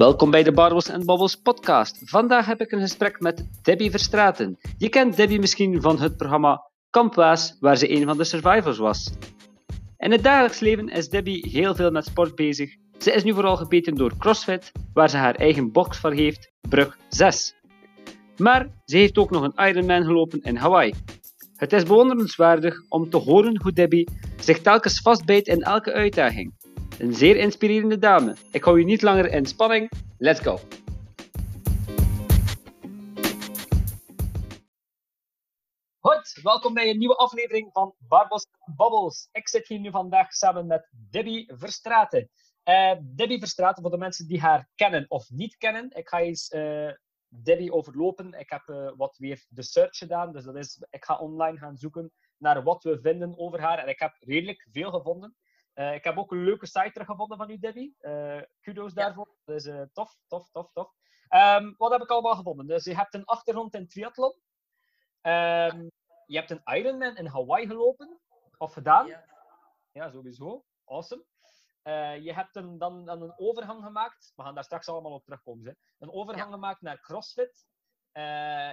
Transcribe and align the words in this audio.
Welkom 0.00 0.30
bij 0.30 0.42
de 0.42 0.52
Barbels 0.52 0.88
en 0.88 1.04
Bobbles 1.04 1.36
podcast. 1.36 2.00
Vandaag 2.04 2.46
heb 2.46 2.60
ik 2.60 2.72
een 2.72 2.80
gesprek 2.80 3.20
met 3.20 3.48
Debbie 3.62 3.90
Verstraten. 3.90 4.58
Je 4.78 4.88
kent 4.88 5.16
Debbie 5.16 5.38
misschien 5.38 5.80
van 5.80 6.00
het 6.00 6.16
programma 6.16 6.70
Kampwaas, 6.90 7.56
waar 7.58 7.76
ze 7.76 7.90
een 7.90 8.04
van 8.04 8.16
de 8.16 8.24
survivors 8.24 8.78
was. 8.78 9.12
In 9.96 10.10
het 10.10 10.22
dagelijks 10.22 10.60
leven 10.60 10.88
is 10.88 11.08
Debbie 11.08 11.48
heel 11.50 11.74
veel 11.74 11.90
met 11.90 12.04
sport 12.04 12.34
bezig. 12.34 12.70
Ze 12.98 13.12
is 13.12 13.24
nu 13.24 13.32
vooral 13.34 13.56
gebeten 13.56 13.94
door 13.94 14.16
CrossFit, 14.18 14.72
waar 14.92 15.10
ze 15.10 15.16
haar 15.16 15.34
eigen 15.34 15.72
box 15.72 15.98
voor 15.98 16.12
heeft, 16.12 16.52
Brug 16.68 16.98
6. 17.08 17.54
Maar 18.36 18.68
ze 18.84 18.96
heeft 18.96 19.18
ook 19.18 19.30
nog 19.30 19.42
een 19.42 19.68
Ironman 19.68 20.04
gelopen 20.04 20.42
in 20.42 20.56
Hawaii. 20.56 20.94
Het 21.56 21.72
is 21.72 21.82
bewonderenswaardig 21.82 22.74
om 22.88 23.10
te 23.10 23.16
horen 23.16 23.60
hoe 23.62 23.72
Debbie 23.72 24.08
zich 24.38 24.60
telkens 24.60 25.00
vastbijt 25.00 25.46
in 25.46 25.62
elke 25.62 25.92
uitdaging. 25.92 26.59
Een 27.00 27.14
zeer 27.14 27.36
inspirerende 27.36 27.98
dame. 27.98 28.36
Ik 28.52 28.64
hou 28.64 28.78
je 28.78 28.84
niet 28.84 29.02
langer 29.02 29.32
in 29.32 29.46
spanning. 29.46 29.90
Let's 30.18 30.40
go! 30.40 30.58
Goed, 35.98 36.40
welkom 36.42 36.74
bij 36.74 36.90
een 36.90 36.98
nieuwe 36.98 37.16
aflevering 37.16 37.72
van 37.72 37.94
Barbos 37.98 38.46
Bubbles. 38.76 39.28
Ik 39.32 39.48
zit 39.48 39.68
hier 39.68 39.78
nu 39.78 39.90
vandaag 39.90 40.32
samen 40.32 40.66
met 40.66 40.88
Debbie 41.10 41.52
Verstraten. 41.56 42.30
Uh, 42.64 42.92
Debbie 43.02 43.38
Verstraten, 43.38 43.82
voor 43.82 43.90
de 43.90 43.98
mensen 43.98 44.28
die 44.28 44.40
haar 44.40 44.68
kennen 44.74 45.04
of 45.08 45.30
niet 45.30 45.56
kennen. 45.56 45.90
Ik 45.90 46.08
ga 46.08 46.20
eens 46.20 46.50
uh, 46.50 46.92
Debbie 47.28 47.72
overlopen. 47.72 48.32
Ik 48.32 48.50
heb 48.50 48.62
uh, 48.66 48.90
wat 48.96 49.16
weer 49.16 49.44
de 49.48 49.62
search 49.62 49.96
gedaan. 49.96 50.32
Dus 50.32 50.44
dat 50.44 50.56
is, 50.56 50.82
ik 50.90 51.04
ga 51.04 51.18
online 51.18 51.58
gaan 51.58 51.76
zoeken 51.76 52.12
naar 52.38 52.62
wat 52.62 52.82
we 52.82 53.00
vinden 53.00 53.38
over 53.38 53.60
haar. 53.60 53.78
En 53.78 53.88
ik 53.88 53.98
heb 53.98 54.16
redelijk 54.18 54.68
veel 54.72 54.90
gevonden. 54.90 55.36
Uh, 55.80 55.94
ik 55.94 56.04
heb 56.04 56.18
ook 56.18 56.32
een 56.32 56.44
leuke 56.44 56.66
site 56.66 56.90
teruggevonden 56.92 57.36
van 57.36 57.50
u, 57.50 57.58
Debbie. 57.58 57.96
Uh, 58.00 58.42
kudos 58.60 58.94
daarvoor. 58.94 59.36
Dus 59.44 59.66
uh, 59.66 59.82
tof, 59.92 60.16
tof, 60.26 60.50
tof, 60.50 60.72
tof. 60.72 60.92
Um, 61.30 61.74
wat 61.76 61.92
heb 61.92 62.02
ik 62.02 62.10
allemaal 62.10 62.34
gevonden? 62.36 62.66
Dus 62.66 62.84
je 62.84 62.94
hebt 62.94 63.14
een 63.14 63.24
achtergrond 63.24 63.74
in 63.74 63.88
triathlon. 63.88 64.40
Um, 65.22 65.90
je 66.26 66.36
hebt 66.36 66.50
een 66.50 66.62
Ironman 66.64 67.16
in 67.16 67.26
Hawaii 67.26 67.66
gelopen. 67.66 68.20
Of 68.56 68.72
gedaan. 68.72 69.06
Ja, 69.06 69.24
ja 69.92 70.10
sowieso. 70.10 70.64
Awesome. 70.84 71.24
je 72.20 72.32
hebt 72.34 72.56
een, 72.56 72.78
dan, 72.78 73.04
dan, 73.04 73.22
een 73.22 73.34
overgang 73.36 73.84
gemaakt. 73.84 74.32
We 74.36 74.42
gaan 74.42 74.54
daar 74.54 74.64
straks 74.64 74.88
allemaal 74.88 75.12
op 75.12 75.24
terugkomen. 75.24 75.66
Hè. 75.66 75.72
Een 75.98 76.12
overgang 76.12 76.46
ja. 76.46 76.52
gemaakt 76.52 76.80
naar 76.80 77.00
CrossFit. 77.00 77.66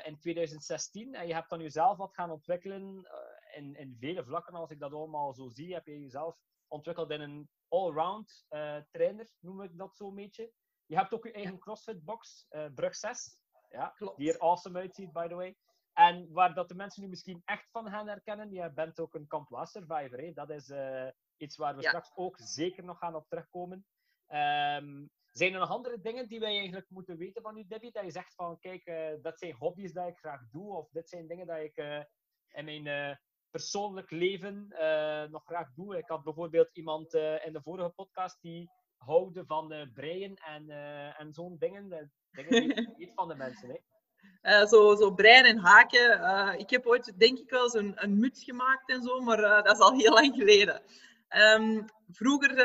in 0.03 0.17
2016. 0.19 1.15
En 1.15 1.27
je 1.27 1.33
hebt 1.33 1.49
dan 1.49 1.61
jezelf 1.61 1.97
wat 1.97 2.13
gaan 2.13 2.31
ontwikkelen 2.31 3.07
in, 3.55 3.75
in 3.75 3.95
vele 3.99 4.23
vlakken. 4.23 4.53
Als 4.53 4.71
ik 4.71 4.79
dat 4.79 4.93
allemaal 4.93 5.33
zo 5.33 5.49
zie, 5.49 5.73
heb 5.73 5.85
je 5.85 5.99
jezelf 5.99 6.37
ontwikkeld 6.67 7.11
in 7.11 7.21
een 7.21 7.49
all-round 7.67 8.45
uh, 8.49 8.77
trainer, 8.91 9.29
noem 9.39 9.61
ik 9.61 9.77
dat 9.77 9.95
zo 9.95 10.07
een 10.07 10.15
beetje. 10.15 10.51
Je 10.85 10.95
hebt 10.95 11.13
ook 11.13 11.25
je 11.25 11.31
eigen 11.31 11.59
CrossFit 11.59 12.03
box, 12.03 12.45
uh, 12.49 12.65
Brug 12.75 12.95
6, 12.95 13.39
ja, 13.69 13.87
Klopt. 13.87 14.17
die 14.17 14.33
er 14.33 14.39
awesome 14.39 14.79
uitziet, 14.79 15.11
by 15.11 15.27
the 15.27 15.35
way. 15.35 15.57
En 15.93 16.31
waar 16.31 16.53
dat 16.53 16.67
de 16.67 16.75
mensen 16.75 17.03
nu 17.03 17.09
misschien 17.09 17.41
echt 17.45 17.69
van 17.71 17.89
gaan 17.89 18.07
herkennen, 18.07 18.51
je 18.51 18.71
bent 18.73 18.99
ook 18.99 19.13
een 19.13 19.27
Camp 19.27 19.47
survivor. 19.61 20.19
Hè? 20.19 20.33
Dat 20.33 20.49
is 20.49 20.69
uh, 20.69 21.07
iets 21.37 21.57
waar 21.57 21.75
we 21.75 21.81
ja. 21.81 21.87
straks 21.87 22.11
ook 22.15 22.37
zeker 22.39 22.83
nog 22.83 22.97
gaan 22.97 23.15
op 23.15 23.27
terugkomen. 23.27 23.85
Um, 24.27 25.09
zijn 25.31 25.53
er 25.53 25.59
nog 25.59 25.69
andere 25.69 25.99
dingen 26.01 26.27
die 26.27 26.39
wij 26.39 26.57
eigenlijk 26.57 26.89
moeten 26.89 27.17
weten 27.17 27.41
van 27.41 27.57
u, 27.57 27.67
Debbie? 27.67 27.91
Dat 27.91 28.03
je 28.03 28.11
zegt 28.11 28.35
van, 28.35 28.59
kijk, 28.59 28.85
dat 29.21 29.39
zijn 29.39 29.55
hobby's 29.55 29.93
die 29.93 30.07
ik 30.07 30.17
graag 30.17 30.41
doe, 30.51 30.75
of 30.75 30.89
dit 30.89 31.09
zijn 31.09 31.27
dingen 31.27 31.47
die 31.47 31.63
ik 31.63 32.07
in 32.47 32.65
mijn 32.65 33.19
persoonlijk 33.51 34.11
leven 34.11 34.67
uh, 34.69 35.23
nog 35.23 35.43
graag 35.45 35.69
doe. 35.75 35.97
Ik 35.97 36.07
had 36.07 36.23
bijvoorbeeld 36.23 36.69
iemand 36.73 37.13
uh, 37.13 37.45
in 37.45 37.53
de 37.53 37.61
vorige 37.61 37.89
podcast 37.89 38.37
die 38.41 38.69
houden 38.97 39.45
van 39.45 39.73
uh, 39.73 39.81
breien 39.93 40.35
en, 40.35 40.69
en 41.17 41.33
zo'n 41.33 41.55
dingen. 41.59 42.11
dingen 42.31 42.75
die 42.75 42.93
niet 42.97 43.11
van 43.15 43.27
de 43.27 43.35
mensen. 43.35 43.81
Hè. 44.41 44.67
zo, 44.67 44.95
zo 44.95 45.11
breien 45.11 45.45
en 45.45 45.57
haken. 45.57 46.59
ik 46.59 46.69
heb 46.69 46.85
ooit, 46.85 47.19
denk 47.19 47.37
ik 47.37 47.49
wel, 47.49 47.69
zo'n 47.69 47.93
een 47.95 48.19
muts 48.19 48.43
gemaakt 48.43 48.89
en 48.89 49.01
zo, 49.01 49.19
maar 49.19 49.41
dat 49.63 49.71
is 49.71 49.79
al 49.79 49.93
heel 49.93 50.13
lang 50.13 50.35
geleden. 50.35 50.81
Um, 51.29 51.85
vroeger 52.07 52.55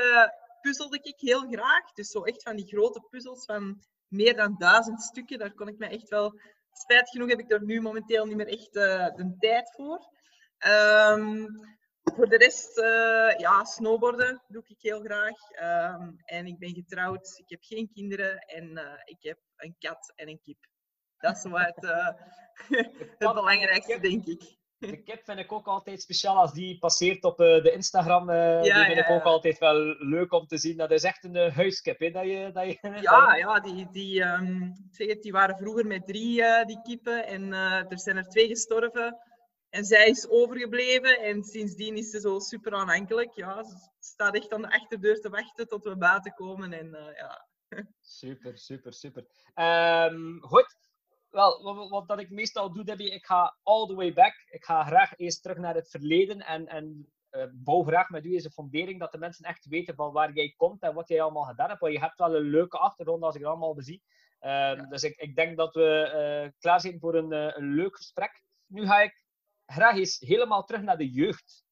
puzzelde 0.60 0.99
ik 1.03 1.20
heel 1.20 1.41
graag. 1.41 1.93
Dus 1.93 2.10
zo 2.10 2.22
echt 2.22 2.43
van 2.43 2.56
die 2.56 2.66
grote 2.66 3.00
puzzels 3.10 3.44
van 3.44 3.82
meer 4.09 4.37
dan 4.37 4.54
duizend 4.59 5.03
stukken. 5.03 5.38
Daar 5.38 5.54
kon 5.54 5.69
ik 5.69 5.78
me 5.78 5.87
echt 5.87 6.09
wel... 6.09 6.41
Spijt 6.72 7.10
genoeg 7.10 7.28
heb 7.28 7.38
ik 7.38 7.53
er 7.53 7.64
nu 7.64 7.81
momenteel 7.81 8.26
niet 8.26 8.37
meer 8.37 8.49
echt 8.49 8.72
de 8.72 9.37
tijd 9.38 9.72
voor. 9.75 10.12
Um, 10.67 11.61
voor 12.05 12.28
de 12.28 12.37
rest, 12.37 12.78
uh, 12.78 13.39
ja, 13.39 13.65
snowboarden 13.65 14.43
doe 14.49 14.62
ik 14.67 14.77
heel 14.81 15.00
graag. 15.00 15.37
Um, 16.00 16.17
en 16.25 16.47
ik 16.47 16.59
ben 16.59 16.75
getrouwd, 16.75 17.39
ik 17.39 17.50
heb 17.50 17.62
geen 17.62 17.91
kinderen 17.95 18.39
en 18.39 18.71
uh, 18.71 18.93
ik 19.05 19.17
heb 19.21 19.39
een 19.56 19.77
kat 19.78 20.12
en 20.17 20.28
een 20.28 20.41
kip. 20.43 20.67
Dat 21.19 21.37
is 21.37 21.43
wat 21.43 21.84
uh, 21.84 22.09
het 22.69 23.19
belangrijkste, 23.19 24.00
denk 24.00 24.27
ik. 24.27 24.61
De 24.78 25.03
kip 25.03 25.25
vind 25.25 25.39
ik 25.39 25.53
ook 25.53 25.67
altijd 25.67 26.03
speciaal 26.03 26.37
als 26.37 26.53
die 26.53 26.79
passeert 26.79 27.25
op 27.25 27.37
de 27.37 27.73
Instagram. 27.73 28.31
Ja, 28.31 28.62
die 28.62 28.73
vind 28.73 28.97
ja, 28.97 29.05
ik 29.05 29.11
ook 29.11 29.23
altijd 29.23 29.59
wel 29.59 29.77
leuk 29.99 30.33
om 30.33 30.47
te 30.47 30.59
zien. 30.59 30.77
Dat 30.77 30.91
is 30.91 31.03
echt 31.03 31.25
een 31.25 31.50
huiskip, 31.50 31.99
hè? 31.99 32.11
Dat 32.11 32.25
je, 32.25 32.50
dat 32.53 32.65
je, 32.65 32.79
ja, 33.00 33.34
ja 33.34 33.61
die, 33.61 33.91
die, 33.91 34.23
um, 34.23 34.73
zeg 34.91 35.09
het, 35.09 35.23
die 35.23 35.33
waren 35.33 35.56
vroeger 35.56 35.87
met 35.87 36.06
drie 36.06 36.43
die 36.65 36.83
kippen 36.83 37.27
en 37.27 37.53
er 37.53 37.99
zijn 38.00 38.17
er 38.17 38.29
twee 38.29 38.49
gestorven. 38.49 39.31
En 39.72 39.84
zij 39.84 40.09
is 40.09 40.28
overgebleven 40.28 41.21
en 41.21 41.44
sindsdien 41.44 41.97
is 41.97 42.10
ze 42.10 42.21
zo 42.21 42.38
super 42.38 42.72
aanhankelijk. 42.72 43.33
Ja, 43.33 43.62
ze 43.65 43.77
staat 43.99 44.34
echt 44.34 44.53
aan 44.53 44.62
de 44.62 44.71
achterdeur 44.71 45.21
te 45.21 45.28
wachten 45.28 45.69
tot 45.69 45.84
we 45.84 45.97
buiten 45.97 46.33
komen. 46.33 46.72
En, 46.72 46.87
uh, 46.87 47.16
ja. 47.16 47.49
Super, 48.00 48.59
super, 48.59 48.93
super. 48.93 49.27
Um, 49.55 50.43
goed. 50.43 50.77
Wel, 51.31 51.62
wat, 51.62 51.88
wat, 51.88 52.09
dat 52.09 52.19
ik 52.19 52.31
meestal 52.31 52.72
doe, 52.72 52.84
Debbie, 52.84 53.11
ik 53.11 53.27
ga 53.27 53.56
all 53.62 53.87
the 53.87 53.94
way 53.94 54.12
back. 54.12 54.34
Ik 54.50 54.65
ga 54.65 54.84
graag 54.84 55.19
eerst 55.19 55.43
terug 55.43 55.59
naar 55.59 55.75
het 55.75 55.91
verleden 55.91 56.41
en, 56.41 56.66
en 56.66 57.12
uh, 57.31 57.44
bouw 57.53 57.82
graag 57.82 58.09
met 58.09 58.25
u 58.25 58.32
eens 58.32 58.44
een 58.44 58.50
fundering 58.50 59.00
dat 59.00 59.12
de 59.12 59.19
mensen 59.19 59.44
echt 59.44 59.66
weten 59.66 59.94
van 59.94 60.12
waar 60.12 60.32
jij 60.32 60.55
komt 60.56 60.82
en 60.82 60.94
wat 60.94 61.09
jij 61.09 61.22
allemaal 61.22 61.44
gedaan 61.44 61.69
hebt. 61.69 61.81
Want 61.81 61.93
je 61.93 62.00
hebt 62.00 62.19
wel 62.19 62.37
een 62.37 62.50
leuke 62.50 62.78
achtergrond 62.78 63.22
als 63.22 63.34
ik 63.34 63.41
het 63.41 63.50
allemaal 63.50 63.75
bezie. 63.75 64.03
Um, 64.41 64.50
ja. 64.50 64.75
Dus 64.75 65.03
ik, 65.03 65.16
ik, 65.16 65.37
denk 65.37 65.56
dat 65.56 65.75
we 65.75 66.43
uh, 66.44 66.50
klaar 66.59 66.81
zijn 66.81 67.00
voor 67.00 67.15
een, 67.15 67.32
een 67.32 67.75
leuk 67.75 67.97
gesprek. 67.97 68.43
Nu 68.66 68.87
ga 68.87 69.00
ik 69.00 69.22
graag 69.72 69.97
eens 69.97 70.19
helemaal 70.19 70.65
terug 70.65 70.83
naar 70.83 70.97
de 70.97 71.10
jeugd. 71.10 71.65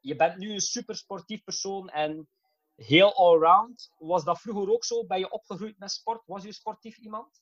Je 0.00 0.16
bent 0.16 0.36
nu 0.36 0.52
een 0.52 0.60
super 0.60 0.96
sportief 0.96 1.44
persoon 1.44 1.88
en 1.88 2.28
heel 2.74 3.14
allround. 3.14 3.90
Was 3.98 4.24
dat 4.24 4.40
vroeger 4.40 4.72
ook 4.72 4.84
zo? 4.84 5.06
Ben 5.06 5.18
je 5.18 5.30
opgegroeid 5.30 5.78
met 5.78 5.90
sport? 5.90 6.22
Was 6.26 6.42
je 6.42 6.52
sportief 6.52 6.96
iemand? 6.98 7.40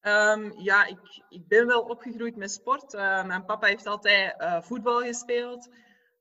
Um, 0.00 0.60
ja, 0.60 0.84
ik, 0.84 1.22
ik 1.28 1.48
ben 1.48 1.66
wel 1.66 1.82
opgegroeid 1.82 2.36
met 2.36 2.52
sport. 2.52 2.94
Uh, 2.94 3.24
mijn 3.24 3.44
papa 3.44 3.66
heeft 3.66 3.86
altijd 3.86 4.40
uh, 4.40 4.62
voetbal 4.62 5.00
gespeeld. 5.00 5.68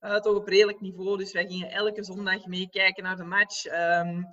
Uh, 0.01 0.15
toch 0.15 0.35
op 0.35 0.47
redelijk 0.47 0.81
niveau. 0.81 1.17
Dus 1.17 1.31
wij 1.31 1.47
gingen 1.47 1.71
elke 1.71 2.03
zondag 2.03 2.45
meekijken 2.45 3.03
naar 3.03 3.17
de 3.17 3.23
match. 3.23 3.65
Um, 3.65 4.27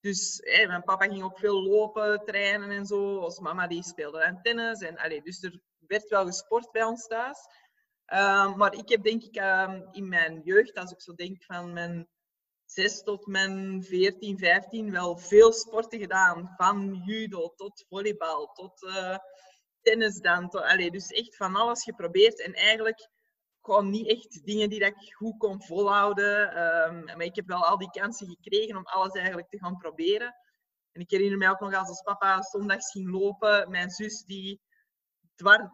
dus 0.00 0.40
mijn 0.66 0.82
papa 0.82 1.04
ging 1.06 1.22
ook 1.22 1.38
veel 1.38 1.62
lopen, 1.62 2.24
trainen 2.24 2.70
en 2.70 2.86
zo. 2.86 3.18
Als 3.18 3.40
mama 3.40 3.66
die 3.66 3.82
speelde 3.82 4.24
aan 4.24 4.42
tennis. 4.42 4.80
En, 4.80 4.98
allee, 4.98 5.22
dus 5.22 5.42
er 5.42 5.60
werd 5.86 6.08
wel 6.08 6.26
gesport 6.26 6.70
bij 6.70 6.84
ons 6.84 7.06
thuis. 7.06 7.38
Uh, 8.06 8.54
maar 8.54 8.74
ik 8.74 8.88
heb 8.88 9.02
denk 9.02 9.22
ik 9.22 9.36
uh, 9.36 9.80
in 9.90 10.08
mijn 10.08 10.40
jeugd, 10.44 10.74
als 10.74 10.90
ik 10.90 11.00
zo 11.00 11.14
denk 11.14 11.44
van 11.44 11.72
mijn 11.72 12.08
6 12.64 13.02
tot 13.02 13.26
mijn 13.26 13.82
14, 13.82 14.38
15, 14.38 14.90
wel 14.90 15.16
veel 15.16 15.52
sporten 15.52 15.98
gedaan. 15.98 16.54
Van 16.56 17.02
judo 17.04 17.52
tot 17.56 17.84
volleybal, 17.88 18.46
tot 18.46 18.82
uh, 18.82 19.16
tennis 19.80 20.20
dan. 20.20 20.48
Tot, 20.48 20.62
allez, 20.62 20.90
dus 20.90 21.06
echt 21.06 21.36
van 21.36 21.56
alles 21.56 21.82
geprobeerd. 21.82 22.40
En 22.40 22.52
eigenlijk 22.52 23.10
gewoon 23.60 23.90
niet 23.90 24.08
echt 24.08 24.44
dingen 24.44 24.68
die 24.68 24.84
ik 24.84 25.14
goed 25.14 25.38
kon 25.38 25.62
volhouden. 25.62 26.62
Um, 26.62 27.04
maar 27.04 27.22
ik 27.22 27.36
heb 27.36 27.46
wel 27.46 27.66
al 27.66 27.78
die 27.78 27.90
kansen 27.90 28.26
gekregen 28.26 28.76
om 28.76 28.86
alles 28.86 29.12
eigenlijk 29.12 29.48
te 29.48 29.58
gaan 29.58 29.76
proberen. 29.76 30.34
En 30.92 31.00
ik 31.00 31.10
herinner 31.10 31.38
mij 31.38 31.50
ook 31.50 31.60
nog 31.60 31.74
als 31.74 31.88
als 31.88 32.02
papa 32.02 32.42
zondags 32.42 32.90
ging 32.90 33.10
lopen. 33.10 33.70
Mijn 33.70 33.90
zus 33.90 34.24
die 34.24 34.60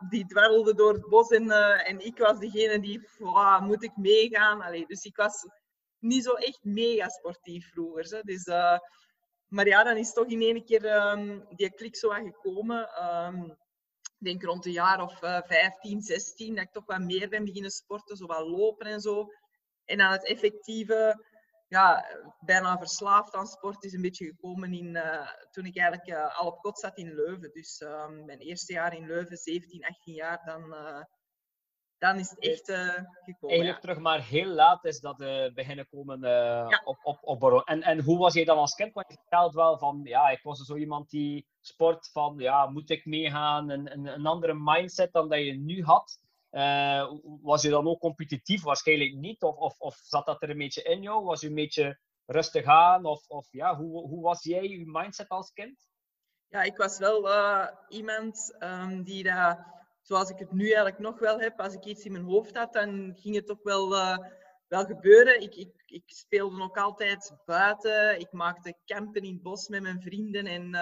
die 0.09 0.27
dwarrelde 0.27 0.75
door 0.75 0.93
het 0.93 1.09
bos 1.09 1.29
en, 1.29 1.45
uh, 1.45 1.89
en 1.89 2.01
ik 2.01 2.19
was 2.19 2.39
degene 2.39 2.81
die, 2.81 3.09
moet 3.61 3.83
ik 3.83 3.97
meegaan? 3.97 4.63
Allee, 4.63 4.87
dus 4.87 5.05
ik 5.05 5.17
was 5.17 5.47
niet 5.99 6.25
zo 6.25 6.33
echt 6.33 6.65
mega 6.65 7.09
sportief 7.09 7.71
vroeger. 7.71 8.23
Dus, 8.25 8.47
uh, 8.47 8.79
maar 9.49 9.67
ja, 9.67 9.85
dan 9.85 9.97
is 9.97 10.13
toch 10.13 10.27
in 10.27 10.43
één 10.43 10.65
keer 10.65 11.11
um, 11.11 11.47
die 11.57 11.75
klik 11.75 11.97
zo 11.97 12.11
aan 12.11 12.33
gekomen. 12.33 13.05
Um, 13.05 13.57
ik 14.19 14.27
denk 14.27 14.43
rond 14.43 14.67
een 14.67 14.73
jaar 14.73 15.03
of 15.03 15.23
uh, 15.23 15.41
15, 15.43 16.03
16, 16.03 16.55
dat 16.55 16.65
ik 16.65 16.73
toch 16.73 16.87
wat 16.87 17.01
meer 17.01 17.29
ben 17.29 17.45
beginnen 17.45 17.71
sporten, 17.71 18.17
zo 18.17 18.27
wat 18.27 18.47
lopen 18.47 18.87
en 18.87 19.01
zo. 19.01 19.27
En 19.85 19.99
dan 19.99 20.11
het 20.11 20.27
effectieve 20.27 21.25
ja, 21.69 22.05
bijna 22.41 22.79
verslaafd 22.79 23.35
aan 23.35 23.47
sport 23.47 23.85
is 23.85 23.93
een 23.93 24.03
beetje 24.03 24.27
gekomen 24.27 24.73
in, 24.73 24.95
uh, 24.95 25.29
toen 25.51 25.65
ik 25.65 25.79
eigenlijk 25.79 26.11
uh, 26.11 26.39
al 26.39 26.47
op 26.47 26.61
kot 26.61 26.79
zat 26.79 26.97
in 26.97 27.15
Leuven. 27.15 27.51
Dus 27.53 27.81
um, 27.81 28.25
mijn 28.25 28.39
eerste 28.39 28.73
jaar 28.73 28.97
in 28.97 29.07
Leuven, 29.07 29.37
17, 29.37 29.85
18 29.85 30.15
jaar, 30.15 30.45
dan, 30.45 30.63
uh, 30.65 31.03
dan 31.99 32.19
is 32.19 32.31
het 32.31 32.39
echt 32.39 32.65
gekomen. 32.65 33.49
Eigenlijk 33.49 33.81
terug 33.81 33.99
maar 33.99 34.23
heel 34.23 34.47
laat 34.49 34.85
is 34.85 35.01
dat 35.01 35.17
beginnen 35.55 35.89
komen 35.89 36.21
op, 36.85 36.99
op, 37.03 37.19
op 37.21 37.63
En, 37.65 37.83
en 37.83 38.01
hoe 38.03 38.19
was 38.19 38.35
jij 38.35 38.45
dan 38.45 38.59
als 38.59 38.75
kind? 38.75 38.95
Want 38.95 39.09
je 39.09 39.19
vertelt 39.19 39.55
wel 39.55 39.79
van, 39.79 40.01
ja, 40.05 40.29
ik 40.29 40.43
was 40.43 40.59
zo 40.59 40.77
iemand 40.77 41.11
die 41.11 41.47
sport 41.61 42.11
van, 42.13 42.35
ja, 42.39 42.67
moet 42.67 42.91
ik 42.91 43.07
meegaan? 43.07 43.71
Een, 43.71 43.93
een, 43.93 44.07
een 44.07 44.27
andere 44.27 44.55
mindset 44.55 45.13
dan 45.13 45.29
dat 45.29 45.39
je 45.39 45.53
nu 45.53 45.85
had. 45.85 46.21
Was 47.43 47.63
je 47.63 47.69
dan 47.69 47.87
ook 47.87 48.01
competitief? 48.01 48.63
Waarschijnlijk 48.63 49.15
niet. 49.15 49.43
Of, 49.43 49.57
of, 49.57 49.79
of 49.79 49.97
zat 49.97 50.27
dat 50.27 50.43
er 50.43 50.51
een 50.51 50.59
beetje 50.59 50.83
in 50.83 51.03
jou? 51.03 51.25
Was 51.25 51.41
je 51.41 51.49
een 51.49 51.55
beetje 51.55 51.99
rustig 52.27 52.65
aan? 52.65 53.05
Of, 53.05 53.29
of 53.29 53.49
ja, 53.51 53.77
hoe, 53.77 54.09
hoe 54.09 54.23
was 54.23 54.43
jij, 54.43 54.69
je 54.69 54.83
mindset 54.87 55.29
als 55.29 55.53
kind? 55.53 55.89
Ja, 56.49 56.63
ik 56.63 56.77
was 56.77 56.99
wel 56.99 57.29
iemand 57.89 58.57
um, 58.61 59.03
die 59.03 59.23
daar 59.23 59.79
zoals 60.09 60.31
ik 60.31 60.39
het 60.39 60.53
nu 60.53 60.65
eigenlijk 60.65 60.99
nog 60.99 61.19
wel 61.19 61.41
heb, 61.41 61.61
als 61.61 61.75
ik 61.75 61.85
iets 61.85 62.05
in 62.05 62.13
mijn 62.13 62.25
hoofd 62.25 62.57
had, 62.57 62.73
dan 62.73 63.17
ging 63.17 63.35
het 63.35 63.47
toch 63.47 63.63
wel, 63.63 63.93
uh, 63.93 64.19
wel 64.69 64.85
gebeuren. 64.85 65.41
Ik, 65.41 65.55
ik, 65.55 65.83
ik, 65.87 66.03
speelde 66.07 66.63
ook 66.63 66.77
altijd 66.77 67.33
buiten. 67.45 68.21
Ik 68.21 68.33
maakte 68.33 68.77
campen 68.85 69.23
in 69.23 69.33
het 69.33 69.43
bos 69.43 69.69
met 69.69 69.83
mijn 69.83 70.03
vrienden. 70.03 70.47
En 70.47 70.75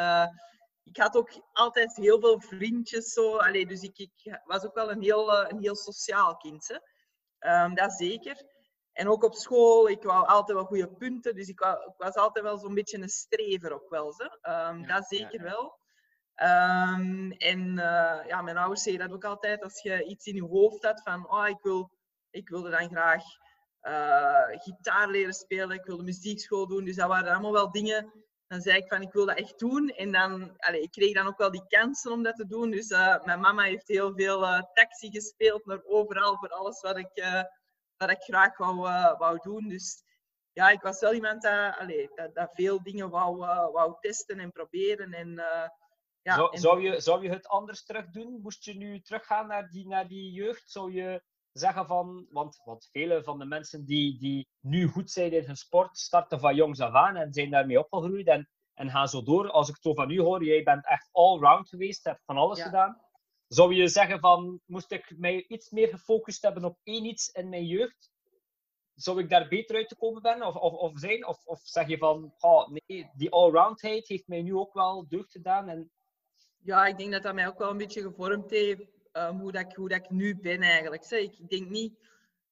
ik 0.86 0.96
had 0.96 1.16
ook 1.16 1.30
altijd 1.52 1.96
heel 1.96 2.20
veel 2.20 2.40
vriendjes. 2.40 3.12
Zo. 3.12 3.36
Allee, 3.36 3.66
dus 3.66 3.80
ik, 3.80 3.98
ik 3.98 4.40
was 4.44 4.64
ook 4.64 4.74
wel 4.74 4.90
een 4.90 5.02
heel, 5.02 5.32
uh, 5.32 5.48
een 5.48 5.60
heel 5.60 5.76
sociaal 5.76 6.36
kind. 6.36 6.68
Hè. 6.68 7.64
Um, 7.64 7.74
dat 7.74 7.92
zeker. 7.92 8.54
En 8.92 9.08
ook 9.08 9.24
op 9.24 9.34
school, 9.34 9.88
ik 9.88 10.02
wou 10.02 10.26
altijd 10.26 10.58
wel 10.58 10.66
goede 10.66 10.88
punten. 10.88 11.34
Dus 11.34 11.48
ik, 11.48 11.58
wou, 11.58 11.78
ik 11.78 11.94
was 11.96 12.14
altijd 12.14 12.44
wel 12.44 12.58
zo'n 12.58 12.74
beetje 12.74 12.98
een 12.98 13.08
strever 13.08 13.72
ook 13.72 13.88
wel. 13.88 14.14
Hè. 14.16 14.24
Um, 14.68 14.80
ja, 14.80 14.86
dat 14.86 15.06
zeker 15.06 15.44
ja, 15.44 15.44
ja. 15.44 15.50
wel. 15.50 15.78
Um, 16.36 17.32
en 17.32 17.68
uh, 17.68 18.26
ja, 18.26 18.42
mijn 18.42 18.56
ouders 18.56 18.82
zeggen 18.82 19.08
dat 19.08 19.12
ook 19.16 19.24
altijd. 19.24 19.62
Als 19.62 19.82
je 19.82 20.04
iets 20.04 20.26
in 20.26 20.34
je 20.34 20.44
hoofd 20.44 20.82
hebt 20.82 21.02
van, 21.02 21.30
oh, 21.30 21.48
ik, 21.48 21.58
wil, 21.62 21.90
ik 22.30 22.48
wilde 22.48 22.70
dan 22.70 22.88
graag 22.88 23.24
uh, 23.82 24.60
gitaar 24.60 25.08
leren 25.08 25.34
spelen, 25.34 25.76
ik 25.76 25.84
wilde 25.84 26.02
muziekschool 26.02 26.66
doen. 26.66 26.84
Dus 26.84 26.96
dat 26.96 27.08
waren 27.08 27.32
allemaal 27.32 27.52
wel 27.52 27.70
dingen. 27.70 28.25
Dan 28.46 28.60
zei 28.60 28.76
ik 28.76 28.88
van, 28.88 29.02
ik 29.02 29.12
wil 29.12 29.26
dat 29.26 29.36
echt 29.36 29.58
doen. 29.58 29.88
En 29.88 30.12
dan, 30.12 30.56
ik 30.72 30.90
kreeg 30.90 31.14
dan 31.14 31.26
ook 31.26 31.38
wel 31.38 31.50
die 31.50 31.66
kansen 31.68 32.12
om 32.12 32.22
dat 32.22 32.36
te 32.36 32.46
doen. 32.46 32.70
Dus 32.70 32.90
uh, 32.90 33.24
mijn 33.24 33.40
mama 33.40 33.62
heeft 33.62 33.88
heel 33.88 34.12
veel 34.14 34.40
taxi 34.72 35.10
gespeeld 35.10 35.66
naar 35.66 35.82
overal 35.84 36.36
voor 36.36 36.48
alles 36.48 36.80
wat 36.80 36.98
ik, 36.98 37.44
wat 37.96 38.10
ik 38.10 38.22
graag 38.22 38.56
wou, 38.56 38.76
wou 39.18 39.38
doen. 39.42 39.68
Dus 39.68 40.02
ja, 40.52 40.68
ik 40.68 40.80
was 40.80 41.00
wel 41.00 41.12
iemand 41.12 41.42
dat, 41.42 42.34
dat 42.34 42.50
veel 42.52 42.82
dingen 42.82 43.10
wou, 43.10 43.36
wou 43.72 43.96
testen 44.00 44.38
en 44.38 44.52
proberen. 44.52 45.12
En 45.12 45.34
ja, 46.26 46.34
zou, 46.34 46.58
zou, 46.58 46.80
je, 46.80 47.00
zou 47.00 47.22
je 47.22 47.28
het 47.28 47.46
anders 47.46 47.84
terug 47.84 48.10
doen? 48.10 48.40
Moest 48.42 48.64
je 48.64 48.74
nu 48.74 49.00
teruggaan 49.00 49.46
naar 49.46 49.70
die, 49.70 49.86
naar 49.86 50.08
die 50.08 50.32
jeugd? 50.32 50.70
Zou 50.70 50.92
je 50.92 51.22
zeggen 51.58 51.86
van, 51.86 52.26
want, 52.30 52.60
want 52.64 52.88
vele 52.92 53.22
van 53.22 53.38
de 53.38 53.44
mensen 53.44 53.84
die, 53.84 54.18
die 54.18 54.48
nu 54.60 54.86
goed 54.86 55.10
zijn 55.10 55.32
in 55.32 55.44
hun 55.44 55.56
sport, 55.56 55.98
starten 55.98 56.40
van 56.40 56.54
jongs 56.54 56.80
af 56.80 56.92
aan 56.92 57.16
en 57.16 57.32
zijn 57.32 57.50
daarmee 57.50 57.78
opgegroeid 57.78 58.26
en, 58.26 58.48
en 58.74 58.90
gaan 58.90 59.08
zo 59.08 59.22
door. 59.22 59.50
Als 59.50 59.68
ik 59.68 59.74
het 59.74 59.82
zo 59.82 59.94
van 59.94 60.10
u 60.10 60.20
hoor, 60.20 60.44
jij 60.44 60.62
bent 60.62 60.86
echt 60.86 61.08
all-round 61.12 61.68
geweest, 61.68 62.04
hebt 62.04 62.24
van 62.24 62.36
alles 62.36 62.62
gedaan. 62.62 63.00
Zou 63.48 63.74
je 63.74 63.88
zeggen 63.88 64.20
van, 64.20 64.60
moest 64.64 64.92
ik 64.92 65.14
mij 65.18 65.44
iets 65.48 65.70
meer 65.70 65.88
gefocust 65.88 66.42
hebben 66.42 66.64
op 66.64 66.78
één 66.82 67.04
iets 67.04 67.28
in 67.28 67.48
mijn 67.48 67.66
jeugd? 67.66 68.10
Zou 68.94 69.20
ik 69.20 69.30
daar 69.30 69.48
beter 69.48 69.76
uit 69.76 69.88
te 69.88 69.96
komen 69.96 70.22
ben 70.22 70.42
of, 70.42 70.54
of, 70.54 70.72
of 70.72 70.98
zijn? 70.98 71.26
Of, 71.26 71.44
of 71.44 71.60
zeg 71.62 71.88
je 71.88 71.98
van, 71.98 72.34
oh, 72.38 72.68
nee, 72.68 73.10
die 73.14 73.30
allroundheid 73.30 74.08
heeft 74.08 74.28
mij 74.28 74.42
nu 74.42 74.54
ook 74.54 74.72
wel 74.72 75.08
deugd 75.08 75.30
gedaan 75.30 75.68
en 75.68 75.90
ja, 76.66 76.86
ik 76.86 76.98
denk 76.98 77.12
dat 77.12 77.22
dat 77.22 77.34
mij 77.34 77.46
ook 77.46 77.58
wel 77.58 77.70
een 77.70 77.76
beetje 77.76 78.02
gevormd 78.02 78.50
heeft 78.50 78.95
um, 79.16 79.38
hoe, 79.38 79.52
dat 79.52 79.62
ik, 79.62 79.76
hoe 79.76 79.88
dat 79.88 79.98
ik 79.98 80.10
nu 80.10 80.36
ben 80.40 80.62
eigenlijk. 80.62 81.04
Zeg. 81.04 81.20
Ik 81.20 81.48
denk 81.48 81.68
niet, 81.68 81.98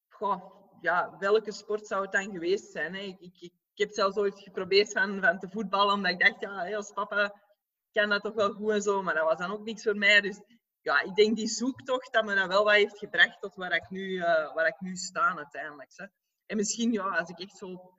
goh, 0.09 0.65
ja, 0.81 1.17
welke 1.19 1.53
sport 1.53 1.87
zou 1.87 2.03
het 2.03 2.13
dan 2.13 2.31
geweest 2.31 2.71
zijn? 2.71 2.95
Hè? 2.95 3.01
Ik, 3.01 3.21
ik, 3.21 3.41
ik, 3.41 3.53
heb 3.75 3.91
zelfs 3.91 4.17
ooit 4.17 4.41
geprobeerd 4.41 4.93
van, 4.93 5.21
van 5.21 5.39
te 5.39 5.49
voetballen, 5.49 5.95
omdat 5.95 6.13
ik 6.13 6.21
dacht, 6.21 6.41
ja, 6.41 6.77
als 6.77 6.93
papa 6.93 7.35
kan 7.93 8.09
dat 8.09 8.23
toch 8.23 8.35
wel 8.35 8.53
goed 8.53 8.71
en 8.71 8.83
zo, 8.83 9.03
maar 9.03 9.15
dat 9.15 9.25
was 9.25 9.39
dan 9.39 9.53
ook 9.53 9.65
niks 9.65 9.83
voor 9.83 9.97
mij. 9.97 10.21
Dus 10.21 10.41
ja, 10.81 11.01
ik 11.01 11.15
denk 11.15 11.37
die 11.37 11.49
zoektocht 11.49 12.13
dat 12.13 12.25
me 12.25 12.35
dat 12.35 12.47
wel 12.47 12.65
wat 12.65 12.75
heeft 12.75 12.99
gebracht 12.99 13.41
tot 13.41 13.55
waar 13.55 13.73
ik 13.75 13.91
nu, 13.91 14.01
uh, 14.01 14.55
waar 14.55 14.67
ik 14.67 14.81
nu 14.81 14.97
sta 14.97 15.37
uiteindelijk. 15.37 16.09
En 16.47 16.57
misschien, 16.57 16.93
ja, 16.93 17.09
als 17.09 17.29
ik 17.29 17.41
echt 17.41 17.57
zo 17.57 17.93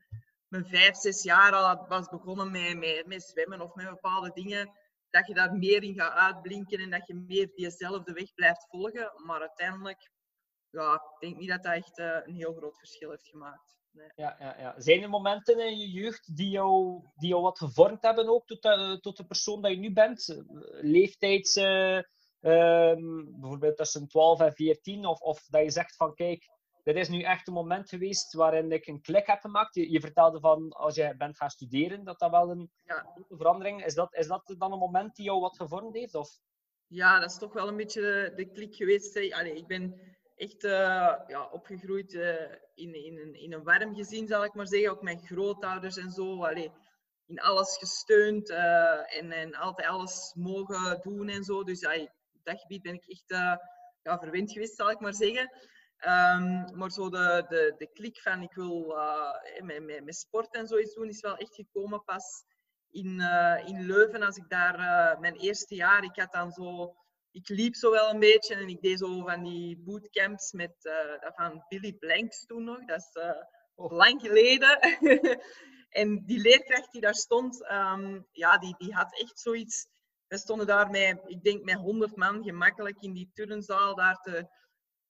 mijn 0.48 0.66
vijf, 0.66 0.96
zes 0.96 1.24
jaar 1.24 1.52
al 1.52 1.86
was 1.88 2.10
begonnen 2.10 2.52
met, 2.52 2.78
met, 2.78 3.04
met 3.06 3.24
zwemmen 3.24 3.62
of 3.62 3.76
met 3.76 3.90
bepaalde 3.90 4.32
dingen, 4.34 4.72
dat 5.16 5.28
je 5.28 5.34
daar 5.34 5.54
meer 5.54 5.84
in 5.84 5.94
gaat 5.94 6.14
uitblinken 6.14 6.80
en 6.80 6.90
dat 6.90 7.08
je 7.08 7.14
meer 7.14 7.52
diezelfde 7.56 8.14
weg 8.14 8.34
blijft 8.34 8.68
volgen. 8.70 9.12
Maar 9.26 9.40
uiteindelijk, 9.40 10.12
ja, 10.70 10.94
ik 10.94 11.20
denk 11.20 11.38
niet 11.38 11.50
dat 11.50 11.64
dat 11.64 11.74
echt 11.74 12.00
uh, 12.00 12.18
een 12.24 12.36
heel 12.36 12.54
groot 12.54 12.78
verschil 12.78 13.10
heeft 13.10 13.28
gemaakt. 13.28 13.78
Nee. 13.92 14.12
Ja, 14.16 14.36
ja, 14.40 14.56
ja. 14.60 14.74
Zijn 14.78 15.02
er 15.02 15.10
momenten 15.10 15.60
in 15.60 15.78
je 15.78 15.90
jeugd 15.90 16.36
die 16.36 16.50
jou, 16.50 17.04
die 17.16 17.30
jou 17.30 17.42
wat 17.42 17.58
gevormd 17.58 18.02
hebben 18.02 18.28
ook 18.28 18.46
tot 18.48 18.62
de, 18.62 18.98
tot 19.02 19.18
de 19.18 19.26
persoon 19.26 19.62
dat 19.62 19.72
je 19.72 19.78
nu 19.78 19.94
bent? 19.94 20.44
Leeftijds, 20.82 21.58
uh, 21.58 22.02
um, 22.42 23.40
bijvoorbeeld 23.40 23.78
tussen 23.78 24.08
12 24.08 24.40
en 24.40 24.54
14, 24.54 25.06
of, 25.06 25.20
of 25.20 25.46
dat 25.46 25.64
je 25.64 25.72
zegt 25.72 25.96
van 25.96 26.14
kijk, 26.14 26.50
dit 26.86 26.96
is 26.96 27.10
nu 27.10 27.22
echt 27.22 27.48
een 27.48 27.54
moment 27.54 27.90
geweest 27.90 28.34
waarin 28.34 28.72
ik 28.72 28.88
een 28.88 29.02
klik 29.02 29.28
heb 29.28 29.40
gemaakt. 29.40 29.76
Je, 29.76 29.92
je 29.92 30.00
vertelde 30.00 30.40
van 30.40 30.72
als 30.72 30.96
je 30.96 31.16
bent 31.18 31.38
gaan 31.38 31.50
studeren, 31.50 32.04
dat 32.04 32.20
dat 32.20 32.32
wel 32.32 32.50
een 32.50 32.72
ja. 32.84 33.14
verandering 33.30 33.86
is. 33.86 33.94
Dat, 33.94 34.14
is 34.14 34.28
dat 34.28 34.56
dan 34.58 34.72
een 34.72 34.80
moment 34.80 35.16
die 35.16 35.26
jou 35.26 35.40
wat 35.40 35.56
gevormd 35.56 35.96
heeft? 35.96 36.16
Of? 36.16 36.30
Ja, 36.88 37.20
dat 37.20 37.32
is 37.32 37.38
toch 37.38 37.54
wel 37.54 37.68
een 37.68 37.76
beetje 37.76 38.34
de, 38.36 38.52
klik 38.52 38.76
geweest. 38.76 39.34
Allee, 39.34 39.56
ik 39.56 39.68
ben 39.68 40.00
echt 40.36 40.64
uh, 40.64 40.72
ja, 41.28 41.50
opgegroeid 41.52 42.14
uh, 42.14 42.52
in, 42.76 43.06
in, 43.06 43.18
een, 43.18 43.34
in 43.34 43.54
een 43.54 43.64
warm 43.64 43.96
gezin, 43.96 44.28
zal 44.28 44.44
ik 44.44 44.54
maar 44.54 44.68
zeggen. 44.68 44.92
Ook 44.92 45.02
mijn 45.02 45.26
grootouders 45.26 45.98
en 45.98 46.12
zo. 46.12 46.44
Allee, 46.44 46.72
in 47.26 47.40
alles 47.40 47.78
gesteund 47.78 48.50
uh, 48.50 49.18
en, 49.18 49.32
en 49.32 49.56
altijd 49.56 49.88
alles 49.88 50.34
mogen 50.36 51.00
doen 51.02 51.30
en 51.30 51.44
zo. 51.44 51.64
Dus 51.64 51.86
allee, 51.86 52.10
op 52.34 52.44
dat 52.44 52.60
gebied 52.60 52.82
ben 52.82 52.94
ik 52.94 53.06
echt 53.08 53.60
ja, 54.02 54.20
verwend 54.20 54.52
geweest, 54.52 54.76
zal 54.76 54.92
ik 54.92 55.00
maar 55.00 55.14
zeggen. 55.14 55.52
Um, 56.00 56.78
maar 56.78 56.92
zo 56.92 57.10
de, 57.10 57.46
de, 57.48 57.76
de 57.78 57.88
klik 57.94 58.22
van 58.22 58.42
ik 58.42 58.54
wil 58.54 58.92
uh, 58.92 59.64
met, 59.64 59.84
met, 59.84 60.04
met, 60.04 60.16
sport 60.16 60.54
en 60.54 60.68
zoiets 60.68 60.94
doen, 60.94 61.08
is 61.08 61.22
wel 61.22 61.38
echt 61.38 61.56
gekomen 61.56 62.04
pas 62.04 62.44
in, 62.92 63.20
uh, 63.20 63.68
in 63.68 63.86
Leuven. 63.86 64.24
Als 64.24 64.38
ik 64.38 64.50
daar 64.50 64.80
uh, 64.80 65.20
mijn 65.20 65.36
eerste 65.36 65.76
jaar, 65.76 66.04
ik 66.04 66.16
had 66.16 66.32
dan 66.32 66.52
zo, 66.52 66.96
ik 67.32 67.50
liep 67.50 67.76
zo 67.76 67.92
wel 67.92 68.10
een 68.10 68.20
beetje 68.20 68.56
en 68.56 68.68
ik 68.68 68.82
deed 68.82 69.00
zo 69.00 69.22
van 69.22 69.44
die 69.44 69.78
bootcamps 69.78 70.52
met 70.52 70.76
van 71.36 71.66
Billy 71.68 71.94
Blanks 71.94 72.46
toen 72.46 72.64
nog. 72.64 72.86
Dat 72.86 72.98
is 72.98 73.22
oh. 73.76 73.92
lang 73.92 74.22
geleden. 74.22 74.80
en 76.02 76.26
die 76.26 76.40
leerkracht 76.40 76.92
die 76.92 77.02
daar 77.02 77.16
stond, 77.16 77.72
um, 77.72 78.28
ja, 78.32 78.58
die, 78.58 78.76
die 78.78 78.94
had 78.94 79.20
echt 79.20 79.40
zoiets. 79.40 79.88
We 80.28 80.38
stonden 80.38 80.68
daar 80.68 80.90
met, 80.90 81.22
ik 81.26 81.44
denk 81.44 81.64
met 81.64 81.76
100 81.76 82.16
man 82.16 82.44
gemakkelijk 82.44 83.02
in 83.02 83.14
die 83.14 83.30
turnzaal 83.34 83.96
daar 83.96 84.22
te 84.22 84.48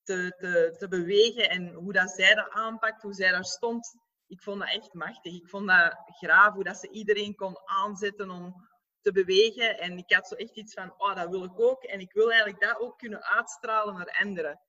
te, 0.06 0.36
te, 0.38 0.76
te 0.78 0.88
bewegen 0.88 1.50
en 1.50 1.74
hoe 1.74 1.94
dat 1.94 2.10
zij 2.10 2.36
dat 2.36 2.50
aanpakt, 2.50 3.02
hoe 3.02 3.14
zij 3.14 3.32
daar 3.32 3.46
stond. 3.46 3.96
Ik 4.28 4.42
vond 4.42 4.60
dat 4.60 4.70
echt 4.70 4.94
machtig. 4.94 5.34
Ik 5.34 5.50
vond 5.50 5.68
dat 5.68 5.98
graaf, 6.06 6.54
hoe 6.54 6.64
dat 6.64 6.78
ze 6.78 6.90
iedereen 6.90 7.36
kon 7.36 7.58
aanzetten 7.66 8.30
om 8.30 8.54
te 9.02 9.12
bewegen. 9.12 9.80
En 9.80 9.98
ik 9.98 10.14
had 10.14 10.28
zo 10.28 10.36
echt 10.36 10.58
iets 10.58 10.74
van, 10.74 10.94
oh, 10.98 11.16
dat 11.16 11.30
wil 11.30 11.44
ik 11.44 11.60
ook. 11.60 11.84
En 11.84 12.00
ik 12.00 12.14
wil 12.14 12.32
eigenlijk 12.32 12.62
dat 12.62 12.80
ook 12.80 12.98
kunnen 12.98 13.24
uitstralen 13.24 13.94
naar 13.96 14.18
anderen. 14.22 14.60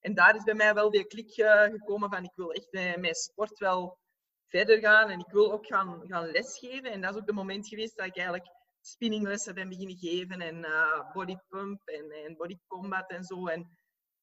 En 0.00 0.14
daar 0.14 0.36
is 0.36 0.42
bij 0.42 0.54
mij 0.54 0.74
wel 0.74 0.90
die 0.90 1.06
klik 1.06 1.36
uh, 1.36 1.62
gekomen 1.62 2.10
van, 2.10 2.24
ik 2.24 2.34
wil 2.34 2.52
echt 2.52 2.98
met 2.98 3.16
sport 3.16 3.58
wel 3.58 3.98
verder 4.46 4.78
gaan. 4.78 5.10
En 5.10 5.18
ik 5.18 5.30
wil 5.30 5.52
ook 5.52 5.66
gaan, 5.66 6.00
gaan 6.06 6.30
lesgeven. 6.30 6.90
En 6.90 7.00
dat 7.00 7.10
is 7.14 7.20
ook 7.20 7.26
het 7.26 7.34
moment 7.34 7.68
geweest 7.68 7.96
dat 7.96 8.06
ik 8.06 8.16
eigenlijk 8.16 8.48
spinninglessen 8.80 9.54
ben 9.54 9.68
beginnen 9.68 9.96
geven. 9.96 10.40
En 10.40 10.56
uh, 10.56 11.12
bodypump 11.12 11.86
en, 11.88 12.10
en 12.10 12.36
body 12.36 12.56
combat 12.66 13.10
en 13.10 13.24
zo. 13.24 13.46
En 13.46 13.76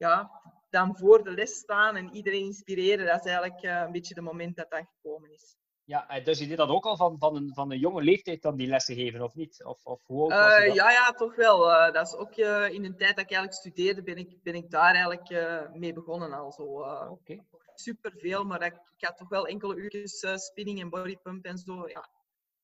ja, 0.03 0.41
dan 0.69 0.97
voor 0.97 1.23
de 1.23 1.31
les 1.31 1.53
staan 1.53 1.95
en 1.95 2.15
iedereen 2.15 2.45
inspireren, 2.45 3.05
dat 3.05 3.25
is 3.25 3.31
eigenlijk 3.31 3.63
uh, 3.63 3.81
een 3.85 3.91
beetje 3.91 4.13
het 4.13 4.23
moment 4.23 4.55
dat 4.55 4.69
dat 4.69 4.85
gekomen 4.95 5.31
is. 5.31 5.55
Ja, 5.85 6.19
dus 6.23 6.39
je 6.39 6.47
deed 6.47 6.57
dat 6.57 6.69
ook 6.69 6.85
al 6.85 6.97
van, 6.97 7.15
van, 7.19 7.35
een, 7.35 7.51
van 7.53 7.71
een 7.71 7.79
jonge 7.79 8.01
leeftijd 8.01 8.41
dan 8.41 8.55
die 8.55 8.67
lessen 8.67 8.95
geven, 8.95 9.21
of 9.21 9.35
niet? 9.35 9.63
Of, 9.63 9.85
of 9.85 10.01
hoe 10.05 10.31
uh, 10.31 10.37
was 10.37 10.75
ja, 10.75 10.91
ja, 10.91 11.11
toch 11.11 11.35
wel. 11.35 11.69
Uh, 11.69 11.91
dat 11.91 12.07
is 12.07 12.15
ook 12.15 12.35
in 12.71 12.81
de 12.81 12.95
tijd 12.95 13.15
dat 13.15 13.25
ik 13.25 13.31
eigenlijk 13.31 13.53
studeerde, 13.53 14.03
ben 14.03 14.17
ik, 14.17 14.43
ben 14.43 14.55
ik 14.55 14.69
daar 14.69 14.93
eigenlijk 14.93 15.29
mee 15.73 15.93
begonnen 15.93 16.33
al 16.33 16.51
zo. 16.51 16.63
Okay. 17.09 17.43
Super 17.75 18.13
veel, 18.17 18.45
maar 18.45 18.63
ik, 18.63 18.73
ik 18.97 19.05
had 19.05 19.17
toch 19.17 19.29
wel 19.29 19.47
enkele 19.47 19.75
uurtjes 19.75 20.25
spinning 20.35 20.79
en 20.79 20.89
bodypump 20.89 21.45
en 21.45 21.57
zo. 21.57 21.87
Ja. 21.87 22.07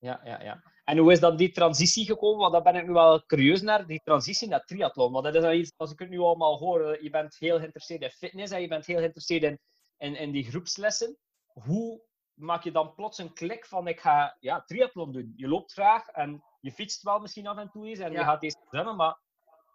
Ja, 0.00 0.20
ja, 0.24 0.42
ja. 0.42 0.62
En 0.84 0.98
hoe 0.98 1.12
is 1.12 1.20
dan 1.20 1.36
die 1.36 1.50
transitie 1.50 2.04
gekomen? 2.04 2.38
Want 2.38 2.52
daar 2.52 2.62
ben 2.62 2.76
ik 2.76 2.86
nu 2.86 2.92
wel 2.92 3.26
curieus 3.26 3.62
naar, 3.62 3.86
die 3.86 4.00
transitie 4.04 4.48
naar 4.48 4.64
triathlon. 4.64 5.12
Want 5.12 5.24
dat 5.24 5.34
is 5.34 5.58
iets, 5.58 5.72
als 5.76 5.92
ik 5.92 5.98
het 5.98 6.08
nu 6.08 6.18
allemaal 6.18 6.58
hoor, 6.58 7.02
je 7.02 7.10
bent 7.10 7.36
heel 7.38 7.58
geïnteresseerd 7.58 8.02
in 8.02 8.10
fitness 8.10 8.52
en 8.52 8.60
je 8.60 8.68
bent 8.68 8.86
heel 8.86 8.98
geïnteresseerd 8.98 9.42
in, 9.42 9.58
in, 9.96 10.16
in 10.16 10.30
die 10.30 10.44
groepslessen. 10.44 11.18
Hoe 11.46 12.02
maak 12.34 12.62
je 12.62 12.70
dan 12.70 12.94
plots 12.94 13.18
een 13.18 13.32
klik 13.32 13.66
van 13.66 13.88
ik 13.88 14.00
ga 14.00 14.36
ja, 14.38 14.62
triathlon 14.62 15.12
doen? 15.12 15.32
Je 15.36 15.48
loopt 15.48 15.72
graag 15.72 16.08
en 16.08 16.44
je 16.60 16.72
fietst 16.72 17.02
wel 17.02 17.18
misschien 17.18 17.46
af 17.46 17.58
en 17.58 17.70
toe 17.70 17.86
eens 17.86 17.98
en 17.98 18.12
je 18.12 18.18
gaat 18.18 18.42
eens 18.42 18.56
zwemmen, 18.68 18.96
maar 18.96 19.18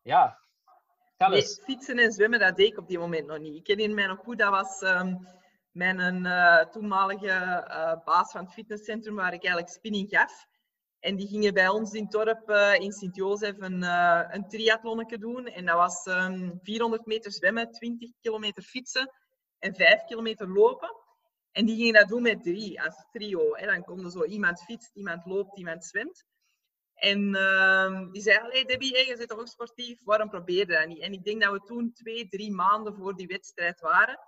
ja. 0.03 0.39
Nee, 1.17 1.44
fietsen 1.44 1.98
en 1.98 2.12
zwemmen, 2.12 2.39
dat 2.39 2.55
deed 2.55 2.72
ik 2.72 2.77
op 2.77 2.88
die 2.88 3.00
moment 3.00 3.27
nog 3.27 3.39
niet. 3.39 3.55
Ik 3.55 3.67
herinner 3.67 3.96
mij 3.96 4.08
nog 4.08 4.20
goed, 4.20 4.38
dat 4.38 4.50
was 4.50 4.82
um, 4.82 5.27
mijn 5.75 6.25
uh, 6.25 6.60
toenmalige 6.60 7.27
uh, 7.67 8.03
baas 8.05 8.32
van 8.32 8.44
het 8.44 8.53
fitnesscentrum, 8.53 9.15
waar 9.15 9.34
ik 9.34 9.44
eigenlijk 9.44 9.74
spinning 9.74 10.10
gaf. 10.10 10.46
En 11.00 11.15
die 11.15 11.27
gingen 11.27 11.53
bij 11.53 11.67
ons 11.67 11.94
in 11.94 12.03
het 12.03 12.12
dorp 12.12 12.50
uh, 12.50 12.74
in 12.74 12.91
Sint-Jozef 12.91 13.55
een, 13.58 13.82
een 14.34 14.48
triathlonnetje 14.48 15.17
doen. 15.17 15.46
En 15.46 15.65
dat 15.65 15.75
was 15.75 16.05
um, 16.05 16.13
ehm, 16.13 16.51
400 16.62 17.05
meter 17.05 17.32
zwemmen, 17.32 17.72
20 17.72 18.10
kilometer 18.22 18.63
fietsen 18.63 19.12
en 19.60 19.75
5 19.75 20.03
kilometer 20.03 20.50
lopen. 20.50 20.96
En 21.51 21.65
die 21.65 21.75
gingen 21.75 21.94
dat 21.94 22.08
doen 22.08 22.22
met 22.22 22.44
drie, 22.44 22.82
als 22.82 23.05
trio. 23.12 23.55
Hè. 23.55 23.65
Dan 23.65 23.84
komt 23.84 24.03
er 24.03 24.12
zo 24.12 24.24
iemand 24.24 24.62
fietst, 24.62 24.96
iemand 24.96 25.25
loopt, 25.25 25.58
iemand 25.58 25.86
zwemt. 25.86 26.25
En 26.96 27.36
uh, 27.36 28.12
die 28.12 28.22
zei, 28.22 28.38
allee 28.38 28.65
Debbie, 28.65 28.98
je 29.08 29.15
zit 29.17 29.27
toch 29.27 29.39
ook 29.39 29.48
sportief, 29.48 30.03
waarom 30.03 30.29
probeer 30.29 30.58
je 30.58 30.65
dat 30.65 30.88
niet? 30.88 31.00
En 31.00 31.13
ik 31.13 31.24
denk 31.24 31.41
dat 31.41 31.51
we 31.51 31.60
toen 31.60 31.94
twee, 31.94 32.27
drie 32.27 32.51
maanden 32.51 32.96
voor 32.96 33.15
die 33.15 33.27
wedstrijd 33.27 33.79
waren. 33.79 34.20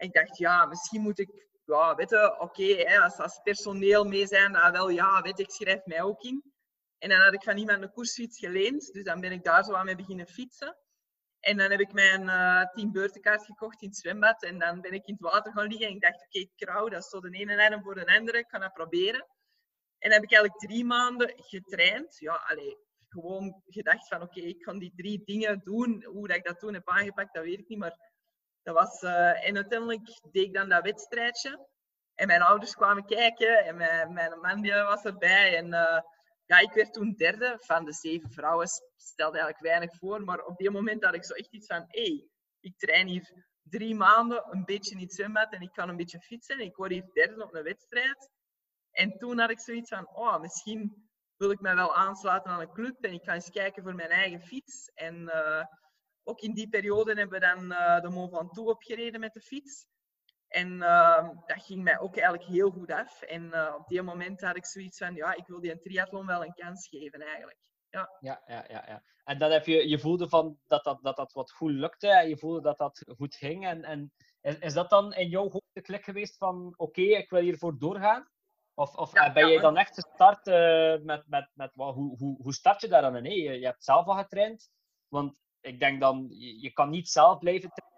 Ik 0.00 0.12
dacht, 0.12 0.38
ja, 0.38 0.66
misschien 0.66 1.00
moet 1.00 1.18
ik, 1.18 1.48
ja, 1.64 1.94
weet 1.94 2.38
oké, 2.38 3.00
als, 3.00 3.16
als 3.16 3.40
personeel 3.42 4.04
mee 4.04 4.26
zijn, 4.26 4.52
dan 4.52 4.72
wel, 4.72 4.88
ja, 4.88 5.22
weet 5.22 5.38
ik 5.38 5.50
schrijf 5.50 5.84
mij 5.84 6.02
ook 6.02 6.22
in. 6.22 6.52
En 6.98 7.08
dan 7.08 7.20
had 7.20 7.34
ik 7.34 7.42
van 7.42 7.56
iemand 7.56 7.82
een 7.82 7.92
koersfiets 7.92 8.38
geleend, 8.38 8.92
dus 8.92 9.04
dan 9.04 9.20
ben 9.20 9.32
ik 9.32 9.44
daar 9.44 9.64
zo 9.64 9.72
aan 9.72 9.84
mee 9.84 9.96
beginnen 9.96 10.26
fietsen. 10.26 10.76
En 11.40 11.56
dan 11.56 11.70
heb 11.70 11.80
ik 11.80 11.92
mijn 11.92 12.22
uh, 12.22 13.40
gekocht 13.44 13.82
in 13.82 13.88
het 13.88 13.96
zwembad. 13.96 14.42
En 14.42 14.58
dan 14.58 14.80
ben 14.80 14.92
ik 14.92 15.06
in 15.06 15.16
het 15.18 15.32
water 15.32 15.52
gaan 15.52 15.66
liggen. 15.66 15.86
En 15.86 15.94
ik 15.94 16.00
dacht, 16.00 16.24
oké, 16.26 16.38
okay, 16.38 16.50
krauw, 16.56 16.88
dat 16.88 17.02
is 17.02 17.08
zo 17.08 17.20
de 17.20 17.30
ene 17.30 17.54
lijn 17.54 17.82
voor 17.82 17.94
de 17.94 18.16
andere. 18.16 18.38
Ik 18.38 18.48
ga 18.48 18.58
dat 18.58 18.72
proberen. 18.72 19.26
En 19.98 20.10
dan 20.10 20.12
heb 20.12 20.22
ik 20.22 20.32
eigenlijk 20.32 20.58
drie 20.58 20.84
maanden 20.84 21.32
getraind. 21.36 22.18
Ja, 22.18 22.34
allee, 22.46 22.76
gewoon 23.08 23.62
gedacht 23.66 24.08
van, 24.08 24.22
oké, 24.22 24.40
ik 24.40 24.60
kan 24.60 24.78
die 24.78 24.92
drie 24.96 25.22
dingen 25.24 25.60
doen. 25.64 26.04
Hoe 26.04 26.28
dat 26.28 26.36
ik 26.36 26.44
dat 26.44 26.58
toen 26.58 26.74
heb 26.74 26.88
aangepakt, 26.88 27.34
dat 27.34 27.44
weet 27.44 27.58
ik 27.58 27.68
niet. 27.68 27.78
Maar 27.78 28.09
was... 28.72 29.02
Uh, 29.02 29.46
en 29.46 29.56
uiteindelijk 29.56 30.20
deed 30.30 30.44
ik 30.44 30.54
dan 30.54 30.68
dat 30.68 30.82
wedstrijdje. 30.82 31.68
En 32.14 32.26
mijn 32.26 32.42
ouders 32.42 32.74
kwamen 32.74 33.04
kijken. 33.04 33.64
En 33.64 33.76
mijn, 33.76 34.12
mijn 34.12 34.40
man 34.40 34.60
die 34.60 34.72
was 34.72 35.04
erbij. 35.04 35.56
En... 35.56 35.66
Uh, 35.66 36.00
ja, 36.50 36.58
ik 36.58 36.72
werd 36.72 36.92
toen 36.92 37.14
derde 37.14 37.56
van 37.60 37.84
de 37.84 37.92
zeven 37.92 38.30
vrouwen. 38.30 38.68
Stelde 38.96 39.38
eigenlijk 39.38 39.66
weinig 39.66 39.96
voor. 39.98 40.24
Maar 40.24 40.44
op 40.44 40.56
die 40.56 40.70
moment 40.70 41.04
had 41.04 41.14
ik 41.14 41.24
zo 41.24 41.32
echt 41.32 41.52
iets 41.52 41.66
van... 41.66 41.84
Hé, 41.86 42.02
hey, 42.02 42.28
ik 42.60 42.78
train 42.78 43.06
hier 43.06 43.48
drie 43.62 43.94
maanden 43.94 44.46
een 44.50 44.64
beetje 44.64 44.94
in 44.94 45.00
het 45.00 45.14
zwembad 45.14 45.52
en 45.52 45.60
ik 45.60 45.72
kan 45.72 45.88
een 45.88 45.96
beetje 45.96 46.20
fietsen. 46.20 46.58
En 46.58 46.64
ik 46.64 46.76
word 46.76 46.90
hier 46.90 47.10
derde 47.12 47.42
op 47.42 47.54
een 47.54 47.62
wedstrijd. 47.62 48.30
En 48.90 49.18
toen 49.18 49.38
had 49.38 49.50
ik 49.50 49.60
zoiets 49.60 49.88
van... 49.88 50.08
Oh, 50.08 50.40
misschien 50.40 51.10
wil 51.36 51.50
ik 51.50 51.60
mij 51.60 51.74
wel 51.74 51.94
aansluiten 51.96 52.50
aan 52.50 52.60
een 52.60 52.72
club. 52.72 53.04
En 53.04 53.12
ik 53.12 53.24
ga 53.24 53.34
eens 53.34 53.50
kijken 53.50 53.82
voor 53.82 53.94
mijn 53.94 54.10
eigen 54.10 54.40
fiets. 54.40 54.90
En 54.94 55.20
uh, 55.20 55.64
ook 56.24 56.40
in 56.40 56.54
die 56.54 56.68
periode 56.68 57.14
hebben 57.14 57.40
we 57.40 57.46
dan 57.46 57.72
uh, 57.72 58.00
de 58.00 58.08
Mont 58.08 58.36
Ventoux 58.36 58.70
opgereden 58.70 59.20
met 59.20 59.32
de 59.32 59.40
fiets. 59.40 59.86
En 60.48 60.72
uh, 60.72 61.28
dat 61.46 61.62
ging 61.62 61.82
mij 61.82 61.98
ook 61.98 62.16
eigenlijk 62.16 62.50
heel 62.50 62.70
goed 62.70 62.92
af. 62.92 63.22
En 63.22 63.42
uh, 63.42 63.74
op 63.78 63.88
die 63.88 64.02
moment 64.02 64.40
had 64.40 64.56
ik 64.56 64.66
zoiets 64.66 64.98
van, 64.98 65.14
ja, 65.14 65.36
ik 65.36 65.46
wil 65.46 65.60
die 65.60 65.70
een 65.70 65.80
triathlon 65.80 66.26
wel 66.26 66.44
een 66.44 66.54
kans 66.54 66.88
geven 66.88 67.20
eigenlijk. 67.20 67.58
Ja, 67.88 68.10
ja, 68.20 68.42
ja. 68.46 68.64
ja, 68.68 68.84
ja. 68.86 69.02
En 69.24 69.38
dan 69.38 69.50
heb 69.50 69.66
je, 69.66 69.88
je 69.88 69.98
voelde 69.98 70.28
van 70.28 70.58
dat, 70.66 70.84
dat, 70.84 71.02
dat 71.02 71.16
dat 71.16 71.32
wat 71.32 71.52
goed 71.52 71.70
lukte 71.70 72.08
en 72.08 72.28
je 72.28 72.38
voelde 72.38 72.60
dat 72.60 72.78
dat 72.78 73.04
goed 73.16 73.34
ging. 73.34 73.66
En, 73.66 73.84
en 73.84 74.12
is, 74.40 74.58
is 74.58 74.72
dat 74.72 74.90
dan 74.90 75.12
in 75.12 75.28
jouw 75.28 75.50
hoofd 75.50 75.70
de 75.72 75.80
klik 75.80 76.04
geweest 76.04 76.36
van, 76.36 76.74
oké, 76.76 77.00
okay, 77.00 77.04
ik 77.04 77.30
wil 77.30 77.40
hiervoor 77.40 77.78
doorgaan? 77.78 78.28
Of, 78.74 78.94
of 78.94 79.12
ja, 79.12 79.32
ben 79.32 79.46
ja, 79.46 79.52
je 79.52 79.60
dan 79.60 79.76
echt 79.76 79.94
gestart 79.94 80.46
uh, 80.46 80.98
met, 81.04 81.24
met, 81.28 81.50
met 81.54 81.74
wat, 81.74 81.94
hoe, 81.94 82.16
hoe, 82.16 82.42
hoe 82.42 82.54
start 82.54 82.80
je 82.80 82.88
daar 82.88 83.02
dan 83.02 83.16
in? 83.16 83.24
Hey, 83.24 83.36
je, 83.36 83.58
je 83.58 83.66
hebt 83.66 83.84
zelf 83.84 84.06
al 84.06 84.16
getraind. 84.16 84.70
Want 85.08 85.40
ik 85.60 85.80
denk 85.80 86.00
dan, 86.00 86.26
je, 86.30 86.60
je 86.60 86.72
kan 86.72 86.90
niet 86.90 87.08
zelf 87.08 87.38
blijven 87.38 87.70
trainen 87.70 87.90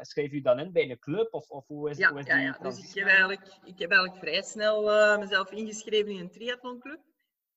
schrijf 0.00 0.30
je 0.30 0.42
dan 0.42 0.58
in 0.58 0.72
bij 0.72 0.90
een 0.90 0.98
club? 0.98 1.34
Of, 1.34 1.48
of 1.48 1.66
hoe 1.66 1.90
is, 1.90 1.98
ja, 1.98 2.10
hoe 2.10 2.18
is 2.18 2.26
ja, 2.26 2.34
die 2.34 2.44
ja. 2.44 2.58
Dus 2.62 2.78
ik 2.78 2.94
heb, 2.94 3.06
eigenlijk, 3.06 3.58
ik 3.64 3.78
heb 3.78 3.90
eigenlijk 3.90 4.20
vrij 4.20 4.42
snel 4.42 4.90
uh, 4.90 5.18
mezelf 5.18 5.50
ingeschreven 5.50 6.12
in 6.12 6.18
een 6.18 6.30
triathlonclub. 6.30 7.00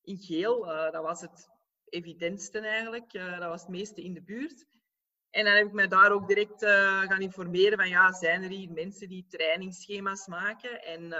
In 0.01 0.17
Geel, 0.17 0.71
uh, 0.71 0.91
dat 0.91 1.03
was 1.03 1.21
het 1.21 1.49
evidentste 1.85 2.59
eigenlijk. 2.59 3.13
Uh, 3.13 3.39
dat 3.39 3.49
was 3.49 3.61
het 3.61 3.69
meeste 3.69 4.03
in 4.03 4.13
de 4.13 4.23
buurt. 4.23 4.65
En 5.29 5.45
dan 5.45 5.53
heb 5.53 5.65
ik 5.65 5.73
me 5.73 5.87
daar 5.87 6.11
ook 6.11 6.27
direct 6.27 6.65
gaan 7.07 7.21
informeren 7.21 7.77
van, 7.77 7.89
ja, 7.89 8.13
zijn 8.13 8.43
er 8.43 8.49
hier 8.49 8.71
mensen 8.71 9.09
die 9.09 9.25
trainingsschema's 9.27 10.27
maken? 10.27 10.83
En 10.83 11.13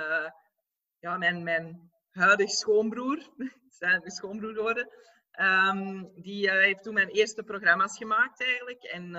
ja, 0.99 1.17
mijn, 1.17 1.43
mijn 1.43 1.91
huidige 2.11 2.55
schoonbroer, 2.55 3.29
zijn 3.79 4.01
schoonbroer 4.11 4.53
geworden, 4.53 4.89
um, 5.39 6.11
die 6.21 6.51
heeft 6.51 6.83
toen 6.83 6.93
mijn 6.93 7.09
eerste 7.09 7.43
programma's 7.43 7.97
gemaakt 7.97 8.43
eigenlijk. 8.43 8.83
En 8.83 9.11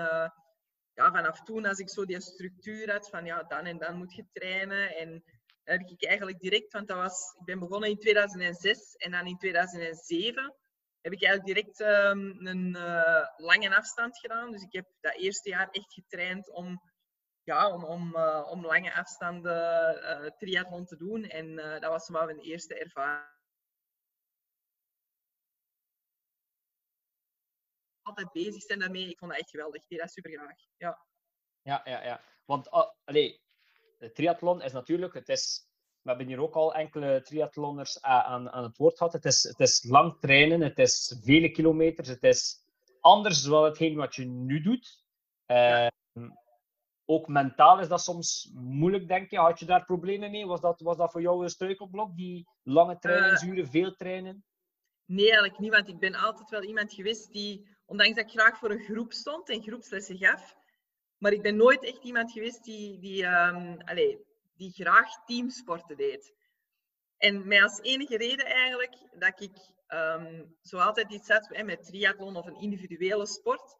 ja, 0.93 1.11
vanaf 1.11 1.43
toen, 1.43 1.65
als 1.65 1.79
ik 1.79 1.89
zo 1.89 2.05
die 2.05 2.21
structuur 2.21 2.91
had 2.91 3.09
van 3.09 3.25
ja, 3.25 3.43
dan 3.43 3.65
en 3.65 3.77
dan 3.77 3.97
moet 3.97 4.13
je 4.13 4.25
trainen. 4.31 4.95
En 4.95 5.23
heb 5.63 5.81
ik 5.81 6.05
eigenlijk 6.05 6.39
direct, 6.39 6.73
want 6.73 6.87
dat 6.87 6.97
was, 6.97 7.35
ik 7.39 7.45
ben 7.45 7.59
begonnen 7.59 7.89
in 7.89 7.99
2006 7.99 8.95
en 8.95 9.11
dan 9.11 9.25
in 9.25 9.37
2007 9.37 10.55
heb 11.01 11.13
ik 11.13 11.23
eigenlijk 11.23 11.55
direct 11.55 11.79
um, 11.79 12.47
een 12.47 12.75
uh, 12.75 13.27
lange 13.37 13.75
afstand 13.75 14.19
gedaan. 14.19 14.51
Dus 14.51 14.61
ik 14.61 14.73
heb 14.73 14.85
dat 14.99 15.15
eerste 15.15 15.49
jaar 15.49 15.69
echt 15.71 15.93
getraind 15.93 16.51
om, 16.51 16.81
ja, 17.43 17.71
om, 17.71 17.83
om, 17.83 18.15
om 18.45 18.65
lange 18.65 18.93
afstanden 18.93 20.33
triathlon 20.37 20.85
te 20.85 20.97
doen. 20.97 21.23
En 21.23 21.55
dat 21.55 21.89
was 21.89 22.09
wel 22.09 22.25
mijn 22.25 22.39
eerste 22.39 22.75
ervaring. 22.75 23.36
Altijd 28.07 28.31
bezig 28.31 28.61
zijn 28.61 28.79
daarmee. 28.79 29.09
Ik 29.09 29.17
vond 29.17 29.31
dat 29.31 29.39
echt 29.39 29.49
geweldig. 29.49 29.81
Ik 29.81 29.87
deed 29.87 29.99
dat 29.99 30.11
super 30.11 30.31
graag. 30.31 30.55
Ja, 30.77 31.05
ja, 31.61 31.81
ja. 31.85 32.03
ja. 32.03 32.21
Want 32.45 32.67
uh, 32.67 32.83
allee, 33.03 33.41
de 33.97 34.11
triathlon 34.11 34.61
is 34.61 34.71
natuurlijk, 34.71 35.13
het 35.13 35.29
is, 35.29 35.67
we 36.01 36.09
hebben 36.09 36.27
hier 36.27 36.41
ook 36.41 36.55
al 36.55 36.73
enkele 36.73 37.21
triathlonners 37.21 38.01
aan, 38.01 38.49
aan 38.49 38.63
het 38.63 38.77
woord 38.77 38.97
gehad. 38.97 39.13
Het 39.13 39.25
is, 39.25 39.43
het 39.43 39.59
is 39.59 39.83
lang 39.83 40.19
trainen, 40.19 40.61
het 40.61 40.79
is 40.79 41.19
vele 41.23 41.51
kilometers, 41.51 42.07
het 42.07 42.23
is 42.23 42.65
anders 42.99 43.41
dan 43.41 43.63
hetgeen 43.63 43.95
wat 43.95 44.15
je 44.15 44.25
nu 44.25 44.61
doet. 44.61 45.05
Uh, 45.47 45.87
Ook 47.09 47.27
mentaal 47.27 47.79
is 47.79 47.87
dat 47.87 48.01
soms 48.01 48.51
moeilijk, 48.53 49.07
denk 49.07 49.31
je. 49.31 49.37
Had 49.37 49.59
je 49.59 49.65
daar 49.65 49.85
problemen 49.85 50.31
mee? 50.31 50.45
Was 50.45 50.61
dat, 50.61 50.81
was 50.81 50.97
dat 50.97 51.11
voor 51.11 51.21
jou 51.21 51.43
een 51.43 51.49
struikelblok, 51.49 52.15
die 52.15 52.47
lange 52.63 52.97
trainingsuren, 52.99 53.63
uh, 53.63 53.69
veel 53.69 53.95
trainen? 53.95 54.43
Nee, 55.05 55.25
eigenlijk 55.25 55.59
niet, 55.59 55.71
want 55.71 55.87
ik 55.87 55.99
ben 55.99 56.15
altijd 56.15 56.49
wel 56.49 56.63
iemand 56.63 56.93
geweest 56.93 57.31
die 57.31 57.76
Ondanks 57.87 58.15
dat 58.15 58.25
ik 58.25 58.31
graag 58.31 58.57
voor 58.57 58.71
een 58.71 58.83
groep 58.83 59.13
stond 59.13 59.49
en 59.49 59.61
groepslessen 59.61 60.17
gaf. 60.17 60.55
Maar 61.17 61.31
ik 61.31 61.41
ben 61.41 61.55
nooit 61.55 61.83
echt 61.83 62.03
iemand 62.03 62.31
geweest 62.31 62.63
die, 62.63 62.99
die, 62.99 63.25
um, 63.25 63.77
die 64.55 64.71
graag 64.71 65.25
teamsporten 65.25 65.97
deed. 65.97 66.33
En 67.17 67.47
mij 67.47 67.63
als 67.63 67.79
enige 67.81 68.17
reden 68.17 68.45
eigenlijk 68.45 68.95
dat 69.11 69.41
ik 69.41 69.55
um, 69.87 70.57
zo 70.61 70.77
altijd 70.77 71.11
iets 71.11 71.27
had 71.29 71.63
met 71.63 71.85
triathlon 71.85 72.35
of 72.35 72.45
een 72.45 72.61
individuele 72.61 73.27
sport. 73.27 73.77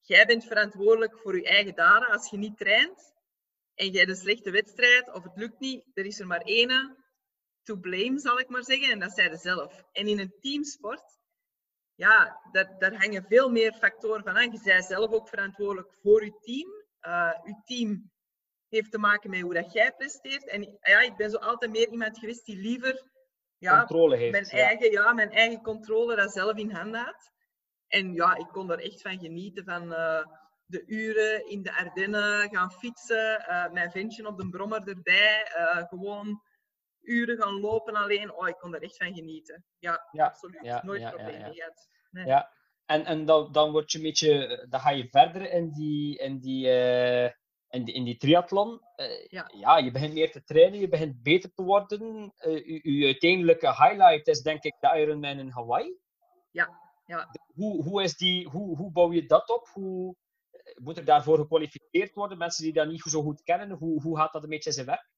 Jij 0.00 0.26
bent 0.26 0.44
verantwoordelijk 0.44 1.18
voor 1.18 1.36
je 1.36 1.44
eigen 1.44 1.74
daden 1.74 2.08
als 2.08 2.30
je 2.30 2.36
niet 2.36 2.56
traint. 2.56 3.14
En 3.74 3.90
jij 3.90 4.00
hebt 4.00 4.10
een 4.10 4.22
slechte 4.22 4.50
wedstrijd 4.50 5.12
of 5.12 5.22
het 5.22 5.36
lukt 5.36 5.60
niet. 5.60 5.84
Er 5.94 6.06
is 6.06 6.20
er 6.20 6.26
maar 6.26 6.42
één 6.42 6.96
to 7.62 7.76
blame, 7.76 8.18
zal 8.18 8.38
ik 8.38 8.48
maar 8.48 8.64
zeggen. 8.64 8.90
En 8.90 8.98
dat 8.98 9.12
zij 9.12 9.36
zelf. 9.36 9.82
En 9.92 10.06
in 10.06 10.18
een 10.18 10.34
teamsport 10.40 11.20
ja, 12.02 12.40
daar, 12.52 12.78
daar 12.78 12.94
hangen 12.94 13.24
veel 13.24 13.50
meer 13.50 13.72
factoren 13.72 14.22
van 14.22 14.36
aan. 14.36 14.52
Je 14.52 14.60
bent 14.64 14.84
zelf 14.84 15.10
ook 15.10 15.28
verantwoordelijk 15.28 15.92
voor 16.02 16.24
je 16.24 16.38
team. 16.40 16.70
Uh, 17.02 17.32
je 17.44 17.60
team 17.64 18.10
heeft 18.68 18.90
te 18.90 18.98
maken 18.98 19.30
met 19.30 19.40
hoe 19.40 19.54
dat 19.54 19.72
jij 19.72 19.92
presteert. 19.92 20.48
En 20.48 20.78
ja, 20.80 21.00
ik 21.00 21.16
ben 21.16 21.30
zo 21.30 21.36
altijd 21.36 21.70
meer 21.70 21.88
iemand 21.88 22.18
geweest 22.18 22.44
die 22.44 22.56
liever 22.56 23.10
ja, 23.58 23.78
controle 23.78 24.16
heeft, 24.16 24.32
mijn, 24.32 24.46
ja. 24.48 24.66
Eigen, 24.66 24.90
ja, 24.90 25.12
mijn 25.12 25.30
eigen 25.30 25.62
controle 25.62 26.16
dat 26.16 26.32
zelf 26.32 26.56
in 26.56 26.70
handen 26.70 27.00
had. 27.00 27.30
En 27.86 28.14
ja, 28.14 28.36
ik 28.36 28.48
kon 28.48 28.70
er 28.70 28.78
echt 28.78 29.02
van 29.02 29.18
genieten 29.18 29.64
van 29.64 29.82
uh, 29.92 30.24
de 30.66 30.82
uren 30.86 31.48
in 31.48 31.62
de 31.62 31.76
Ardennen 31.76 32.48
gaan 32.50 32.72
fietsen, 32.72 33.44
uh, 33.48 33.70
mijn 33.70 33.90
ventje 33.90 34.26
op 34.26 34.38
de 34.38 34.48
brommer 34.48 34.88
erbij, 34.88 35.46
gewoon 35.88 36.42
uren 37.02 37.36
gaan 37.36 37.60
lopen 37.60 37.94
alleen. 37.94 38.32
Oh, 38.32 38.48
ik 38.48 38.58
kon 38.58 38.74
er 38.74 38.82
echt 38.82 38.96
van 38.96 39.14
genieten. 39.14 39.64
Ja, 39.78 40.08
ja 40.12 40.24
absoluut. 40.24 40.64
Ja, 40.64 40.82
Nooit 40.84 41.00
ja, 41.00 41.10
problemen 41.10 41.54
gehad. 41.54 41.88
Nee. 42.12 42.26
Ja, 42.26 42.52
en, 42.86 43.04
en 43.04 43.24
dan, 43.24 43.52
dan 43.52 43.72
word 43.72 43.92
je 43.92 43.98
een 43.98 44.04
beetje, 44.04 44.66
dan 44.68 44.80
ga 44.80 44.90
je 44.90 45.08
verder 45.08 45.52
in 45.52 45.70
die, 45.70 46.18
in 46.18 46.38
die, 46.38 46.66
uh, 46.66 47.24
in 47.68 47.84
die, 47.84 47.94
in 47.94 48.04
die 48.04 48.16
triathlon. 48.16 48.80
Uh, 48.96 49.26
ja. 49.26 49.50
ja, 49.54 49.78
je 49.78 49.90
begint 49.90 50.14
meer 50.14 50.30
te 50.30 50.44
trainen, 50.44 50.80
je 50.80 50.88
begint 50.88 51.22
beter 51.22 51.52
te 51.54 51.62
worden. 51.62 52.32
Uh, 52.38 52.82
je 52.82 53.04
uiteindelijke 53.04 53.66
highlight 53.66 54.28
is 54.28 54.42
denk 54.42 54.62
ik 54.62 54.74
de 54.80 54.98
Ironman 54.98 55.38
in 55.38 55.50
Hawaii. 55.50 55.96
Ja, 56.50 56.80
ja. 57.04 57.28
Hoe, 57.54 57.82
hoe, 57.82 58.02
is 58.02 58.16
die, 58.16 58.48
hoe, 58.48 58.76
hoe 58.76 58.92
bouw 58.92 59.12
je 59.12 59.26
dat 59.26 59.50
op? 59.50 59.68
Hoe, 59.72 60.16
moet 60.74 60.98
er 60.98 61.04
daarvoor 61.04 61.38
gekwalificeerd 61.38 62.14
worden? 62.14 62.38
Mensen 62.38 62.64
die 62.64 62.72
dat 62.72 62.88
niet 62.88 63.00
zo 63.00 63.22
goed 63.22 63.42
kennen, 63.42 63.70
hoe, 63.70 64.02
hoe 64.02 64.16
gaat 64.16 64.32
dat 64.32 64.42
een 64.42 64.48
beetje 64.48 64.68
in 64.68 64.74
zijn 64.74 64.86
werk? 64.86 65.10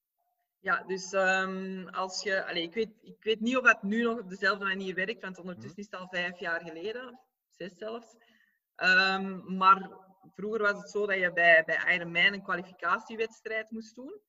Ja, 0.64 0.82
dus 0.86 1.12
um, 1.12 1.88
als 1.88 2.22
je... 2.22 2.44
Allez, 2.46 2.64
ik, 2.64 2.74
weet, 2.74 2.90
ik 3.02 3.24
weet 3.24 3.40
niet 3.40 3.56
of 3.56 3.64
dat 3.64 3.82
nu 3.82 4.02
nog 4.02 4.18
op 4.18 4.28
dezelfde 4.28 4.64
manier 4.64 4.94
werkt, 4.94 5.22
want 5.22 5.38
ondertussen 5.38 5.78
is 5.78 5.84
het 5.90 6.00
al 6.00 6.08
vijf 6.08 6.38
jaar 6.38 6.60
geleden, 6.60 7.20
zes 7.48 7.76
zelfs. 7.76 8.16
Ehm, 8.74 9.56
maar 9.56 9.90
vroeger 10.34 10.62
was 10.62 10.76
het 10.76 10.90
zo 10.90 11.06
dat 11.06 11.18
je 11.18 11.32
bij, 11.32 11.62
bij 11.64 11.94
Ironman 11.94 12.32
een 12.32 12.42
kwalificatiewedstrijd 12.42 13.70
moest 13.70 13.94
doen. 13.94 14.20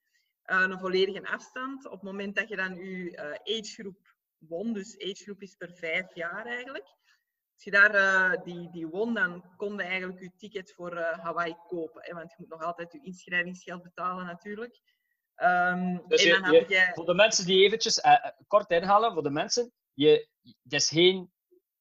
Uh, 0.52 0.62
een 0.62 0.80
volledige 0.80 1.28
afstand. 1.28 1.86
Op 1.86 1.92
het 1.92 2.02
moment 2.02 2.36
dat 2.36 2.50
je 2.50 2.56
dan 2.56 2.76
je 2.76 3.12
uh, 3.12 3.58
agegroep 3.58 4.16
won, 4.38 4.74
dus 4.74 5.00
agegroep 5.00 5.42
is 5.42 5.56
per 5.56 5.74
vijf 5.74 6.16
jaar 6.16 6.46
eigenlijk. 6.46 6.86
Als 7.54 7.64
je 7.64 7.72
daar 7.72 7.96
uh, 7.96 8.44
die, 8.44 8.70
die 8.72 8.88
won, 8.88 9.14
dan 9.14 9.56
kon 9.58 9.76
je 9.76 9.84
eigenlijk 9.84 10.20
je 10.20 10.32
ticket 10.38 10.74
voor 10.74 10.98
Hawaii 10.98 11.56
kopen. 11.68 12.04
Hè, 12.04 12.14
want 12.14 12.30
je 12.30 12.36
moet 12.38 12.50
nog 12.50 12.64
altijd 12.64 12.92
je 12.92 13.02
inschrijvingsgeld 13.02 13.84
betalen 13.84 14.26
natuurlijk. 14.26 14.82
Um, 15.38 16.04
dus 16.08 16.26
en 16.26 16.42
dan 16.42 16.52
je, 16.52 16.66
je, 16.68 16.92
voor 16.94 17.06
de 17.06 17.14
mensen 17.14 17.46
die 17.46 17.64
eventjes 17.66 18.02
kort 18.48 18.70
inhalen, 18.70 19.14
voor 19.14 19.24
de 19.24 19.30
mensen, 19.30 19.72
je, 19.94 20.28
is 20.70 20.90
geen, 20.90 21.32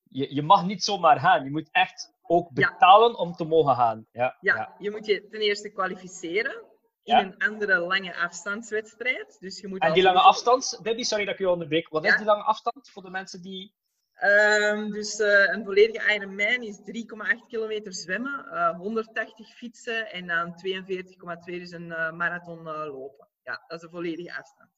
je, 0.02 0.34
je 0.34 0.42
mag 0.42 0.64
niet 0.64 0.84
zomaar 0.84 1.20
gaan. 1.20 1.44
Je 1.44 1.50
moet 1.50 1.68
echt 1.72 2.12
ook 2.22 2.50
betalen 2.52 3.18
om 3.18 3.32
te 3.32 3.44
mogen 3.44 3.74
gaan. 3.74 4.06
Ja, 4.12 4.36
ja, 4.40 4.56
ja, 4.56 4.74
je 4.78 4.90
moet 4.90 5.06
je 5.06 5.28
ten 5.28 5.40
eerste 5.40 5.70
kwalificeren 5.70 6.64
in 7.02 7.16
een 7.16 7.38
andere 7.38 7.78
lange 7.78 8.16
afstandswedstrijd. 8.16 9.36
Dus 9.40 9.60
je 9.60 9.68
moet 9.68 9.80
en 9.80 9.92
die 9.92 10.02
lange 10.02 10.20
afstand, 10.20 10.78
Debbie, 10.82 11.04
sorry 11.04 11.24
dat 11.24 11.34
ik 11.34 11.40
je 11.40 11.50
onderbreek. 11.50 11.88
Wat 11.88 12.04
is 12.04 12.16
die 12.16 12.24
lange 12.24 12.42
afstand 12.42 12.90
voor 12.90 13.02
de 13.02 13.10
mensen 13.10 13.42
die... 13.42 13.74
Um, 14.22 14.90
dus 14.90 15.18
uh, 15.18 15.52
een 15.52 15.64
volledige 15.64 16.14
Ironman 16.14 16.62
is 16.62 16.78
3,8 16.78 17.46
kilometer 17.48 17.94
zwemmen, 17.94 18.46
uh, 18.52 18.68
eh, 18.68 18.76
180 18.76 19.48
fietsen 19.48 20.12
en 20.12 20.26
dan 20.26 20.54
42,2 20.66 21.44
dus 21.44 21.70
een 21.70 21.86
uh, 21.86 22.12
marathon 22.12 22.62
lopen. 22.62 23.28
Ja, 23.44 23.64
dat 23.66 23.78
is 23.78 23.82
een 23.82 23.90
volledige 23.90 24.36
afstand. 24.36 24.70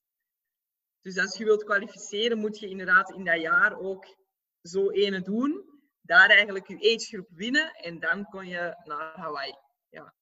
Dus 1.00 1.18
als 1.18 1.38
je 1.38 1.44
wilt 1.44 1.64
kwalificeren, 1.64 2.38
moet 2.38 2.58
je 2.58 2.68
inderdaad 2.68 3.10
in 3.10 3.24
dat 3.24 3.40
jaar 3.40 3.78
ook 3.78 4.06
zo 4.62 4.90
ene 4.90 5.22
doen 5.22 5.76
daar 6.06 6.30
eigenlijk 6.30 6.68
je 6.68 6.94
agegroep 6.94 7.28
winnen 7.28 7.74
en 7.74 8.00
dan 8.00 8.24
kon 8.24 8.46
je 8.46 8.80
naar 8.84 9.12
Hawaii. 9.16 9.54
Ja. 9.88 10.14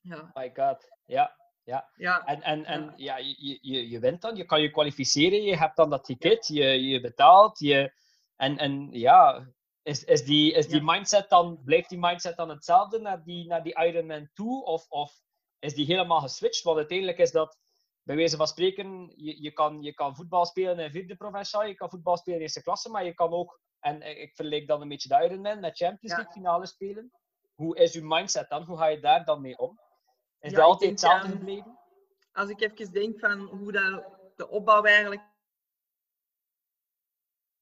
ja. 0.00 0.30
My 0.34 0.52
god, 0.54 0.88
ja. 1.04 1.36
Ja. 1.62 1.90
ja. 1.96 2.24
En, 2.24 2.42
en, 2.42 2.64
en 2.64 2.92
ja. 2.96 3.16
je, 3.16 3.58
je, 3.60 3.88
je 3.88 3.98
wint 3.98 4.20
dan, 4.20 4.36
je 4.36 4.44
kan 4.44 4.62
je 4.62 4.70
kwalificeren, 4.70 5.42
je 5.42 5.56
hebt 5.56 5.76
dan 5.76 5.90
dat 5.90 6.04
ticket, 6.04 6.46
je, 6.46 6.64
je 6.64 7.00
betaalt, 7.00 7.58
je, 7.58 7.92
en, 8.36 8.58
en 8.58 8.88
ja, 8.90 9.48
is, 9.82 10.04
is 10.04 10.24
die, 10.24 10.52
is 10.52 10.68
die 10.68 10.82
mindset 10.82 11.28
dan, 11.28 11.62
blijft 11.64 11.88
die 11.88 11.98
mindset 11.98 12.36
dan 12.36 12.48
hetzelfde 12.48 12.98
naar 12.98 13.24
die, 13.24 13.46
naar 13.46 13.62
die 13.62 13.84
Ironman 13.86 14.30
toe? 14.32 14.64
Of, 14.64 14.88
of 14.88 15.12
is 15.58 15.74
die 15.74 15.86
helemaal 15.86 16.20
geswitcht? 16.20 16.62
Want 16.62 16.76
uiteindelijk 16.76 17.18
is 17.18 17.30
dat, 17.30 17.58
bij 18.04 18.16
wijze 18.16 18.36
van 18.36 18.46
spreken, 18.46 19.12
je, 19.16 19.42
je, 19.42 19.52
kan, 19.52 19.82
je 19.82 19.94
kan 19.94 20.16
voetbal 20.16 20.46
spelen 20.46 20.78
in 20.78 20.90
vierde 20.90 21.16
provinciaal, 21.16 21.64
je 21.64 21.74
kan 21.74 21.90
voetbal 21.90 22.16
spelen 22.16 22.38
in 22.38 22.44
eerste 22.44 22.62
klasse, 22.62 22.90
maar 22.90 23.04
je 23.04 23.14
kan 23.14 23.32
ook 23.32 23.60
en 23.80 24.20
ik 24.20 24.34
verleek 24.34 24.66
dan 24.66 24.80
een 24.80 24.88
beetje 24.88 25.08
de 25.08 25.24
Ironman 25.24 25.60
met 25.60 25.76
Champions 25.76 26.14
League 26.14 26.32
finale 26.32 26.66
spelen. 26.66 27.12
Hoe 27.54 27.76
is 27.76 27.94
uw 27.94 28.06
mindset 28.06 28.48
dan? 28.48 28.62
Hoe 28.62 28.78
ga 28.78 28.86
je 28.86 29.00
daar 29.00 29.24
dan 29.24 29.40
mee 29.40 29.58
om? 29.58 29.80
Is 30.40 30.52
dat 30.52 30.64
altijd 30.64 30.90
hetzelfde 30.90 31.28
ehm, 31.28 31.36
gebleven? 31.36 31.78
Als 32.32 32.48
ik 32.48 32.60
even 32.60 32.92
denk 32.92 33.18
van 33.18 33.40
hoe 33.40 33.72
dat, 33.72 34.04
de 34.36 34.48
opbouw 34.48 34.82
eigenlijk 34.82 35.22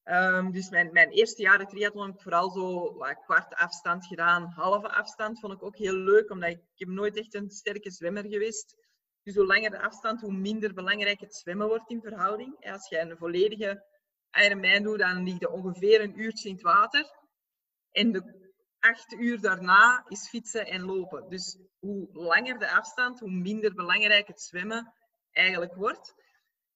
Um, 0.04 0.52
dus 0.52 0.70
mijn, 0.70 0.92
mijn 0.92 1.10
eerste 1.10 1.42
jaren 1.42 1.66
triathlon 1.66 2.06
heb 2.06 2.14
ik 2.14 2.20
vooral 2.20 2.50
zo 2.50 2.94
wat, 2.94 3.18
kwart 3.24 3.54
afstand 3.54 4.06
gedaan, 4.06 4.52
halve 4.54 4.88
afstand 4.88 5.40
vond 5.40 5.52
ik 5.52 5.62
ook 5.62 5.76
heel 5.76 5.94
leuk, 5.94 6.30
omdat 6.30 6.50
ik, 6.50 6.58
ik 6.58 6.78
heb 6.78 6.88
nooit 6.88 7.16
echt 7.16 7.34
een 7.34 7.50
sterke 7.50 7.90
zwemmer 7.90 8.22
geweest. 8.22 8.76
Dus 9.22 9.34
hoe 9.34 9.46
langer 9.46 9.70
de 9.70 9.82
afstand, 9.82 10.20
hoe 10.20 10.32
minder 10.32 10.74
belangrijk 10.74 11.20
het 11.20 11.34
zwemmen 11.34 11.68
wordt 11.68 11.90
in 11.90 12.00
verhouding. 12.00 12.70
Als 12.70 12.88
je 12.88 12.98
een 12.98 13.16
volledige 13.16 13.84
Ironman 14.30 14.82
doe, 14.82 14.96
dan 14.96 15.22
ligt 15.22 15.40
je 15.40 15.50
ongeveer 15.50 16.00
een 16.00 16.20
uurtje 16.20 16.48
in 16.48 16.54
het 16.54 16.64
water. 16.64 17.10
En 17.90 18.12
de 18.12 18.50
acht 18.78 19.12
uur 19.12 19.40
daarna 19.40 20.04
is 20.08 20.28
fietsen 20.28 20.66
en 20.66 20.82
lopen. 20.82 21.28
Dus 21.28 21.58
hoe 21.78 22.08
langer 22.12 22.58
de 22.58 22.70
afstand, 22.70 23.20
hoe 23.20 23.30
minder 23.30 23.74
belangrijk 23.74 24.26
het 24.26 24.40
zwemmen 24.40 24.92
eigenlijk 25.30 25.74
wordt. 25.74 26.14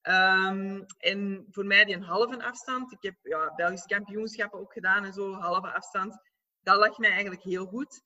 Um, 0.02 0.86
en 0.98 1.46
voor 1.50 1.64
mij 1.64 1.84
die 1.84 1.94
een 1.94 2.02
halve 2.02 2.42
afstand, 2.42 2.92
ik 2.92 3.02
heb 3.02 3.14
ja, 3.22 3.54
Belgisch 3.54 3.84
kampioenschappen 3.84 4.60
ook 4.60 4.72
gedaan 4.72 5.04
en 5.04 5.12
zo, 5.12 5.32
halve 5.32 5.72
afstand, 5.72 6.18
dat 6.60 6.76
lag 6.76 6.98
mij 6.98 7.10
eigenlijk 7.10 7.42
heel 7.42 7.66
goed. 7.66 8.02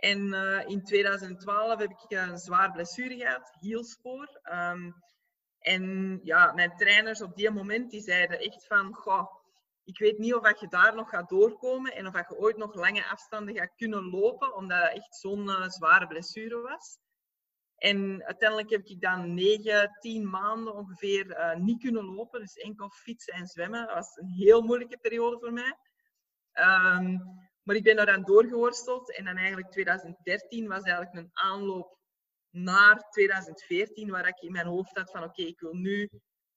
En 0.00 0.26
uh, 0.26 0.68
in 0.68 0.84
2012 0.84 1.78
heb 1.78 1.90
ik 1.90 2.18
een 2.18 2.38
zwaar 2.38 2.72
blessure 2.72 3.16
gehad, 3.16 3.56
hielspoor. 3.60 4.40
Um, 4.52 4.94
en 5.58 6.18
ja, 6.22 6.52
mijn 6.52 6.76
trainers 6.76 7.22
op 7.22 7.36
die 7.36 7.50
moment 7.50 7.90
die 7.90 8.00
zeiden 8.00 8.38
echt 8.38 8.66
van, 8.66 8.94
goh, 8.94 9.26
ik 9.84 9.98
weet 9.98 10.18
niet 10.18 10.34
of 10.34 10.60
je 10.60 10.68
daar 10.68 10.94
nog 10.94 11.08
gaat 11.08 11.28
doorkomen 11.28 11.94
en 11.94 12.06
of 12.06 12.14
je 12.14 12.38
ooit 12.38 12.56
nog 12.56 12.74
lange 12.74 13.06
afstanden 13.06 13.56
gaat 13.56 13.74
kunnen 13.76 14.10
lopen, 14.10 14.54
omdat 14.54 14.82
het 14.82 14.92
echt 14.92 15.16
zo'n 15.16 15.46
uh, 15.46 15.68
zware 15.68 16.06
blessure 16.06 16.60
was. 16.60 16.98
En 17.76 18.24
uiteindelijk 18.24 18.70
heb 18.70 18.84
ik 18.84 19.00
dan 19.00 19.34
negen, 19.34 19.96
tien 20.00 20.30
maanden 20.30 20.74
ongeveer 20.74 21.26
uh, 21.26 21.54
niet 21.54 21.80
kunnen 21.80 22.04
lopen. 22.04 22.40
Dus 22.40 22.54
enkel 22.54 22.90
fietsen 22.90 23.34
en 23.34 23.46
zwemmen. 23.46 23.86
Dat 23.86 23.94
was 23.94 24.16
een 24.16 24.28
heel 24.28 24.62
moeilijke 24.62 24.98
periode 24.98 25.38
voor 25.38 25.52
mij. 25.52 25.76
Um, 26.52 27.49
maar 27.70 27.78
ik 27.78 27.84
ben 27.84 27.96
daar 27.96 28.06
dan 28.06 28.22
doorgeworsteld. 28.22 29.16
En 29.16 29.24
dan 29.24 29.36
eigenlijk 29.36 29.70
2013 29.70 30.68
was 30.68 30.82
eigenlijk 30.82 31.16
een 31.16 31.30
aanloop 31.32 31.98
naar 32.50 33.08
2014, 33.10 34.10
waar 34.10 34.28
ik 34.28 34.40
in 34.40 34.52
mijn 34.52 34.66
hoofd 34.66 34.96
had 34.96 35.10
van 35.10 35.24
oké, 35.24 35.42
ik 35.42 35.60
wil 35.60 35.74
nu 35.74 36.08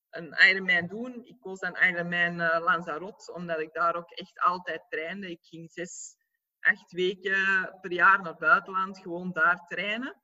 een 0.10 0.36
Ironman 0.50 0.88
doen. 0.88 1.26
Ik 1.26 1.36
koos 1.40 1.60
dan 1.60 1.78
Ironman 1.78 2.40
uh, 2.40 2.60
Lanzarote, 2.60 3.34
omdat 3.34 3.60
ik 3.60 3.74
daar 3.74 3.96
ook 3.96 4.12
echt 4.12 4.40
altijd 4.40 4.86
trainde. 4.90 5.30
Ik 5.30 5.44
ging 5.44 5.72
zes, 5.72 6.16
acht 6.60 6.92
weken 6.92 7.78
per 7.82 7.92
jaar 7.92 8.18
naar 8.18 8.32
het 8.32 8.40
buitenland, 8.40 8.98
gewoon 8.98 9.32
daar 9.32 9.66
trainen. 9.68 10.22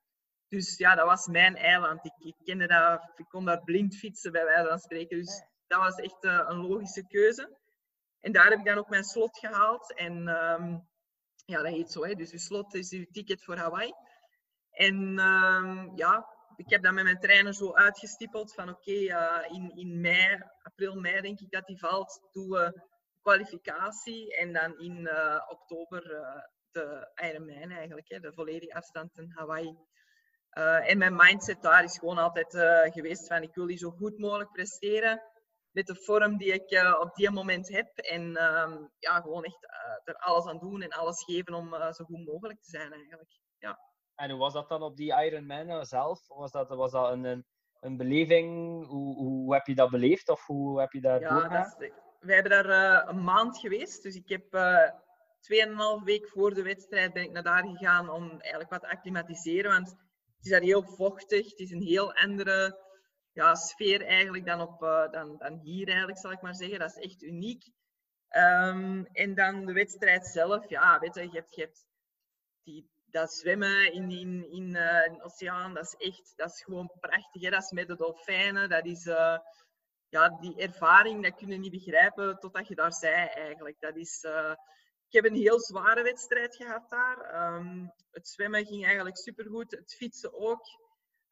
Dus 0.48 0.78
ja, 0.78 0.96
dat 0.96 1.06
was 1.06 1.28
mijn 1.28 1.56
eiland. 1.56 2.06
Ik, 2.06 2.18
ik 2.18 2.36
kende 2.44 2.68
dat, 2.68 3.12
ik 3.16 3.26
kon 3.28 3.46
daar 3.46 3.64
blind 3.64 3.96
fietsen 3.96 4.32
bij 4.32 4.46
wijze 4.46 4.70
van 4.70 4.80
spreken. 4.80 5.18
Dus 5.18 5.44
dat 5.68 5.80
was 5.80 5.96
echt 5.96 6.24
uh, 6.24 6.46
een 6.48 6.68
logische 6.68 7.08
keuze. 7.08 7.58
En 8.22 8.32
daar 8.32 8.50
heb 8.50 8.60
ik 8.60 8.66
dan 8.66 8.78
ook 8.78 8.90
mijn 8.90 9.04
slot 9.04 9.40
gehaald. 9.40 9.94
En 9.94 10.28
um, 10.28 10.88
ja, 11.46 11.62
dat 11.62 11.74
heet 11.74 11.92
zo. 11.92 12.06
Hè. 12.06 12.14
Dus 12.14 12.32
je 12.32 12.40
slot 12.40 12.74
is 12.74 12.92
uw 12.92 13.06
ticket 13.12 13.44
voor 13.44 13.56
Hawaii. 13.56 13.94
En 14.70 15.18
uh, 15.18 15.88
ja, 15.96 16.28
ik 16.56 16.70
heb 16.70 16.84
dat 16.84 16.94
met 16.94 17.04
mijn 17.04 17.20
trainer 17.20 17.54
zo 17.54 17.74
uitgestippeld 17.74 18.54
van 18.54 18.70
oké, 18.70 18.92
uh, 18.92 19.46
in, 19.48 19.72
in 19.76 20.02
mei, 20.02 20.44
april, 20.62 20.96
mei 20.96 21.22
denk 21.22 21.40
ik 21.40 21.52
dat 21.52 21.66
die 21.66 21.80
valt, 21.80 22.28
doen 22.32 22.50
we 22.50 22.82
kwalificatie 23.22 24.38
en 24.38 24.54
dan 24.54 24.80
in 24.80 25.00
uh, 25.00 25.42
oktober 25.48 26.12
uh, 26.12 26.42
de 26.72 27.12
Ironman 27.16 27.72
eigenlijk, 27.72 28.10
hè, 28.10 28.20
de 28.20 28.34
volledige 28.34 28.74
afstand 28.74 29.18
in 29.18 29.32
Hawaii. 29.36 29.78
en 30.84 30.98
mijn 30.98 31.16
mindset 31.16 31.62
daar 31.62 31.84
is 31.84 31.98
gewoon 31.98 32.18
altijd 32.18 32.52
geweest 32.94 33.28
van 33.28 33.42
ik 33.42 33.56
wil 33.56 33.66
die 33.66 33.78
zo 33.78 33.90
goed 33.90 34.18
mogelijk 34.18 34.52
presteren 34.52 35.22
met 35.72 35.88
de 35.88 35.96
vorm 35.96 36.38
die 36.38 36.54
ik 36.54 36.98
op 37.00 37.16
die 37.16 37.32
moment 37.32 37.70
heb. 37.70 37.98
En 37.98 38.36
ehm, 38.36 38.78
ja, 39.00 39.22
gewoon 39.22 39.44
echt 39.44 39.68
er 40.04 40.16
alles 40.16 40.46
aan 40.46 40.60
doen 40.60 40.82
en 40.82 40.90
alles 40.90 41.24
geven 41.24 41.54
om 41.54 41.94
zo 41.94 42.06
goed 42.06 42.26
mogelijk 42.26 42.62
te 42.62 42.70
zijn 42.70 42.94
eigenlijk. 42.94 43.40
Ja. 43.58 43.80
En 44.16 44.30
hoe 44.30 44.40
was 44.40 44.54
dat 44.54 44.70
dan 44.70 44.82
op 44.82 44.98
die 44.98 45.24
Ironman 45.24 45.86
zelf? 45.86 46.28
Was 46.28 46.52
dat, 46.52 46.70
was 46.70 46.92
dat 46.92 47.12
een, 47.12 47.24
een, 47.24 47.46
een 47.80 47.98
beleving? 47.98 48.48
Hoe, 48.88 49.16
hoe 49.16 49.54
heb 49.54 49.66
je 49.66 49.76
dat 49.76 49.90
beleefd? 49.90 50.30
Of 50.30 50.46
hoe 50.46 50.80
heb 50.80 50.92
je 50.92 51.02
dat 51.02 51.22
ja, 51.22 51.30
doorgaan? 51.30 51.76
wij 52.20 52.36
hebben 52.36 52.64
daar 52.64 53.08
een 53.08 53.24
maand 53.24 53.58
geweest. 53.58 54.04
Dus 54.04 54.16
ik 54.16 54.30
heb 54.30 54.44
tweeënhalf 55.40 56.04
week 56.04 56.28
voor 56.28 56.54
de 56.54 56.64
wedstrijd 56.64 57.14
ben 57.14 57.24
ik 57.24 57.32
naar 57.32 57.44
daar 57.44 57.64
gegaan 57.64 58.10
om 58.10 58.30
eigenlijk 58.30 58.70
wat 58.70 58.82
te 58.82 58.90
acclimatiseren. 58.90 59.72
Want 59.72 59.90
het 59.90 60.46
is 60.46 60.52
daar 60.52 60.62
heel 60.62 60.84
vochtig. 60.84 61.50
Het 61.50 61.60
is 61.60 61.72
een 61.72 61.82
heel 61.82 62.14
andere 62.14 62.88
ja, 63.40 63.56
sfeer 63.56 64.06
eigenlijk 64.06 64.46
dan, 64.46 64.62
op, 64.62 64.84
uh, 64.84 65.12
dan, 65.12 65.38
dan 65.38 65.60
hier 65.60 65.88
eigenlijk, 65.88 66.18
zal 66.18 66.32
ik 66.32 66.42
maar 66.42 66.56
zeggen. 66.56 66.80
Dat 66.80 66.96
is 66.96 67.04
echt 67.04 67.24
uniek. 67.24 67.64
Um, 68.30 69.06
en 69.06 69.36
dan 69.36 69.66
de 69.66 69.74
wedstrijd 69.74 70.28
zelf. 70.28 70.70
Ja, 70.70 71.00
weet 71.00 71.16
je, 71.16 71.22
je 71.22 71.30
hebt, 71.32 71.56
je 71.56 71.62
hebt 71.62 71.88
die 72.64 72.90
dat 73.06 73.34
zwemmen 73.34 73.94
in, 73.94 74.12
in, 74.12 74.52
in 74.52 74.76
een 74.76 75.24
oceaan, 75.24 75.74
dat 75.74 75.84
is 75.84 76.08
echt, 76.08 76.34
dat 76.36 76.50
is 76.50 76.64
gewoon 76.64 76.92
prachtig. 77.00 77.42
Hè? 77.42 77.50
Dat 77.50 77.64
is 77.64 77.72
met 77.72 77.88
de 77.88 77.96
dolfijnen, 77.96 78.70
dat 78.70 78.86
is, 78.86 79.06
uh, 79.06 79.38
ja, 80.10 80.30
die 80.30 80.56
ervaring, 80.56 81.24
dat 81.24 81.36
kun 81.36 81.48
je 81.48 81.58
niet 81.58 81.72
begrijpen 81.72 82.40
totdat 82.40 82.68
je 82.68 82.76
daar 82.76 82.94
zei 82.94 83.28
eigenlijk. 83.28 83.80
Dat 83.80 83.96
is, 83.96 84.24
ik 85.08 85.14
heb 85.22 85.26
een 85.26 85.36
heel 85.36 85.60
zware 85.60 86.04
wedstrijd 86.04 86.56
gehad 86.56 86.90
daar. 86.90 87.54
Um, 87.56 87.94
het 88.12 88.28
zwemmen 88.28 88.66
ging 88.66 88.86
eigenlijk 88.86 89.18
supergoed, 89.18 89.72
het 89.72 89.96
fietsen 89.96 90.34
ook. 90.34 90.66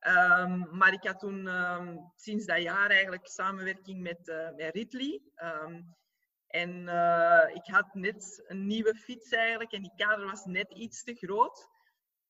Um, 0.08 0.78
maar 0.78 0.94
ik 0.94 1.04
had 1.04 1.20
toen 1.20 1.48
um, 1.48 2.12
sinds 2.16 2.46
dat 2.46 2.62
jaar 2.62 2.90
eigenlijk 2.90 3.28
samenwerking 3.28 4.02
met, 4.02 4.28
uh, 4.28 4.50
met 4.56 4.76
Ridley. 4.76 5.22
En 6.48 6.88
uh, 6.88 7.44
ik 7.54 7.66
had 7.66 7.94
net 7.94 8.44
een 8.48 8.68
nieuwe 8.68 8.96
fiets 8.96 9.30
eigenlijk 9.30 9.72
en 9.72 9.82
die 9.82 9.96
kader 9.96 10.26
was 10.26 10.46
net 10.46 10.74
iets 10.74 11.04
te 11.04 11.14
groot. 11.14 11.68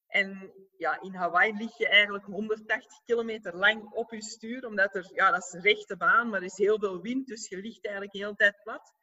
En 0.08 0.54
ja, 0.78 1.02
in 1.02 1.16
Hawaii 1.16 1.54
lig 1.54 1.78
je 1.78 1.88
eigenlijk 1.88 2.26
180 2.26 3.04
kilometer 3.06 3.56
lang 3.56 3.92
op 3.92 4.12
je 4.12 4.22
stuur, 4.22 4.66
omdat 4.66 4.96
er, 4.96 5.10
ja, 5.14 5.32
dat 5.32 5.44
is 5.44 5.54
een 5.54 5.62
rechte 5.62 5.98
baan, 5.98 6.30
maar 6.30 6.40
er 6.40 6.46
is 6.46 6.58
heel 6.58 6.80
veel 6.80 7.02
wind, 7.02 7.28
dus 7.28 7.50
je 7.50 7.58
ligt 7.58 7.86
eigenlijk 7.86 8.14
de 8.14 8.20
hele 8.20 8.36
tijd 8.36 8.62
plat. 8.64 8.94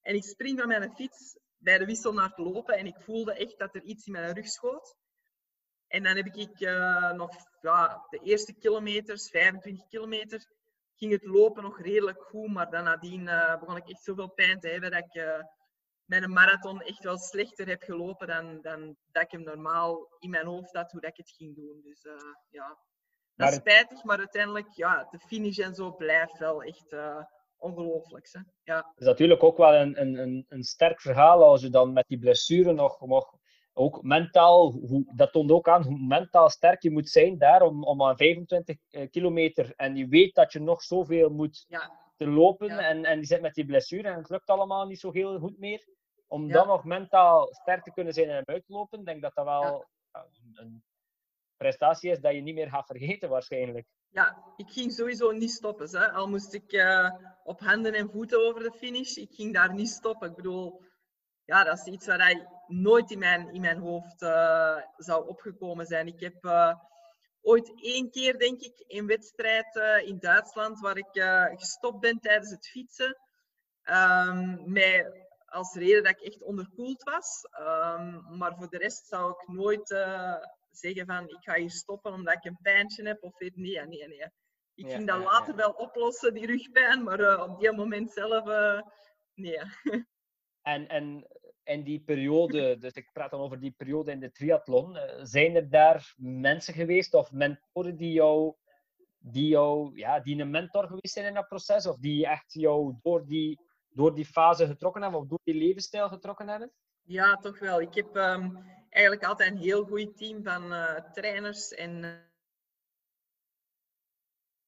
En 0.00 0.14
ik 0.14 0.24
spring 0.24 0.58
van 0.58 0.68
mijn 0.68 0.94
fiets 0.94 1.38
bij 1.58 1.78
de 1.78 1.84
wissel 1.84 2.12
naar 2.12 2.28
het 2.28 2.38
lopen 2.38 2.76
en 2.76 2.86
ik 2.86 3.00
voelde 3.00 3.34
echt 3.34 3.58
dat 3.58 3.74
er 3.74 3.82
iets 3.82 4.06
in 4.06 4.12
mijn 4.12 4.34
rug 4.34 4.48
schoot. 4.48 4.96
En 5.92 6.02
dan 6.02 6.16
heb 6.16 6.26
ik 6.26 6.60
uh, 6.60 7.12
nog 7.12 7.36
ja, 7.60 8.06
de 8.10 8.18
eerste 8.18 8.54
kilometers, 8.54 9.30
25 9.30 9.86
kilometer, 9.86 10.46
ging 10.94 11.12
het 11.12 11.24
lopen 11.24 11.62
nog 11.62 11.80
redelijk 11.80 12.22
goed. 12.22 12.52
Maar 12.52 12.70
dan 12.70 12.84
nadien 12.84 13.26
uh, 13.26 13.58
begon 13.58 13.76
ik 13.76 13.88
echt 13.88 14.02
zoveel 14.02 14.30
pijn 14.30 14.60
te 14.60 14.68
hebben 14.68 14.90
dat 14.90 15.04
ik 15.04 15.14
uh, 15.14 15.42
met 16.04 16.22
een 16.22 16.32
marathon 16.32 16.80
echt 16.80 17.04
wel 17.04 17.18
slechter 17.18 17.66
heb 17.66 17.82
gelopen 17.82 18.26
dan, 18.26 18.60
dan 18.60 18.96
dat 19.10 19.22
ik 19.22 19.30
hem 19.30 19.42
normaal 19.42 20.08
in 20.18 20.30
mijn 20.30 20.46
hoofd 20.46 20.72
had 20.72 20.92
hoe 20.92 21.00
dat 21.00 21.10
ik 21.10 21.16
het 21.16 21.30
ging 21.30 21.54
doen. 21.54 21.80
Dus 21.84 22.06
ja, 22.48 22.78
dat 23.34 23.48
is 23.48 23.54
spijtig, 23.54 24.04
maar 24.04 24.18
uiteindelijk, 24.18 24.72
ja, 24.72 25.08
de 25.10 25.18
finish 25.18 25.58
en 25.58 25.74
zo 25.74 25.92
blijft 25.92 26.38
wel 26.38 26.62
echt 26.62 26.94
ongelooflijk. 27.56 28.28
Ja. 28.62 28.76
Het 28.76 29.00
is 29.00 29.06
natuurlijk 29.06 29.42
ook 29.42 29.56
wel 29.56 29.74
een, 29.74 30.00
een, 30.00 30.44
een 30.48 30.62
sterk 30.62 31.00
verhaal 31.00 31.44
als 31.44 31.62
je 31.62 31.70
dan 31.70 31.92
met 31.92 32.04
die 32.08 32.18
blessure 32.18 32.72
nog, 32.72 33.00
nog 33.00 33.40
ook 33.72 34.02
mentaal, 34.02 34.72
hoe, 34.72 35.04
dat 35.14 35.32
toont 35.32 35.50
ook 35.50 35.68
aan 35.68 35.82
hoe 35.82 35.98
mentaal 35.98 36.50
sterk 36.50 36.82
je 36.82 36.90
moet 36.90 37.08
zijn 37.08 37.38
daar 37.38 37.62
om, 37.62 37.84
om 37.84 38.02
aan 38.02 38.16
25 38.16 38.76
eh, 38.90 39.10
kilometer 39.10 39.72
en 39.76 39.96
je 39.96 40.06
weet 40.08 40.34
dat 40.34 40.52
je 40.52 40.60
nog 40.60 40.82
zoveel 40.82 41.30
moet 41.30 41.64
ja. 41.68 41.92
te 42.16 42.26
lopen 42.26 42.70
en, 42.70 43.04
en 43.04 43.18
die 43.18 43.26
zit 43.26 43.40
met 43.40 43.54
die 43.54 43.66
blessure 43.66 44.08
en 44.08 44.18
het 44.18 44.28
lukt 44.28 44.48
allemaal 44.48 44.86
niet 44.86 45.00
zo 45.00 45.12
heel 45.12 45.38
goed 45.38 45.58
meer. 45.58 45.88
Om 46.26 46.48
dan 46.48 46.66
nog 46.66 46.84
mentaal 46.84 47.48
sterk 47.54 47.82
te 47.82 47.92
kunnen 47.92 48.12
zijn 48.12 48.28
en 48.28 48.46
uitlopen, 48.46 48.98
ik 48.98 49.04
denk 49.04 49.22
dat 49.22 49.34
dat 49.34 49.44
wel 49.44 49.86
een, 50.12 50.50
een 50.52 50.82
prestatie 51.56 52.10
is 52.10 52.20
dat 52.20 52.34
je 52.34 52.40
niet 52.40 52.54
meer 52.54 52.68
gaat 52.68 52.86
vergeten 52.86 53.28
waarschijnlijk. 53.28 53.86
Ja, 54.08 54.44
ik 54.56 54.70
ging 54.70 54.92
sowieso 54.92 55.30
niet 55.30 55.50
stoppen. 55.50 55.88
Hè. 55.90 56.12
Al 56.12 56.28
moest 56.28 56.54
ik 56.54 56.72
uh, 56.72 57.10
op 57.44 57.60
handen 57.60 57.94
en 57.94 58.10
voeten 58.10 58.46
over 58.46 58.62
de 58.62 58.72
finish, 58.72 59.16
ik 59.16 59.34
ging 59.34 59.54
daar 59.54 59.74
niet 59.74 59.88
stoppen. 59.88 60.28
Ik 60.28 60.36
bedoel, 60.36 60.82
ja, 61.44 61.64
dat 61.64 61.78
is 61.78 61.84
iets 61.84 62.06
waar 62.06 62.18
hij 62.18 62.48
nooit 62.72 63.10
in 63.10 63.18
mijn, 63.18 63.52
in 63.52 63.60
mijn 63.60 63.78
hoofd 63.78 64.22
uh, 64.22 64.76
zou 64.96 65.28
opgekomen 65.28 65.86
zijn. 65.86 66.06
Ik 66.06 66.20
heb 66.20 66.44
uh, 66.44 66.74
ooit 67.40 67.72
één 67.82 68.10
keer, 68.10 68.38
denk 68.38 68.60
ik, 68.60 68.84
een 68.86 69.06
wedstrijd 69.06 69.76
uh, 69.76 70.08
in 70.08 70.18
Duitsland 70.18 70.80
waar 70.80 70.96
ik 70.96 71.22
gestopt 71.58 72.00
ben 72.00 72.18
tijdens 72.18 72.50
het 72.50 72.68
fietsen. 72.68 73.18
Um, 73.84 74.72
met 74.72 75.30
als 75.44 75.74
reden 75.74 76.02
dat 76.02 76.12
ik 76.12 76.20
echt 76.20 76.42
onderkoeld 76.42 77.02
was. 77.02 77.48
Um, 77.60 78.36
maar 78.38 78.54
voor 78.56 78.68
de 78.68 78.78
rest 78.78 79.06
zou 79.06 79.30
ik 79.30 79.48
nooit 79.48 79.88
zeggen 80.70 81.06
van 81.06 81.28
ik 81.28 81.40
ga 81.40 81.54
hier 81.54 81.70
stoppen 81.70 82.12
omdat 82.12 82.34
ik 82.34 82.44
een 82.44 82.58
pijntje 82.62 83.06
heb. 83.06 83.22
Of 83.22 83.38
weet 83.38 83.56
nee, 83.56 83.86
nee, 83.86 84.08
nee. 84.08 84.30
Ik 84.74 84.90
ging 84.90 85.06
dat 85.06 85.24
later 85.24 85.54
wel 85.54 85.70
oplossen, 85.70 86.34
die 86.34 86.46
rugpijn, 86.46 87.02
maar 87.02 87.42
op 87.42 87.60
die 87.60 87.72
moment 87.72 88.12
zelf, 88.12 88.44
nee. 89.34 89.60
En, 90.62 90.88
en 90.88 91.26
in 91.64 91.82
die 91.82 92.00
periode, 92.00 92.78
dus 92.78 92.92
ik 92.92 93.10
praat 93.12 93.30
dan 93.30 93.40
over 93.40 93.60
die 93.60 93.74
periode 93.76 94.10
in 94.10 94.20
de 94.20 94.30
triathlon, 94.30 94.96
eh, 94.96 95.24
zijn 95.24 95.56
er 95.56 95.70
daar 95.70 96.14
mensen 96.16 96.74
geweest 96.74 97.14
of 97.14 97.32
mentoren 97.32 97.96
die 97.96 98.12
jou, 98.12 98.54
die 99.18 99.48
jou, 99.48 99.98
ja, 99.98 100.20
die 100.20 100.40
een 100.40 100.50
mentor 100.50 100.86
geweest 100.86 101.14
zijn 101.14 101.26
in 101.26 101.34
dat 101.34 101.48
proces? 101.48 101.86
Of 101.86 101.96
die 101.96 102.26
echt 102.26 102.52
jou 102.52 102.94
door 103.02 103.26
die, 103.26 103.60
door 103.90 104.14
die 104.14 104.26
fase 104.26 104.66
getrokken 104.66 105.02
hebben 105.02 105.20
of 105.20 105.26
door 105.26 105.40
die 105.44 105.54
levensstijl 105.54 106.08
getrokken 106.08 106.48
hebben? 106.48 106.72
Ja, 107.02 107.36
toch 107.36 107.58
wel. 107.58 107.80
Ik 107.80 107.94
heb 107.94 108.16
um, 108.16 108.64
eigenlijk 108.88 109.24
altijd 109.24 109.50
een 109.50 109.58
heel 109.58 109.84
goed 109.84 110.16
team 110.16 110.42
van 110.42 110.72
uh, 110.72 110.94
trainers 111.12 111.72
en 111.72 112.02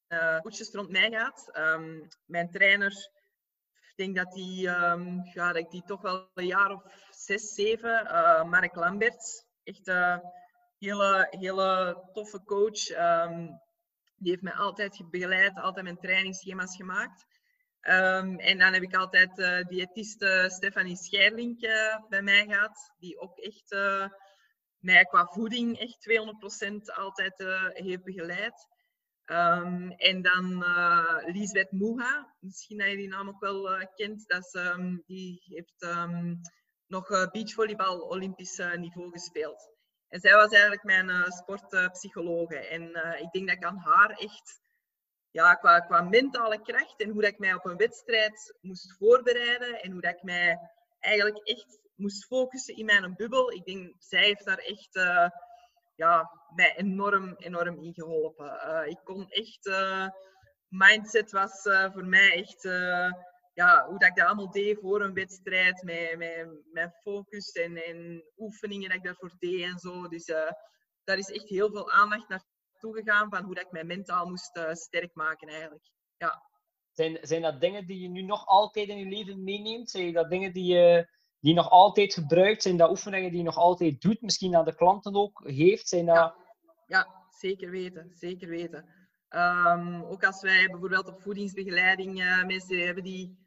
uh, 0.08 0.40
coaches 0.40 0.70
rond 0.72 0.90
mij 0.90 1.10
gehad. 1.10 1.50
Um, 1.56 2.08
mijn 2.24 2.50
trainer 2.50 3.10
ik 3.96 4.04
denk 4.04 4.16
dat, 4.16 4.32
die, 4.32 4.68
um, 4.68 5.24
ja, 5.34 5.46
dat 5.52 5.56
ik 5.56 5.70
die 5.70 5.82
toch 5.86 6.00
wel 6.00 6.30
een 6.34 6.46
jaar 6.46 6.70
of 6.70 6.82
zes, 7.10 7.54
zeven, 7.54 8.06
uh, 8.06 8.44
Mark 8.44 8.74
Lamberts, 8.74 9.44
echt 9.62 9.86
een 9.86 9.96
uh, 9.96 10.18
hele, 10.78 11.26
hele 11.30 12.02
toffe 12.12 12.44
coach. 12.44 12.88
Um, 12.88 13.60
die 14.16 14.30
heeft 14.30 14.42
mij 14.42 14.52
altijd 14.52 15.10
begeleid, 15.10 15.60
altijd 15.60 15.84
mijn 15.84 15.98
trainingsschema's 15.98 16.76
gemaakt. 16.76 17.26
Um, 17.80 18.38
en 18.38 18.58
dan 18.58 18.72
heb 18.72 18.82
ik 18.82 18.96
altijd 18.96 19.38
uh, 19.38 19.64
diëtiste 19.64 20.44
Stefanie 20.48 20.96
Scheirlink 20.96 21.60
bij 22.08 22.22
mij 22.22 22.44
gehad, 22.46 22.92
die 22.98 23.18
ook 23.18 23.38
echt 23.38 23.76
mij 24.78 25.04
qua 25.04 25.24
voeding 25.24 25.78
echt 25.78 26.08
200% 26.70 26.94
altijd 26.94 27.34
heeft 27.72 28.04
begeleid. 28.04 28.66
Um, 29.26 29.90
en 29.90 30.22
dan 30.22 30.62
uh, 30.62 31.16
Lisbeth 31.26 31.70
Moeha, 31.72 32.34
misschien 32.40 32.78
dat 32.78 32.90
je 32.90 32.96
die 32.96 33.08
naam 33.08 33.28
ook 33.28 33.40
wel 33.40 33.72
uh, 33.72 33.86
kent. 33.94 34.28
Dat 34.28 34.44
is, 34.44 34.54
um, 34.54 35.02
die 35.06 35.42
heeft 35.44 35.82
um, 35.82 36.40
nog 36.86 37.10
uh, 37.10 37.30
beachvolleybal 37.30 38.00
Olympisch 38.00 38.56
niveau 38.76 39.10
gespeeld. 39.10 39.72
En 40.08 40.20
zij 40.20 40.34
was 40.34 40.50
eigenlijk 40.50 40.82
mijn 40.82 41.32
sportpsychologe. 41.32 42.56
en 42.56 42.82
ik 43.20 43.30
denk 43.30 43.48
dat 43.48 43.56
ik 43.56 43.64
aan 43.64 43.78
haar 43.78 44.10
echt, 44.10 44.60
ja, 45.30 45.54
qua, 45.54 45.80
qua 45.80 46.00
mentale 46.00 46.60
kracht 46.60 47.00
en 47.00 47.10
hoe 47.10 47.22
dat 47.22 47.30
ik 47.30 47.38
mij 47.38 47.54
op 47.54 47.64
een 47.64 47.76
wedstrijd 47.76 48.56
moest 48.60 48.96
voorbereiden 48.98 49.82
en 49.82 49.92
hoe 49.92 50.00
dat 50.00 50.14
ik 50.14 50.22
mij 50.22 50.58
eigenlijk 51.00 51.48
echt 51.48 51.80
moest 51.94 52.26
focussen 52.26 52.76
in 52.76 52.84
mijn 52.84 53.14
bubbel. 53.16 53.52
Ik 53.52 53.64
denk, 53.64 53.94
zij 53.98 54.24
heeft 54.24 54.44
daar 54.44 54.58
echt 54.58 54.96
ja, 55.94 56.30
mij 56.54 56.76
enorm, 56.76 57.34
enorm 57.36 57.82
in 57.82 57.94
geholpen. 57.94 58.46
Uh, 58.46 58.86
ik 58.86 59.00
kon 59.04 59.28
echt, 59.28 59.66
uh, 59.66 60.08
mindset 60.68 61.30
was 61.30 61.64
uh, 61.64 61.92
voor 61.92 62.04
mij 62.04 62.32
echt, 62.32 62.62
ja, 63.54 63.86
hoe 63.86 63.98
dat 63.98 64.08
ik 64.08 64.16
dat 64.16 64.26
allemaal 64.26 64.50
deed 64.50 64.78
voor 64.80 65.02
een 65.02 65.14
wedstrijd, 65.14 65.82
met, 65.82 66.16
met, 66.16 66.48
met 66.72 67.00
focus 67.00 67.52
en, 67.52 67.76
en 67.84 68.24
oefeningen 68.36 68.88
dat 68.88 68.98
ik 68.98 69.04
daarvoor 69.04 69.34
deed 69.38 69.62
en 69.62 69.78
zo. 69.78 70.08
Dus 70.08 70.24
daar 71.04 71.18
is 71.18 71.30
echt 71.30 71.48
heel 71.48 71.70
veel 71.70 71.90
aandacht 71.90 72.28
naartoe 72.28 72.94
gegaan 72.94 73.30
van 73.30 73.44
hoe 73.44 73.54
dat 73.54 73.64
ik 73.64 73.72
mij 73.72 73.84
mentaal 73.84 74.26
moest 74.26 74.60
sterk 74.72 75.14
maken 75.14 75.48
eigenlijk. 75.48 75.90
Ja. 76.16 76.42
Zijn, 76.92 77.18
zijn 77.20 77.42
dat 77.42 77.60
dingen 77.60 77.86
die 77.86 78.00
je 78.00 78.08
nu 78.08 78.22
nog 78.22 78.46
altijd 78.46 78.88
in 78.88 78.98
je 78.98 79.06
leven 79.06 79.44
meeneemt? 79.44 79.90
Zijn 79.90 80.12
dat 80.12 80.30
dingen 80.30 80.52
die 80.52 80.74
je 80.74 81.08
die 81.44 81.54
nog 81.54 81.70
altijd 81.70 82.14
gebruikt? 82.14 82.62
Zijn 82.62 82.76
dat 82.76 82.90
oefeningen 82.90 83.30
die 83.30 83.38
je 83.38 83.44
nog 83.44 83.56
altijd 83.56 84.00
doet? 84.00 84.22
Misschien 84.22 84.56
aan 84.56 84.64
de 84.64 84.74
klanten 84.74 85.14
ook 85.14 85.42
heeft? 85.44 85.88
Zijn 85.88 86.06
dat... 86.06 86.34
ja. 86.86 87.06
zeker 87.38 87.70
weten. 87.70 88.10
Zeker 88.14 88.48
weten. 88.48 88.84
Um, 89.30 90.04
ook 90.04 90.24
als 90.24 90.42
wij 90.42 90.66
bijvoorbeeld 90.66 91.08
op 91.08 91.22
voedingsbegeleiding 91.22 92.20
uh, 92.20 92.44
mensen 92.44 92.78
hebben 92.78 93.04
die 93.04 93.38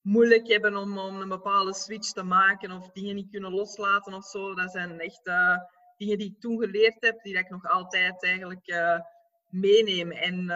moeilijk 0.00 0.48
hebben 0.48 0.76
om, 0.76 0.98
om 0.98 1.20
een 1.20 1.28
bepaalde 1.28 1.74
switch 1.74 2.12
te 2.12 2.22
maken 2.22 2.72
of 2.72 2.90
dingen 2.90 3.14
niet 3.14 3.30
kunnen 3.30 3.52
loslaten 3.52 4.14
of 4.14 4.24
zo. 4.24 4.54
Dat 4.54 4.70
zijn 4.70 5.00
echt 5.00 5.26
uh, 5.26 5.56
dingen 5.96 6.18
die 6.18 6.30
ik 6.30 6.40
toen 6.40 6.58
geleerd 6.58 6.96
heb, 7.00 7.22
die 7.22 7.38
ik 7.38 7.50
nog 7.50 7.68
altijd 7.68 8.24
eigenlijk 8.24 8.68
uh, 8.68 9.00
meeneem. 9.46 10.10
En 10.10 10.46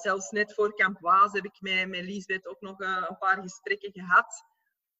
zelfs 0.00 0.30
net 0.30 0.54
voor 0.54 0.74
Camp 0.74 1.00
Waas 1.00 1.32
heb 1.32 1.44
ik 1.44 1.60
met, 1.60 1.88
met 1.88 2.04
Liesbeth 2.04 2.48
ook 2.48 2.60
nog 2.60 2.78
een 2.78 3.18
paar 3.18 3.42
gesprekken 3.42 3.92
gehad 3.92 4.50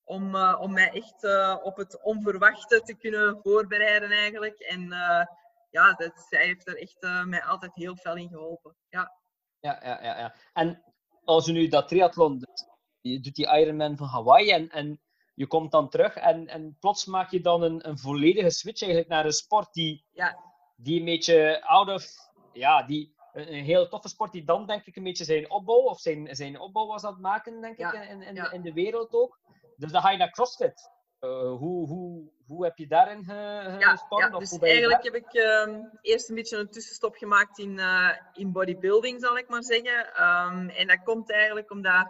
om, 0.05 0.35
uh, 0.35 0.59
om 0.61 0.73
mij 0.73 0.91
echt 0.91 1.25
uh, 1.25 1.57
op 1.63 1.77
het 1.77 2.03
onverwachte 2.03 2.81
te 2.81 2.95
kunnen 2.95 3.41
voorbereiden 3.43 4.11
eigenlijk. 4.11 4.59
En 4.59 4.83
uh, 4.83 5.25
ja, 5.71 5.93
dat, 5.93 6.27
zij 6.29 6.45
heeft 6.45 6.69
er 6.69 6.79
echt 6.79 7.27
mij 7.27 7.43
altijd 7.43 7.75
heel 7.75 7.97
veel 7.97 8.17
in 8.17 8.29
geholpen. 8.29 8.77
Ja. 8.89 9.21
Ja, 9.61 9.81
ja, 9.83 10.03
ja, 10.03 10.19
ja. 10.19 10.35
En 10.53 10.83
als 11.25 11.47
je 11.47 11.53
nu 11.53 11.69
dat 11.69 11.89
triathlon 11.89 12.39
doet, 12.39 12.69
je 13.01 13.21
doet 13.21 13.35
die 13.35 13.59
Ironman 13.59 13.97
van 13.97 14.07
Hawaii 14.07 14.51
en, 14.51 14.69
en 14.69 15.01
je 15.35 15.47
komt 15.47 15.73
dan 15.73 15.89
terug 15.89 16.15
en, 16.15 16.47
en 16.47 16.77
plots 16.81 17.05
maak 17.05 17.31
je 17.31 17.41
dan 17.41 17.63
een, 17.63 17.89
een 17.89 17.99
volledige 17.99 18.51
switch 18.51 18.83
eigenlijk 18.83 19.11
naar 19.11 19.25
een 19.25 19.33
sport 19.33 19.73
die, 19.73 20.05
ja. 20.13 20.39
die 20.77 20.99
een 20.99 21.05
beetje 21.05 21.63
out 21.65 21.89
of... 21.89 22.31
Ja, 22.53 22.83
die, 22.83 23.15
een, 23.33 23.55
een 23.55 23.65
heel 23.65 23.89
toffe 23.89 24.09
sport 24.09 24.33
die 24.33 24.45
dan 24.45 24.67
denk 24.67 24.87
ik 24.87 24.97
een 24.97 25.03
beetje 25.03 25.25
zijn 25.25 25.51
opbouw, 25.51 25.81
of 25.81 26.01
zijn, 26.01 26.37
zijn 26.37 26.61
opbouw 26.61 26.87
was 26.87 27.05
aan 27.05 27.13
het 27.13 27.23
maken, 27.23 27.61
denk 27.61 27.79
ik, 27.79 27.93
in, 27.93 28.23
in, 28.23 28.53
in 28.53 28.63
de 28.63 28.73
wereld 28.73 29.15
ook. 29.15 29.41
Dus 29.83 29.93
dan 29.93 30.03
ga 30.03 30.11
je 30.11 30.19
naar 30.19 30.31
CrossFit. 30.31 30.91
Uh, 31.21 31.31
hoe, 31.31 31.87
hoe, 31.87 32.31
hoe 32.47 32.65
heb 32.65 32.79
je 32.79 32.87
daarin 32.87 33.25
gesport? 33.25 34.23
Ja, 34.23 34.29
ja, 34.29 34.39
dus 34.39 34.59
eigenlijk 34.59 35.03
heb 35.03 35.15
ik 35.15 35.35
uh, 35.35 35.85
eerst 36.01 36.29
een 36.29 36.35
beetje 36.35 36.57
een 36.57 36.71
tussenstop 36.71 37.17
gemaakt 37.17 37.59
in, 37.59 37.79
uh, 37.79 38.17
in 38.33 38.53
bodybuilding, 38.53 39.21
zal 39.21 39.39
ik 39.39 39.49
maar 39.49 39.63
zeggen. 39.63 40.23
Um, 40.23 40.69
en 40.69 40.87
dat 40.87 41.03
komt 41.03 41.33
eigenlijk 41.33 41.71
omdat 41.71 42.09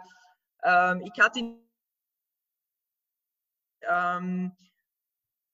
um, 0.61 0.99
ik 0.99 1.15
had 1.15 1.35
in 1.35 1.67
um, 3.79 4.57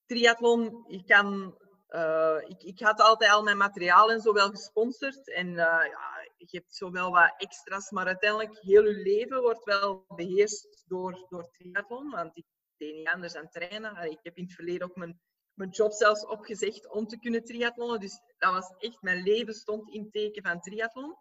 triathlon, 0.05 0.85
ik 0.87 1.05
kan 1.05 1.57
uh, 1.89 2.35
ik, 2.47 2.63
ik, 2.63 2.79
had 2.79 3.01
altijd 3.01 3.31
al 3.31 3.43
mijn 3.43 3.57
materiaal 3.57 4.11
en 4.11 4.21
zo 4.21 4.33
wel 4.33 4.49
gesponsord. 4.49 5.33
En 5.33 5.47
uh, 5.47 5.55
ja, 5.55 6.18
je 6.45 6.57
hebt 6.57 6.75
zowel 6.75 7.11
wat 7.11 7.33
extra's, 7.37 7.89
maar 7.91 8.05
uiteindelijk 8.05 8.59
heel 8.59 8.83
je 8.83 8.93
leven 8.93 9.41
wordt 9.41 9.63
wel 9.63 10.05
beheerst 10.07 10.83
door, 10.87 11.25
door 11.29 11.49
triathlon. 11.51 12.09
Want 12.09 12.37
ik 12.37 12.45
deed 12.77 12.95
niet 12.95 13.07
anders 13.07 13.33
dan 13.33 13.49
trainen. 13.49 14.11
Ik 14.11 14.19
heb 14.21 14.37
in 14.37 14.43
het 14.43 14.53
verleden 14.53 14.87
ook 14.87 14.95
mijn, 14.95 15.21
mijn 15.53 15.69
job 15.69 15.91
zelfs 15.91 16.25
opgezegd 16.25 16.89
om 16.89 17.07
te 17.07 17.19
kunnen 17.19 17.43
triathlonen. 17.43 17.99
Dus 17.99 18.21
dat 18.37 18.53
was 18.53 18.73
echt, 18.77 19.01
mijn 19.01 19.23
leven 19.23 19.53
stond 19.53 19.93
in 19.93 20.11
teken 20.11 20.43
van 20.43 20.61
triathlon. 20.61 21.17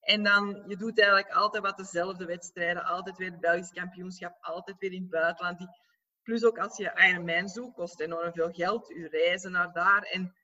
En 0.00 0.22
dan, 0.22 0.64
je 0.66 0.76
doet 0.76 0.98
eigenlijk 0.98 1.34
altijd 1.34 1.62
wat 1.62 1.76
dezelfde 1.76 2.24
wedstrijden. 2.24 2.84
Altijd 2.84 3.16
weer 3.16 3.30
het 3.30 3.40
Belgisch 3.40 3.72
kampioenschap, 3.72 4.36
altijd 4.40 4.78
weer 4.78 4.92
in 4.92 5.02
het 5.02 5.10
buitenland. 5.10 5.58
Die, 5.58 5.68
Plus 6.22 6.44
ook 6.44 6.58
als 6.58 6.76
je 6.76 7.08
Ironman 7.08 7.48
zoekt, 7.48 7.74
kost 7.74 8.00
enorm 8.00 8.32
veel 8.32 8.52
geld. 8.52 8.88
Je 8.88 9.08
reizen 9.08 9.52
naar 9.52 9.72
daar. 9.72 10.02
En 10.02 10.34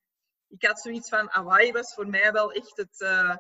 ik 0.49 0.65
had 0.65 0.81
zoiets 0.81 1.09
van, 1.09 1.29
Hawaii 1.31 1.73
was 1.73 1.95
voor 1.95 2.09
mij 2.09 2.33
wel 2.33 2.53
echt 2.53 2.77
het, 2.77 3.01
uh, 3.01 3.37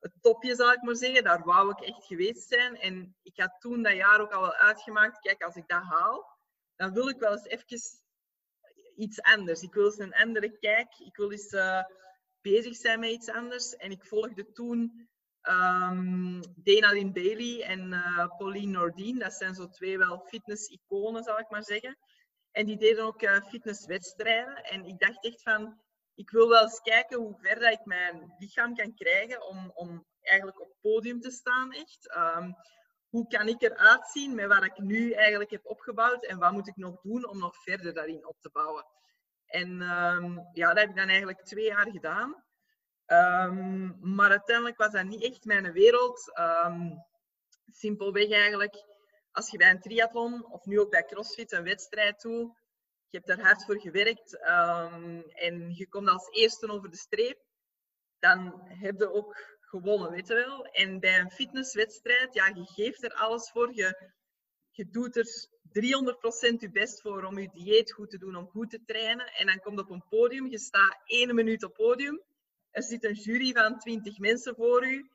het 0.00 0.12
topje, 0.20 0.54
zal 0.54 0.72
ik 0.72 0.82
maar 0.82 0.96
zeggen. 0.96 1.24
Daar 1.24 1.44
wou 1.44 1.70
ik 1.70 1.80
echt 1.80 2.06
geweest 2.06 2.48
zijn. 2.48 2.76
En 2.76 3.16
ik 3.22 3.40
had 3.40 3.56
toen 3.58 3.82
dat 3.82 3.94
jaar 3.94 4.20
ook 4.20 4.32
al 4.32 4.40
wel 4.40 4.54
uitgemaakt, 4.54 5.20
kijk, 5.20 5.42
als 5.42 5.56
ik 5.56 5.68
dat 5.68 5.82
haal, 5.82 6.38
dan 6.76 6.92
wil 6.92 7.08
ik 7.08 7.18
wel 7.18 7.32
eens 7.32 7.46
even 7.46 7.66
iets 8.96 9.22
anders. 9.22 9.62
Ik 9.62 9.74
wil 9.74 9.84
eens 9.84 9.98
een 9.98 10.14
andere 10.14 10.58
kijk. 10.58 10.98
Ik 10.98 11.16
wil 11.16 11.30
eens 11.30 11.52
uh, 11.52 11.82
bezig 12.40 12.76
zijn 12.76 13.00
met 13.00 13.10
iets 13.10 13.28
anders. 13.28 13.76
En 13.76 13.90
ik 13.90 14.04
volgde 14.04 14.52
toen 14.52 15.08
um, 15.42 16.40
Dana 16.54 17.10
Bailey 17.10 17.62
en 17.62 17.92
uh, 17.92 18.36
Pauline 18.36 18.70
Nordin. 18.70 19.18
Dat 19.18 19.32
zijn 19.32 19.54
zo 19.54 19.68
twee 19.68 19.98
wel 19.98 20.18
fitness-iconen, 20.26 21.22
zal 21.22 21.38
ik 21.38 21.50
maar 21.50 21.64
zeggen. 21.64 21.98
En 22.50 22.66
die 22.66 22.76
deden 22.76 23.04
ook 23.04 23.22
uh, 23.22 23.42
fitnesswedstrijden. 23.42 24.64
En 24.64 24.84
ik 24.84 24.98
dacht 24.98 25.24
echt 25.24 25.42
van, 25.42 25.80
ik 26.14 26.30
wil 26.30 26.48
wel 26.48 26.62
eens 26.62 26.80
kijken 26.80 27.18
hoe 27.18 27.38
ver 27.38 27.60
dat 27.60 27.72
ik 27.72 27.84
mijn 27.84 28.34
lichaam 28.38 28.74
kan 28.74 28.94
krijgen 28.94 29.46
om, 29.46 29.70
om 29.74 30.06
eigenlijk 30.20 30.60
op 30.60 30.68
het 30.68 30.80
podium 30.80 31.20
te 31.20 31.30
staan. 31.30 31.72
Echt. 31.72 32.16
Um, 32.16 32.54
hoe 33.08 33.26
kan 33.26 33.48
ik 33.48 33.62
eruit 33.62 34.10
zien 34.10 34.34
met 34.34 34.46
wat 34.46 34.64
ik 34.64 34.78
nu 34.78 35.12
eigenlijk 35.12 35.50
heb 35.50 35.66
opgebouwd 35.66 36.24
en 36.24 36.38
wat 36.38 36.52
moet 36.52 36.68
ik 36.68 36.76
nog 36.76 37.00
doen 37.00 37.28
om 37.28 37.38
nog 37.38 37.62
verder 37.62 37.94
daarin 37.94 38.26
op 38.26 38.36
te 38.40 38.50
bouwen. 38.52 38.86
En 39.46 39.68
um, 39.80 40.48
ja, 40.52 40.68
dat 40.68 40.78
heb 40.78 40.88
ik 40.88 40.96
dan 40.96 41.08
eigenlijk 41.08 41.42
twee 41.42 41.64
jaar 41.64 41.90
gedaan. 41.90 42.44
Um, 43.06 43.98
maar 44.00 44.30
uiteindelijk 44.30 44.76
was 44.76 44.92
dat 44.92 45.04
niet 45.04 45.22
echt 45.22 45.44
mijn 45.44 45.72
wereld. 45.72 46.32
Simpelweg 47.70 48.30
eigenlijk, 48.30 48.84
als 49.32 49.50
je 49.50 49.58
bij 49.58 49.70
een 49.70 49.80
triathlon 49.80 50.52
of 50.52 50.64
nu 50.64 50.80
ook 50.80 50.90
bij 50.90 51.04
CrossFit 51.04 51.52
een 51.52 51.64
wedstrijd 51.64 52.20
doet, 52.20 52.59
je 53.10 53.18
hebt 53.18 53.28
er 53.28 53.40
hard 53.40 53.64
voor 53.64 53.80
gewerkt 53.80 54.38
en 55.34 55.74
je 55.74 55.86
komt 55.88 56.08
als 56.08 56.28
eerste 56.30 56.68
over 56.68 56.90
de 56.90 56.96
streep, 56.96 57.38
dan 58.18 58.60
heb 58.64 58.98
je 58.98 59.12
ook 59.12 59.58
gewonnen, 59.60 60.10
weet 60.10 60.28
je 60.28 60.34
wel. 60.34 60.64
En 60.64 61.00
bij 61.00 61.18
een 61.18 61.30
fitnesswedstrijd, 61.30 62.34
ja, 62.34 62.46
je 62.46 62.64
geeft 62.64 63.02
er 63.02 63.14
alles 63.14 63.50
voor. 63.50 63.74
Je, 63.74 64.10
doet 64.90 65.16
er 65.16 65.48
300% 65.62 66.58
je 66.58 66.70
best 66.72 67.00
voor 67.00 67.24
om 67.24 67.38
je 67.38 67.50
dieet 67.52 67.92
goed 67.92 68.10
te 68.10 68.18
doen, 68.18 68.36
om 68.36 68.48
goed 68.48 68.70
te 68.70 68.84
trainen. 68.84 69.26
En 69.26 69.46
dan 69.46 69.60
komt 69.60 69.78
op 69.78 69.90
een 69.90 70.04
podium, 70.08 70.46
je 70.46 70.58
staat 70.58 71.00
één 71.04 71.34
minuut 71.34 71.64
op 71.64 71.74
podium. 71.74 72.22
Er 72.70 72.82
zit 72.82 73.04
een 73.04 73.14
jury 73.14 73.52
van 73.52 73.78
20 73.78 74.18
mensen 74.18 74.54
voor 74.54 74.86
u. 74.86 75.10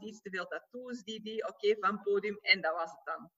Iets 0.00 0.20
te 0.20 0.30
veel 0.30 0.46
tattoos, 0.46 1.02
die, 1.02 1.22
die, 1.22 1.48
oké, 1.48 1.76
van 1.80 2.02
podium. 2.02 2.38
En 2.40 2.60
dat 2.60 2.74
was 2.74 2.90
het 2.90 3.04
dan. 3.04 3.30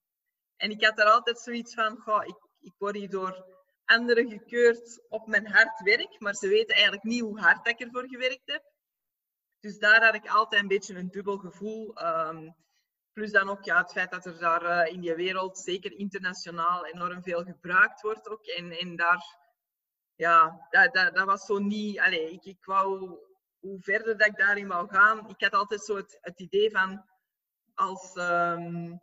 En 0.57 0.71
ik 0.71 0.83
had 0.83 0.99
er 0.99 1.05
altijd 1.05 1.39
zoiets 1.39 1.73
van, 1.73 1.97
goh, 1.97 2.25
ik, 2.25 2.37
ik 2.59 2.73
word 2.77 2.95
hier 2.95 3.09
door 3.09 3.45
anderen 3.85 4.29
gekeurd 4.29 5.05
op 5.09 5.27
mijn 5.27 5.47
hard 5.47 5.81
werk, 5.81 6.19
maar 6.19 6.35
ze 6.35 6.47
weten 6.47 6.75
eigenlijk 6.75 7.03
niet 7.03 7.21
hoe 7.21 7.39
hard 7.39 7.67
ik 7.67 7.79
ervoor 7.79 8.07
gewerkt 8.07 8.51
heb. 8.51 8.63
Dus 9.59 9.79
daar 9.79 10.05
had 10.05 10.15
ik 10.15 10.27
altijd 10.27 10.61
een 10.61 10.67
beetje 10.67 10.95
een 10.95 11.11
dubbel 11.11 11.37
gevoel. 11.37 12.01
Um, 12.03 12.55
plus 13.13 13.31
dan 13.31 13.49
ook 13.49 13.63
ja, 13.63 13.77
het 13.77 13.91
feit 13.91 14.11
dat 14.11 14.25
er 14.25 14.39
daar 14.39 14.63
uh, 14.63 14.93
in 14.93 15.01
die 15.01 15.15
wereld, 15.15 15.57
zeker 15.57 15.91
internationaal, 15.91 16.85
enorm 16.85 17.23
veel 17.23 17.43
gebruikt 17.43 18.01
wordt 18.01 18.27
ook. 18.29 18.45
En, 18.45 18.95
daar, 18.95 19.37
ja, 20.15 20.67
dat, 20.69 20.93
dat, 20.93 21.15
dat 21.15 21.25
was 21.25 21.45
zo 21.45 21.57
niet... 21.57 21.99
Allez, 21.99 22.31
ik, 22.31 22.45
ik 22.45 22.65
wou, 22.65 23.17
hoe 23.59 23.81
verder 23.81 24.17
dat 24.17 24.27
ik 24.27 24.37
daarin 24.37 24.67
wou 24.67 24.89
gaan, 24.89 25.29
ik 25.29 25.41
had 25.41 25.53
altijd 25.53 25.83
zo 25.83 25.95
het, 25.95 26.39
idee 26.39 26.71
van, 26.71 27.05
als... 27.73 28.15
Um, 28.15 28.99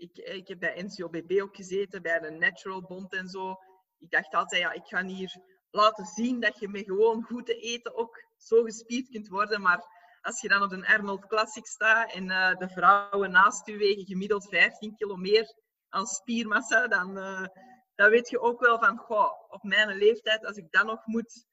ik, 0.00 0.16
ik 0.16 0.48
heb 0.48 0.58
bij 0.58 0.82
NCOBB 0.82 1.40
ook 1.42 1.56
gezeten, 1.56 2.02
bij 2.02 2.18
de 2.18 2.30
Natural 2.30 2.82
Bond 2.82 3.12
en 3.12 3.28
zo 3.28 3.56
ik 4.00 4.10
dacht 4.10 4.34
altijd, 4.34 4.62
ja, 4.62 4.72
ik 4.72 4.86
ga 4.86 5.04
hier 5.04 5.36
laten 5.70 6.04
zien 6.04 6.40
dat 6.40 6.58
je 6.58 6.68
met 6.68 6.84
gewoon 6.84 7.22
goed 7.22 7.46
te 7.46 7.54
eten 7.54 7.94
ook 7.94 8.24
zo 8.36 8.62
gespierd 8.62 9.08
kunt 9.08 9.28
worden. 9.28 9.60
Maar 9.60 9.84
als 10.20 10.40
je 10.40 10.48
dan 10.48 10.62
op 10.62 10.72
een 10.72 10.86
Arnold 10.86 11.26
Classic 11.26 11.66
staat 11.66 12.12
en 12.12 12.28
uh, 12.28 12.56
de 12.56 12.68
vrouwen 12.68 13.30
naast 13.30 13.68
u 13.68 13.78
wegen 13.78 14.06
gemiddeld 14.06 14.48
15 14.48 14.94
kilo 14.96 15.16
meer 15.16 15.54
aan 15.88 16.06
spiermassa, 16.06 16.88
dan, 16.88 17.18
uh, 17.18 17.46
dan 17.94 18.10
weet 18.10 18.30
je 18.30 18.40
ook 18.40 18.60
wel 18.60 18.78
van, 18.78 18.98
goh, 18.98 19.32
op 19.48 19.62
mijn 19.62 19.96
leeftijd, 19.96 20.46
als 20.46 20.56
ik 20.56 20.70
dat 20.70 20.86
nog 20.86 21.06
moet 21.06 21.46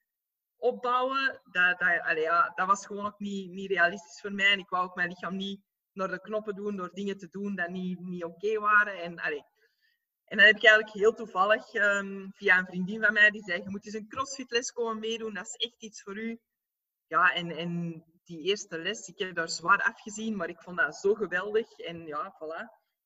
opbouwen, 0.56 1.40
dat, 1.44 1.78
dat, 1.78 2.18
ja, 2.18 2.52
dat 2.54 2.66
was 2.66 2.86
gewoon 2.86 3.06
ook 3.06 3.18
niet, 3.18 3.50
niet 3.50 3.70
realistisch 3.70 4.20
voor 4.20 4.32
mij. 4.32 4.52
En 4.52 4.58
ik 4.58 4.68
wou 4.68 4.84
ook 4.84 4.94
mijn 4.94 5.08
lichaam 5.08 5.36
niet 5.36 5.60
naar 5.98 6.08
de 6.08 6.20
knoppen 6.20 6.54
doen, 6.54 6.76
door 6.76 6.90
dingen 6.92 7.18
te 7.18 7.28
doen 7.30 7.56
die 7.56 7.68
niet, 7.68 8.00
niet 8.00 8.24
oké 8.24 8.58
waren. 8.58 9.02
En 9.02 9.18
allee, 9.18 9.44
en 10.24 10.36
dan 10.36 10.46
heb 10.46 10.56
ik 10.56 10.64
eigenlijk 10.64 10.94
heel 10.94 11.14
toevallig 11.14 11.74
um, 11.74 12.32
via 12.34 12.58
een 12.58 12.66
vriendin 12.66 13.02
van 13.02 13.12
mij 13.12 13.30
die 13.30 13.42
zei: 13.42 13.62
Je 13.62 13.70
moet 13.70 13.84
eens 13.84 13.94
een 13.94 14.08
crossfitles 14.08 14.72
komen 14.72 14.98
meedoen, 14.98 15.34
dat 15.34 15.46
is 15.46 15.66
echt 15.66 15.82
iets 15.82 16.02
voor 16.02 16.18
u. 16.18 16.40
Ja, 17.06 17.34
en, 17.34 17.50
en 17.50 18.02
die 18.24 18.42
eerste 18.42 18.78
les, 18.78 19.08
ik 19.08 19.18
heb 19.18 19.34
daar 19.34 19.48
zwaar 19.48 19.82
afgezien, 19.82 20.36
maar 20.36 20.48
ik 20.48 20.62
vond 20.62 20.76
dat 20.76 20.96
zo 20.96 21.14
geweldig. 21.14 21.78
En 21.78 22.06
ja, 22.06 22.34
voilà, 22.34 22.62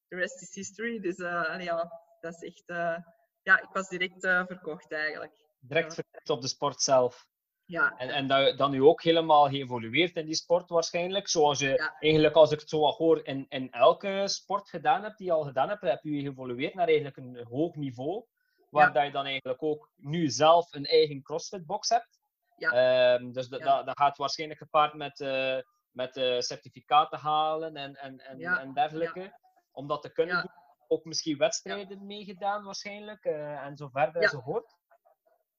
the 0.08 0.16
rest 0.16 0.42
is 0.42 0.54
history. 0.54 1.00
Dus 1.00 1.18
uh, 1.18 1.56
ja, 1.60 1.90
dat 2.20 2.34
is 2.34 2.42
echt. 2.42 2.62
Uh, 2.66 2.98
ja, 3.42 3.62
ik 3.62 3.68
was 3.72 3.88
direct 3.88 4.24
uh, 4.24 4.46
verkocht 4.46 4.92
eigenlijk. 4.92 5.32
Direct 5.60 5.94
verkocht 5.94 6.30
op 6.30 6.40
de 6.40 6.48
sport 6.48 6.82
zelf. 6.82 7.26
Ja. 7.64 7.94
En, 7.96 8.08
en 8.08 8.26
dat, 8.26 8.58
dan 8.58 8.70
nu 8.70 8.82
ook 8.82 9.02
helemaal 9.02 9.48
geëvolueerd 9.48 10.16
in 10.16 10.26
die 10.26 10.34
sport 10.34 10.68
waarschijnlijk. 10.68 11.28
Zoals 11.28 11.58
je 11.58 11.68
ja. 11.68 11.96
eigenlijk, 11.98 12.34
als 12.34 12.52
ik 12.52 12.60
het 12.60 12.68
zo 12.68 12.80
hoor, 12.80 13.26
in, 13.26 13.46
in 13.48 13.70
elke 13.70 14.22
sport 14.28 14.68
gedaan 14.68 15.02
hebt 15.02 15.18
die 15.18 15.26
je 15.26 15.32
al 15.32 15.44
gedaan 15.44 15.68
hebt, 15.68 15.82
heb 15.82 16.02
je 16.02 16.20
geëvolueerd 16.20 16.74
naar 16.74 16.86
eigenlijk 16.86 17.16
een 17.16 17.46
hoog 17.48 17.74
niveau. 17.74 18.24
Waar 18.70 18.86
ja. 18.86 18.92
dat 18.92 19.04
je 19.04 19.10
dan 19.10 19.24
eigenlijk 19.24 19.62
ook 19.62 19.90
nu 19.96 20.28
zelf 20.28 20.74
een 20.74 20.86
eigen 20.86 21.22
CrossFit-box 21.22 21.88
hebt. 21.88 22.20
Ja. 22.56 23.14
Um, 23.14 23.32
dus 23.32 23.48
dat, 23.48 23.60
dat, 23.60 23.86
dat, 23.86 23.98
gaat 23.98 24.16
waarschijnlijk 24.16 24.60
gepaard 24.60 24.94
met, 24.94 25.20
uh, 25.20 25.58
met 25.90 26.16
uh, 26.16 26.40
certificaten 26.40 27.18
halen 27.18 27.76
en, 27.76 27.96
en, 27.96 28.18
en, 28.18 28.40
en 28.40 28.72
dergelijke. 28.72 29.38
Om 29.72 29.86
dat 29.86 30.02
te 30.02 30.12
kunnen 30.12 30.40
doen. 30.40 30.50
Ook 30.88 31.04
misschien 31.04 31.38
wedstrijden 31.38 32.06
meegedaan 32.06 32.64
waarschijnlijk. 32.64 33.24
Uh, 33.24 33.64
en 33.64 33.76
zo 33.76 33.88
verder 33.88 34.22
enzovoort. 34.22 34.76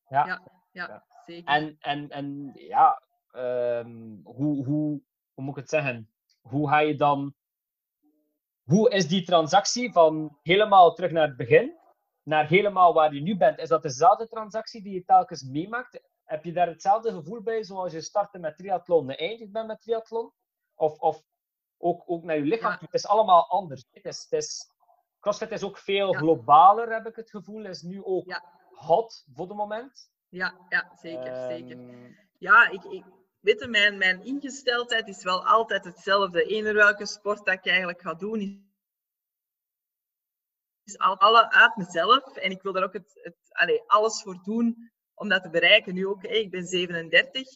Ja. 0.07 0.41
ja. 0.71 1.03
Zeker. 1.25 1.53
En, 1.53 1.77
en, 1.79 2.09
en 2.09 2.51
ja, 2.53 3.01
um, 3.35 4.21
hoe, 4.23 4.65
hoe, 4.65 5.01
hoe 5.33 5.43
moet 5.43 5.49
ik 5.49 5.61
het 5.61 5.69
zeggen? 5.69 6.13
Hoe 6.41 6.69
ga 6.69 6.79
je 6.79 6.95
dan. 6.95 7.35
Hoe 8.63 8.89
is 8.89 9.07
die 9.07 9.25
transactie 9.25 9.91
van 9.91 10.39
helemaal 10.41 10.93
terug 10.93 11.11
naar 11.11 11.27
het 11.27 11.37
begin, 11.37 11.77
naar 12.23 12.47
helemaal 12.47 12.93
waar 12.93 13.13
je 13.13 13.21
nu 13.21 13.37
bent? 13.37 13.59
Is 13.59 13.69
dat 13.69 13.81
dezelfde 13.81 14.27
transactie 14.27 14.83
die 14.83 14.93
je 14.93 15.03
telkens 15.03 15.43
meemaakt? 15.43 16.01
Heb 16.23 16.43
je 16.43 16.51
daar 16.51 16.67
hetzelfde 16.67 17.11
gevoel 17.11 17.41
bij 17.41 17.63
zoals 17.63 17.91
je 17.91 18.01
startte 18.01 18.39
met 18.39 18.57
triathlon 18.57 19.09
en 19.09 19.17
eindigt 19.17 19.51
bent 19.51 19.67
met 19.67 19.81
triathlon? 19.81 20.31
Of, 20.75 20.99
of 20.99 21.23
ook, 21.77 22.03
ook 22.05 22.23
naar 22.23 22.37
je 22.37 22.43
lichaam 22.43 22.71
ja. 22.71 22.77
Het 22.79 22.93
is 22.93 23.07
allemaal 23.07 23.49
anders. 23.49 23.85
Het 23.91 24.05
is, 24.05 24.27
het 24.29 24.43
is, 24.43 24.71
CrossFit 25.19 25.51
is 25.51 25.63
ook 25.63 25.77
veel 25.77 26.13
ja. 26.13 26.19
globaler, 26.19 26.93
heb 26.93 27.07
ik 27.07 27.15
het 27.15 27.29
gevoel. 27.29 27.65
Is 27.65 27.81
nu 27.81 28.03
ook 28.03 28.25
ja. 28.25 28.43
hot 28.71 29.25
voor 29.33 29.47
het 29.47 29.57
moment. 29.57 30.11
Ja, 30.33 30.65
ja 30.69 30.91
zeker. 31.01 31.33
Ehm, 31.33 31.49
zeker. 31.49 31.77
Ja, 32.37 32.69
ik, 32.69 32.83
ik, 32.83 33.03
weet 33.39 33.59
je, 33.59 33.67
mijn, 33.67 33.97
mijn 33.97 34.25
ingesteldheid 34.25 35.07
is 35.07 35.23
wel 35.23 35.45
altijd 35.45 35.85
hetzelfde. 35.85 36.43
Eender 36.43 36.73
welke 36.73 37.05
sport 37.05 37.45
dat 37.45 37.53
ik 37.53 37.65
eigenlijk 37.65 38.01
ga 38.01 38.13
doen, 38.13 38.39
is, 38.39 38.57
is 40.83 40.97
alle 40.97 41.51
uit 41.51 41.75
mezelf. 41.75 42.35
En 42.35 42.51
ik 42.51 42.61
wil 42.61 42.73
daar 42.73 42.83
ook 42.83 42.93
het, 42.93 43.19
het, 43.21 43.35
allez, 43.49 43.81
alles 43.85 44.21
voor 44.21 44.43
doen 44.43 44.91
om 45.13 45.29
dat 45.29 45.43
te 45.43 45.49
bereiken. 45.49 45.93
Nu 45.93 46.07
ook, 46.07 46.21
hey, 46.21 46.39
ik 46.39 46.51
ben 46.51 46.65
37. 46.65 47.47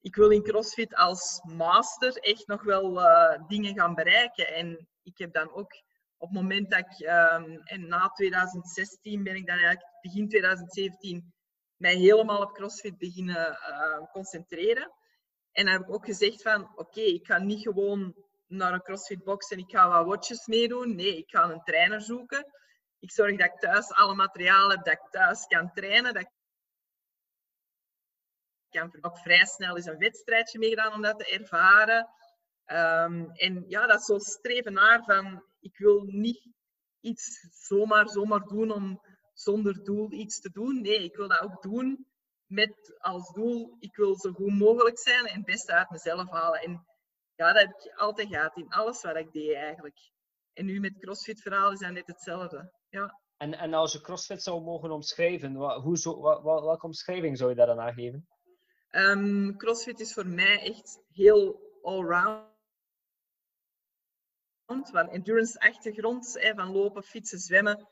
Ik 0.00 0.14
wil 0.14 0.30
in 0.30 0.42
CrossFit 0.42 0.94
als 0.94 1.40
master 1.42 2.16
echt 2.16 2.46
nog 2.46 2.62
wel 2.62 3.00
uh, 3.00 3.48
dingen 3.48 3.74
gaan 3.74 3.94
bereiken. 3.94 4.54
En 4.54 4.88
ik 5.02 5.18
heb 5.18 5.32
dan 5.32 5.52
ook 5.52 5.72
op 6.16 6.28
het 6.28 6.36
moment 6.40 6.70
dat 6.70 6.78
ik, 6.78 7.08
um, 7.08 7.60
en 7.62 7.88
na 7.88 8.08
2016 8.08 9.22
ben 9.22 9.36
ik 9.36 9.46
dan 9.46 9.56
eigenlijk 9.56 9.86
begin 10.00 10.28
2017 10.28 11.32
mij 11.82 11.94
helemaal 11.94 12.42
op 12.42 12.52
CrossFit 12.52 12.98
beginnen 12.98 13.58
uh, 13.70 14.10
concentreren. 14.12 14.92
En 15.52 15.64
dan 15.64 15.72
heb 15.72 15.82
ik 15.82 15.94
ook 15.94 16.04
gezegd 16.04 16.42
van, 16.42 16.72
oké, 16.74 17.00
ik 17.00 17.26
ga 17.26 17.38
niet 17.38 17.62
gewoon 17.62 18.14
naar 18.46 18.72
een 18.72 18.82
CrossFit 18.82 19.24
box 19.24 19.48
en 19.50 19.58
ik 19.58 19.70
ga 19.70 19.88
wat 19.88 20.06
watches 20.06 20.46
meedoen. 20.46 20.94
Nee, 20.94 21.16
ik 21.16 21.30
ga 21.30 21.50
een 21.50 21.62
trainer 21.62 22.00
zoeken. 22.00 22.46
Ik 22.98 23.12
zorg 23.12 23.36
dat 23.36 23.46
ik 23.46 23.58
thuis 23.58 23.92
alle 23.92 24.14
materiaal 24.14 24.70
heb, 24.70 24.84
dat 24.84 24.92
ik 24.92 25.06
thuis 25.10 25.46
kan 25.46 25.72
trainen. 25.72 26.14
Dat 26.14 26.22
ik 26.22 26.30
kan 28.70 28.96
ook 29.00 29.18
vrij 29.18 29.44
snel 29.44 29.76
eens 29.76 29.86
een 29.86 29.98
wedstrijdje 29.98 30.58
meegedaan 30.58 30.92
om 30.92 31.02
dat 31.02 31.18
te 31.18 31.30
ervaren. 31.30 32.08
Um, 32.66 33.30
en 33.30 33.64
ja, 33.66 33.86
dat 33.86 34.04
zo 34.04 34.18
streven 34.18 34.72
naar 34.72 35.04
van, 35.04 35.44
ik 35.60 35.78
wil 35.78 36.02
niet 36.02 36.50
iets 37.00 37.48
zomaar, 37.50 38.08
zomaar 38.08 38.46
doen 38.46 38.70
om 38.70 39.00
zonder 39.42 39.84
doel 39.84 40.12
iets 40.12 40.40
te 40.40 40.50
doen. 40.50 40.80
Nee, 40.80 41.04
ik 41.04 41.16
wil 41.16 41.28
dat 41.28 41.40
ook 41.40 41.62
doen 41.62 42.06
met 42.52 42.96
als 42.98 43.32
doel, 43.32 43.76
ik 43.78 43.96
wil 43.96 44.16
zo 44.16 44.32
goed 44.32 44.58
mogelijk 44.58 44.98
zijn 44.98 45.26
en 45.26 45.36
het 45.36 45.44
beste 45.44 45.72
uit 45.72 45.90
mezelf 45.90 46.30
halen. 46.30 46.60
En 46.60 46.86
ja, 47.34 47.52
dat 47.52 47.62
heb 47.62 47.70
ik 47.70 47.92
altijd 47.96 48.28
gehad 48.28 48.56
in 48.56 48.68
alles 48.68 49.02
wat 49.02 49.16
ik 49.16 49.32
deed 49.32 49.54
eigenlijk. 49.54 50.10
En 50.52 50.64
nu 50.64 50.80
met 50.80 50.98
CrossFit-verhaal 50.98 51.72
is 51.72 51.78
dat 51.78 51.90
net 51.90 52.06
hetzelfde. 52.06 52.72
Ja. 52.88 53.20
En, 53.36 53.54
en 53.54 53.74
als 53.74 53.92
je 53.92 54.00
CrossFit 54.00 54.42
zou 54.42 54.62
mogen 54.62 54.90
omschrijven, 54.90 55.54
wat, 55.54 55.82
hoe 55.82 55.98
zo, 55.98 56.20
wat, 56.20 56.42
welke 56.42 56.86
omschrijving 56.86 57.38
zou 57.38 57.50
je 57.50 57.56
daar 57.56 57.66
dan 57.66 57.80
aan 57.80 57.94
geven? 57.94 58.28
Um, 58.90 59.56
CrossFit 59.56 60.00
is 60.00 60.12
voor 60.12 60.26
mij 60.26 60.60
echt 60.60 61.02
heel 61.12 61.60
allround. 61.82 62.50
Van 64.66 65.08
endurance-achtergrond, 65.08 66.38
van 66.54 66.72
lopen, 66.72 67.02
fietsen, 67.02 67.38
zwemmen. 67.38 67.88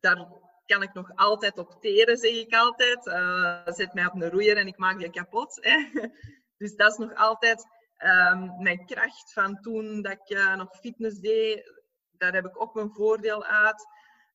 Daar 0.00 0.28
kan 0.66 0.82
ik 0.82 0.92
nog 0.92 1.10
altijd 1.14 1.58
op 1.58 1.80
teren, 1.80 2.16
zeg 2.16 2.34
ik 2.34 2.54
altijd. 2.54 3.06
Uh, 3.06 3.60
zet 3.64 3.94
mij 3.94 4.06
op 4.06 4.14
een 4.14 4.30
roeier 4.30 4.56
en 4.56 4.66
ik 4.66 4.76
maak 4.76 4.98
die 4.98 5.10
kapot. 5.10 5.58
Hè. 5.60 5.90
Dus 6.56 6.76
dat 6.76 6.90
is 6.90 6.98
nog 6.98 7.14
altijd 7.14 7.66
um, 7.98 8.62
mijn 8.62 8.86
kracht 8.86 9.32
van 9.32 9.60
toen 9.60 10.02
dat 10.02 10.12
ik 10.12 10.30
uh, 10.30 10.56
nog 10.56 10.76
fitness 10.76 11.18
deed. 11.18 11.82
Daar 12.10 12.32
heb 12.32 12.46
ik 12.46 12.60
ook 12.60 12.74
mijn 12.74 12.92
voordeel 12.92 13.44
uit. 13.44 13.86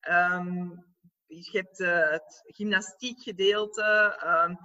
Um, 0.10 0.86
je 1.26 1.50
hebt 1.52 1.80
uh, 1.80 2.10
het 2.10 2.42
gymnastiekgedeelte. 2.46 4.20
Um, 4.24 4.58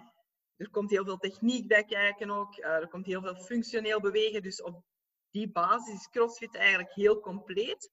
er 0.57 0.71
komt 0.71 0.91
heel 0.91 1.05
veel 1.05 1.17
techniek 1.17 1.69
bij 1.69 1.85
kijken 1.85 2.31
ook. 2.31 2.57
Er 2.57 2.89
komt 2.89 3.07
heel 3.07 3.21
veel 3.21 3.37
functioneel 3.37 4.01
bewegen. 4.01 4.43
Dus 4.43 4.63
op 4.63 4.85
die 5.31 5.51
basis 5.51 5.95
is 5.95 6.09
CrossFit 6.09 6.57
eigenlijk 6.57 6.93
heel 6.93 7.21
compleet. 7.21 7.91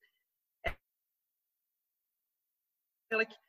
Eigenlijk 3.08 3.40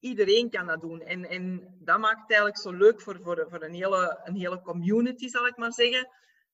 iedereen 0.00 0.50
kan 0.50 0.66
dat 0.66 0.80
doen. 0.80 1.00
En, 1.00 1.28
en 1.28 1.76
dat 1.78 1.98
maakt 1.98 2.20
het 2.20 2.30
eigenlijk 2.30 2.60
zo 2.60 2.72
leuk 2.72 3.00
voor, 3.00 3.20
voor, 3.22 3.46
voor 3.48 3.62
een, 3.62 3.74
hele, 3.74 4.20
een 4.24 4.36
hele 4.36 4.60
community, 4.60 5.28
zal 5.28 5.46
ik 5.46 5.56
maar 5.56 5.72
zeggen. 5.72 6.08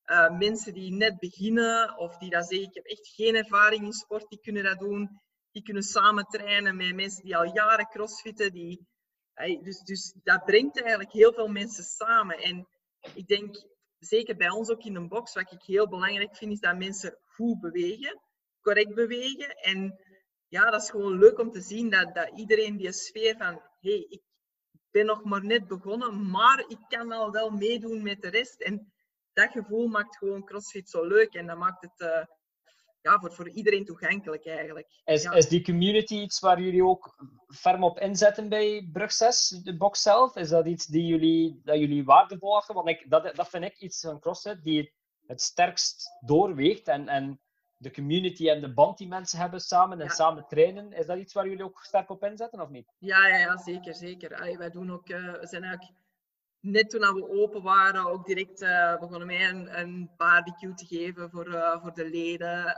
Uh, 0.06 0.38
mensen 0.38 0.74
die 0.74 0.92
net 0.92 1.18
beginnen 1.18 1.98
of 1.98 2.16
die 2.16 2.30
dat 2.30 2.48
zeggen, 2.48 2.68
ik 2.68 2.74
heb 2.74 2.84
echt 2.84 3.08
geen 3.08 3.34
ervaring 3.34 3.84
in 3.84 3.92
sport, 3.92 4.28
die 4.28 4.40
kunnen 4.40 4.64
dat 4.64 4.78
doen. 4.78 5.20
Die 5.50 5.62
kunnen 5.62 5.82
samen 5.82 6.24
trainen 6.24 6.76
met 6.76 6.94
mensen 6.94 7.22
die 7.22 7.36
al 7.36 7.54
jaren 7.54 7.86
crossfitten. 7.86 8.52
Die, 8.52 8.86
dus, 9.62 9.80
dus 9.80 10.14
dat 10.22 10.44
brengt 10.44 10.80
eigenlijk 10.80 11.12
heel 11.12 11.32
veel 11.32 11.48
mensen 11.48 11.84
samen. 11.84 12.38
En 12.38 12.68
ik 13.14 13.26
denk, 13.26 13.66
zeker 13.98 14.36
bij 14.36 14.50
ons 14.50 14.70
ook 14.70 14.84
in 14.84 14.96
een 14.96 15.08
box, 15.08 15.34
wat 15.34 15.52
ik 15.52 15.62
heel 15.62 15.88
belangrijk 15.88 16.36
vind, 16.36 16.52
is 16.52 16.60
dat 16.60 16.78
mensen 16.78 17.18
goed 17.24 17.60
bewegen, 17.60 18.20
correct 18.60 18.94
bewegen. 18.94 19.48
En 19.56 20.00
ja, 20.48 20.70
dat 20.70 20.82
is 20.82 20.90
gewoon 20.90 21.18
leuk 21.18 21.38
om 21.38 21.50
te 21.50 21.60
zien 21.60 21.90
dat, 21.90 22.14
dat 22.14 22.30
iedereen 22.36 22.76
die 22.76 22.92
sfeer 22.92 23.36
van, 23.36 23.62
hey, 23.80 24.06
ik 24.08 24.22
ben 24.90 25.06
nog 25.06 25.24
maar 25.24 25.44
net 25.44 25.66
begonnen, 25.66 26.30
maar 26.30 26.64
ik 26.68 26.78
kan 26.88 27.12
al 27.12 27.30
wel 27.30 27.50
meedoen 27.50 28.02
met 28.02 28.22
de 28.22 28.28
rest. 28.28 28.60
En 28.60 28.92
dat 29.32 29.50
gevoel 29.50 29.86
maakt 29.86 30.16
gewoon 30.16 30.44
CrossFit 30.44 30.90
zo 30.90 31.04
leuk 31.04 31.34
en 31.34 31.46
dat 31.46 31.58
maakt 31.58 31.82
het 31.82 32.00
uh, 32.00 32.24
ja, 33.00 33.18
voor, 33.18 33.32
voor 33.32 33.48
iedereen 33.48 33.84
toegankelijk 33.84 34.46
eigenlijk. 34.46 35.02
Is, 35.04 35.24
is 35.24 35.48
die 35.48 35.64
community 35.64 36.14
iets 36.14 36.40
waar 36.40 36.60
jullie 36.60 36.84
ook 36.84 37.16
ferm 37.46 37.84
op 37.84 37.98
inzetten 37.98 38.48
bij 38.48 38.88
Brug 38.92 39.12
6, 39.12 39.48
de 39.48 39.76
box 39.76 40.02
zelf? 40.02 40.36
Is 40.36 40.48
dat 40.48 40.66
iets 40.66 40.86
die 40.86 41.06
jullie, 41.06 41.60
dat 41.64 41.78
jullie 41.78 42.04
waardevol 42.04 42.56
achten? 42.56 42.74
Want 42.74 42.88
ik, 42.88 43.10
dat, 43.10 43.36
dat 43.36 43.48
vind 43.48 43.64
ik 43.64 43.78
iets 43.78 44.00
van 44.00 44.20
CrossFit 44.20 44.62
die 44.62 44.92
het 45.26 45.40
sterkst 45.40 46.08
doorweegt 46.20 46.88
en, 46.88 47.08
en 47.08 47.40
de 47.78 47.90
community 47.90 48.48
en 48.48 48.60
de 48.60 48.72
band 48.72 48.98
die 48.98 49.08
mensen 49.08 49.38
hebben 49.38 49.60
samen 49.60 50.00
en 50.00 50.10
samen 50.10 50.46
trainen. 50.48 50.92
Is 50.92 51.06
dat 51.06 51.18
iets 51.18 51.32
waar 51.32 51.48
jullie 51.48 51.64
ook 51.64 51.84
sterk 51.84 52.10
op 52.10 52.24
inzetten 52.24 52.60
of 52.60 52.68
niet? 52.68 52.92
Ja, 52.98 53.26
ja, 53.26 53.36
ja 53.36 53.56
zeker. 53.56 53.94
zeker. 53.94 54.34
Allee, 54.34 54.58
wij 54.58 54.70
doen 54.70 54.92
ook, 54.92 55.08
uh, 55.08 55.32
we 55.32 55.46
zijn 55.46 55.62
eigenlijk 55.62 55.98
net 56.60 56.90
toen 56.90 57.00
we 57.00 57.28
open 57.28 57.62
waren, 57.62 58.06
ook 58.06 58.26
direct 58.26 58.62
uh, 58.62 58.98
begonnen 58.98 59.26
mij 59.26 59.48
een, 59.48 59.78
een, 59.78 60.10
barbecue 60.16 60.74
te 60.74 60.86
geven 60.86 61.30
voor, 61.30 61.48
uh, 61.48 61.82
voor 61.82 61.94
de 61.94 62.10
leden. 62.10 62.76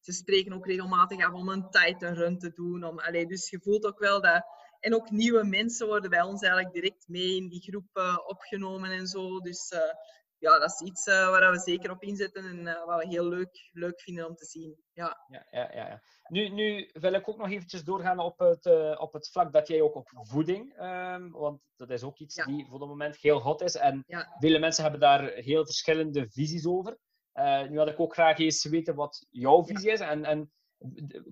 Ze 0.00 0.12
spreken 0.12 0.52
ook 0.52 0.66
regelmatig 0.66 1.24
af 1.24 1.32
om 1.32 1.48
een 1.48 1.70
Titan 1.70 2.14
run 2.14 2.38
te 2.38 2.52
doen. 2.52 2.84
Om, 2.84 2.98
allee, 2.98 3.26
dus 3.26 3.50
je 3.50 3.60
voelt 3.62 3.86
ook 3.86 3.98
wel 3.98 4.20
dat... 4.20 4.44
En 4.80 4.94
ook 4.94 5.10
nieuwe 5.10 5.44
mensen 5.44 5.86
worden 5.86 6.10
bij 6.10 6.22
ons 6.22 6.42
eigenlijk 6.42 6.74
direct 6.74 7.08
mee 7.08 7.36
in 7.36 7.48
die 7.48 7.60
groep 7.60 8.20
opgenomen 8.26 8.90
en 8.90 9.06
zo. 9.06 9.40
Dus 9.40 9.72
ja, 10.42 10.58
dat 10.58 10.70
is 10.70 10.80
iets 10.80 11.06
uh, 11.06 11.30
waar 11.30 11.52
we 11.52 11.58
zeker 11.58 11.90
op 11.90 12.02
inzetten 12.02 12.44
en 12.44 12.58
uh, 12.60 12.84
wat 12.84 13.02
we 13.02 13.08
heel 13.08 13.28
leuk, 13.28 13.70
leuk 13.72 14.00
vinden 14.00 14.28
om 14.28 14.34
te 14.34 14.44
zien. 14.44 14.76
Ja. 14.92 15.26
Ja, 15.28 15.46
ja, 15.50 15.74
ja, 15.74 16.02
Nu, 16.28 16.48
nu 16.48 16.90
wil 16.92 17.12
ik 17.12 17.28
ook 17.28 17.36
nog 17.36 17.50
eventjes 17.50 17.84
doorgaan 17.84 18.18
op 18.18 18.38
het, 18.38 18.66
uh, 18.66 19.00
op 19.00 19.12
het 19.12 19.28
vlak 19.30 19.52
dat 19.52 19.68
jij 19.68 19.80
ook 19.80 19.94
op 19.94 20.08
voeding, 20.12 20.82
um, 20.82 21.30
want 21.30 21.60
dat 21.76 21.90
is 21.90 22.02
ook 22.02 22.18
iets 22.18 22.44
die 22.44 22.66
voor 22.66 22.80
het 22.80 22.88
moment 22.88 23.16
heel 23.16 23.40
hot 23.40 23.60
is 23.60 23.74
en 23.74 24.04
vele 24.38 24.58
mensen 24.58 24.82
hebben 24.82 25.00
daar 25.00 25.32
heel 25.32 25.64
verschillende 25.64 26.30
visies 26.30 26.66
over. 26.66 26.98
nu 27.68 27.78
had 27.78 27.88
ik 27.88 28.00
ook 28.00 28.12
graag 28.12 28.38
eens 28.38 28.64
weten 28.64 28.94
wat 28.94 29.26
jouw 29.30 29.64
visie 29.64 29.90
is 29.90 30.00
en, 30.00 30.24
en 30.24 30.52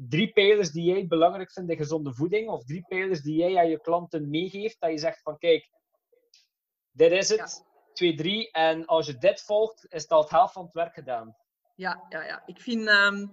drie 0.09 0.33
pijlers 0.33 0.70
die 0.70 0.85
jij 0.85 1.07
belangrijk 1.07 1.53
vindt 1.53 1.70
in 1.70 1.77
gezonde 1.77 2.14
voeding 2.14 2.49
of 2.49 2.64
drie 2.64 2.85
pijlers 2.88 3.20
die 3.20 3.37
jij 3.37 3.57
aan 3.59 3.68
je 3.68 3.81
klanten 3.81 4.31
meegeeft, 4.31 4.81
dat 4.81 4.90
je 4.90 4.99
zegt 4.99 5.23
van 5.23 5.38
kijk, 5.38 5.70
dit 6.90 7.12
is 7.12 7.29
het 7.29 7.68
2, 7.92 8.14
3. 8.14 8.50
En 8.50 8.87
als 8.87 9.07
je 9.07 9.18
dit 9.18 9.42
volgt, 9.42 9.87
is 9.88 10.09
al 10.09 10.20
het 10.20 10.31
helft 10.31 10.53
van 10.53 10.64
het 10.64 10.72
werk 10.74 10.94
gedaan. 10.94 11.37
Ja, 11.74 12.07
ja, 12.09 12.24
ja. 12.24 12.42
ik 12.46 12.61
vind. 12.61 12.88
Um, 12.88 13.31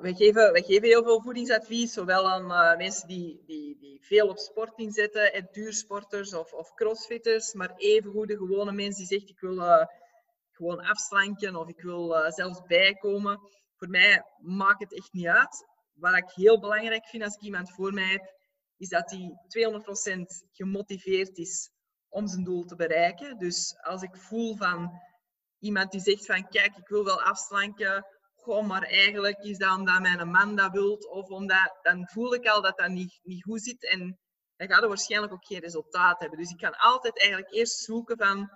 wij, 0.00 0.14
geven, 0.14 0.52
wij 0.52 0.62
geven 0.62 0.88
heel 0.88 1.02
veel 1.02 1.20
voedingsadvies, 1.20 1.92
zowel 1.92 2.30
aan 2.30 2.50
uh, 2.50 2.76
mensen 2.76 3.08
die, 3.08 3.42
die, 3.46 3.78
die 3.78 3.98
veel 4.02 4.28
op 4.28 4.38
sport 4.38 4.78
inzetten, 4.78 5.32
en 5.32 5.48
duursporters 5.52 6.34
of, 6.34 6.52
of 6.52 6.74
crossfitters, 6.74 7.52
maar 7.52 7.74
evengoed 7.76 8.28
de 8.28 8.36
gewone 8.36 8.72
mensen 8.72 8.98
die 8.98 9.06
zeggen 9.06 9.28
ik 9.28 9.40
wil 9.40 9.56
uh, 9.56 9.86
gewoon 10.50 10.80
afslanken 10.80 11.56
of 11.56 11.68
ik 11.68 11.80
wil 11.80 12.32
zelfs 12.32 12.62
bijkomen. 12.62 13.40
Voor 13.76 13.88
mij 13.88 14.24
maakt 14.38 14.80
het 14.80 14.94
echt 14.94 15.12
niet 15.12 15.26
uit. 15.26 15.66
Wat 15.92 16.16
ik 16.16 16.30
heel 16.30 16.60
belangrijk 16.60 17.06
vind 17.06 17.22
als 17.22 17.34
ik 17.34 17.40
iemand 17.40 17.70
voor 17.70 17.92
mij 17.92 18.08
heb, 18.08 18.34
is 18.76 18.88
dat 18.88 19.10
hij 19.10 19.32
200% 20.16 20.20
gemotiveerd 20.52 21.38
is 21.38 21.70
om 22.12 22.26
zijn 22.26 22.44
doel 22.44 22.64
te 22.64 22.76
bereiken. 22.76 23.38
Dus 23.38 23.76
als 23.82 24.02
ik 24.02 24.16
voel 24.16 24.56
van 24.56 25.00
iemand 25.58 25.90
die 25.90 26.00
zegt 26.00 26.26
van 26.26 26.48
kijk, 26.48 26.76
ik 26.76 26.88
wil 26.88 27.04
wel 27.04 27.22
afslanken, 27.22 28.06
gewoon 28.36 28.66
maar 28.66 28.82
eigenlijk 28.82 29.38
is 29.38 29.58
dat 29.58 29.78
omdat 29.78 30.00
mijn 30.00 30.30
man 30.30 30.56
dat 30.56 30.72
wilt 30.72 31.08
of 31.08 31.28
omdat, 31.28 31.78
dan 31.82 32.08
voel 32.08 32.34
ik 32.34 32.46
al 32.46 32.62
dat 32.62 32.78
dat 32.78 32.88
niet, 32.88 33.20
niet 33.22 33.42
goed 33.42 33.62
zit 33.62 33.90
en 33.90 34.18
dan 34.56 34.68
gaat 34.68 34.82
er 34.82 34.88
waarschijnlijk 34.88 35.32
ook 35.32 35.46
geen 35.46 35.60
resultaat 35.60 36.20
hebben. 36.20 36.38
Dus 36.38 36.50
ik 36.50 36.56
kan 36.58 36.76
altijd 36.76 37.20
eigenlijk 37.20 37.52
eerst 37.52 37.78
zoeken 37.78 38.16
van 38.16 38.50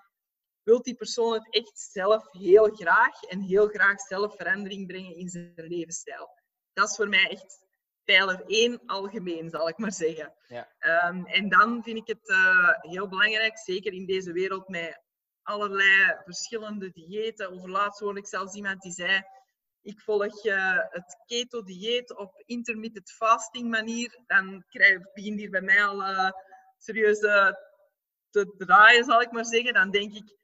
wil 0.62 0.82
die 0.82 0.94
persoon 0.94 1.32
het 1.32 1.54
echt 1.54 1.88
zelf 1.92 2.32
heel 2.32 2.70
graag 2.74 3.22
en 3.22 3.40
heel 3.40 3.68
graag 3.68 4.00
zelf 4.00 4.36
verandering 4.36 4.86
brengen 4.86 5.16
in 5.16 5.28
zijn 5.28 5.52
levensstijl. 5.54 6.28
Dat 6.72 6.90
is 6.90 6.96
voor 6.96 7.08
mij 7.08 7.28
echt 7.30 7.65
pijler 8.06 8.42
1 8.46 8.80
algemeen, 8.86 9.50
zal 9.50 9.68
ik 9.68 9.78
maar 9.78 9.92
zeggen. 9.92 10.32
Ja. 10.48 10.68
Um, 11.08 11.26
en 11.26 11.48
dan 11.48 11.82
vind 11.82 11.96
ik 11.96 12.06
het 12.06 12.28
uh, 12.28 12.70
heel 12.80 13.08
belangrijk, 13.08 13.58
zeker 13.58 13.92
in 13.92 14.06
deze 14.06 14.32
wereld 14.32 14.68
met 14.68 15.00
allerlei 15.42 16.16
verschillende 16.24 16.90
diëten. 16.90 17.50
Over 17.50 17.70
laatst 17.70 18.00
hoorde 18.00 18.20
ik 18.20 18.26
zelfs 18.26 18.54
iemand 18.54 18.82
die 18.82 18.92
zei, 18.92 19.22
ik 19.82 20.00
volg 20.00 20.44
uh, 20.44 20.78
het 20.88 21.16
keto-dieet 21.26 22.16
op 22.16 22.42
intermittent 22.44 23.10
fasting 23.10 23.70
manier. 23.70 24.18
Dan 24.26 24.64
krijg, 24.68 25.12
begint 25.12 25.38
hier 25.38 25.50
bij 25.50 25.60
mij 25.60 25.84
al 25.84 26.00
uh, 26.00 26.30
serieus 26.78 27.18
te 28.30 28.54
draaien, 28.56 29.04
zal 29.04 29.20
ik 29.20 29.32
maar 29.32 29.46
zeggen. 29.46 29.74
Dan 29.74 29.90
denk 29.90 30.14
ik, 30.14 30.36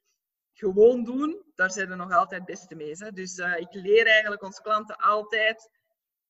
gewoon 0.53 1.05
doen, 1.05 1.43
daar 1.55 1.71
zijn 1.71 1.89
we 1.89 1.95
nog 1.95 2.13
altijd 2.13 2.41
het 2.41 2.51
beste 2.51 2.75
mee. 2.75 2.95
Hè? 2.97 3.11
Dus 3.11 3.39
ik 3.39 3.69
leer 3.71 4.07
eigenlijk 4.07 4.43
onze 4.43 4.63
klanten 4.63 4.97
altijd 4.97 5.71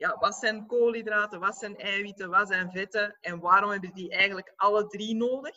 ja, 0.02 0.16
wat 0.18 0.34
zijn 0.34 0.66
koolhydraten, 0.66 1.40
wat 1.40 1.56
zijn 1.56 1.76
eiwitten, 1.76 2.30
wat 2.30 2.48
zijn 2.48 2.70
vetten 2.70 3.16
en 3.20 3.40
waarom 3.40 3.70
hebben 3.70 3.92
die 3.92 4.10
eigenlijk 4.10 4.52
alle 4.56 4.86
drie 4.86 5.14
nodig? 5.14 5.56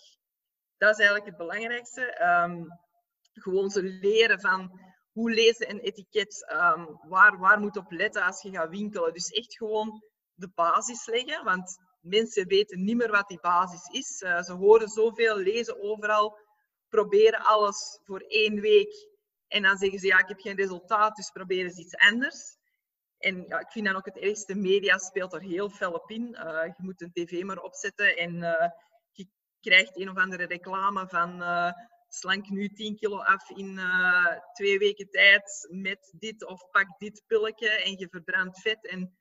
Dat 0.77 0.89
is 0.91 0.97
eigenlijk 0.97 1.25
het 1.25 1.37
belangrijkste. 1.37 2.25
Um, 2.43 2.67
gewoon 3.33 3.69
ze 3.69 3.83
leren 3.83 4.39
van 4.39 4.79
hoe 5.11 5.31
lezen 5.31 5.69
een 5.69 5.79
etiket, 5.79 6.51
um, 6.53 6.99
waar, 7.07 7.37
waar 7.37 7.59
moet 7.59 7.77
op 7.77 7.91
letten 7.91 8.23
als 8.23 8.41
je 8.41 8.51
gaat 8.51 8.69
winkelen. 8.69 9.13
Dus 9.13 9.29
echt 9.29 9.57
gewoon 9.57 10.03
de 10.33 10.49
basis 10.55 11.05
leggen, 11.05 11.43
want 11.43 11.77
mensen 12.01 12.47
weten 12.47 12.83
niet 12.83 12.95
meer 12.95 13.11
wat 13.11 13.27
die 13.27 13.39
basis 13.39 13.87
is. 13.87 14.21
Uh, 14.21 14.41
ze 14.41 14.53
horen 14.53 14.87
zoveel, 14.87 15.37
lezen 15.37 15.81
overal, 15.81 16.37
proberen 16.89 17.39
alles 17.39 17.99
voor 18.03 18.19
één 18.19 18.59
week 18.59 19.07
en 19.47 19.61
dan 19.61 19.77
zeggen 19.77 19.99
ze 19.99 20.07
ja, 20.07 20.19
ik 20.19 20.27
heb 20.27 20.39
geen 20.39 20.55
resultaat, 20.55 21.15
dus 21.15 21.29
proberen 21.29 21.71
ze 21.71 21.81
iets 21.81 21.95
anders. 21.95 22.57
En 23.17 23.45
ja, 23.47 23.59
ik 23.59 23.71
vind 23.71 23.85
dan 23.85 23.95
ook 23.95 24.05
het 24.05 24.17
ergste, 24.17 24.55
media 24.55 24.97
speelt 24.97 25.33
er 25.33 25.41
heel 25.41 25.69
fel 25.69 25.91
op 25.91 26.09
in. 26.09 26.21
Uh, 26.21 26.65
je 26.65 26.83
moet 26.83 27.01
een 27.01 27.11
tv 27.11 27.43
maar 27.43 27.59
opzetten 27.59 28.17
en 28.17 28.35
uh, 28.35 28.69
je 29.11 29.27
krijgt 29.59 29.97
een 29.97 30.09
of 30.09 30.17
andere 30.17 30.45
reclame 30.45 31.07
van 31.07 31.41
uh, 31.41 31.71
slank 32.07 32.49
nu 32.49 32.69
10 32.69 32.95
kilo 32.95 33.17
af 33.17 33.49
in 33.49 33.79
twee 34.53 34.77
weken 34.77 35.09
tijd 35.09 35.67
met 35.71 36.13
dit 36.17 36.45
of 36.45 36.69
pak 36.71 36.99
dit 36.99 37.23
pilletje 37.27 37.69
en 37.69 37.97
je 37.97 38.07
verbrandt 38.09 38.61
vet. 38.61 38.87
En 38.87 39.17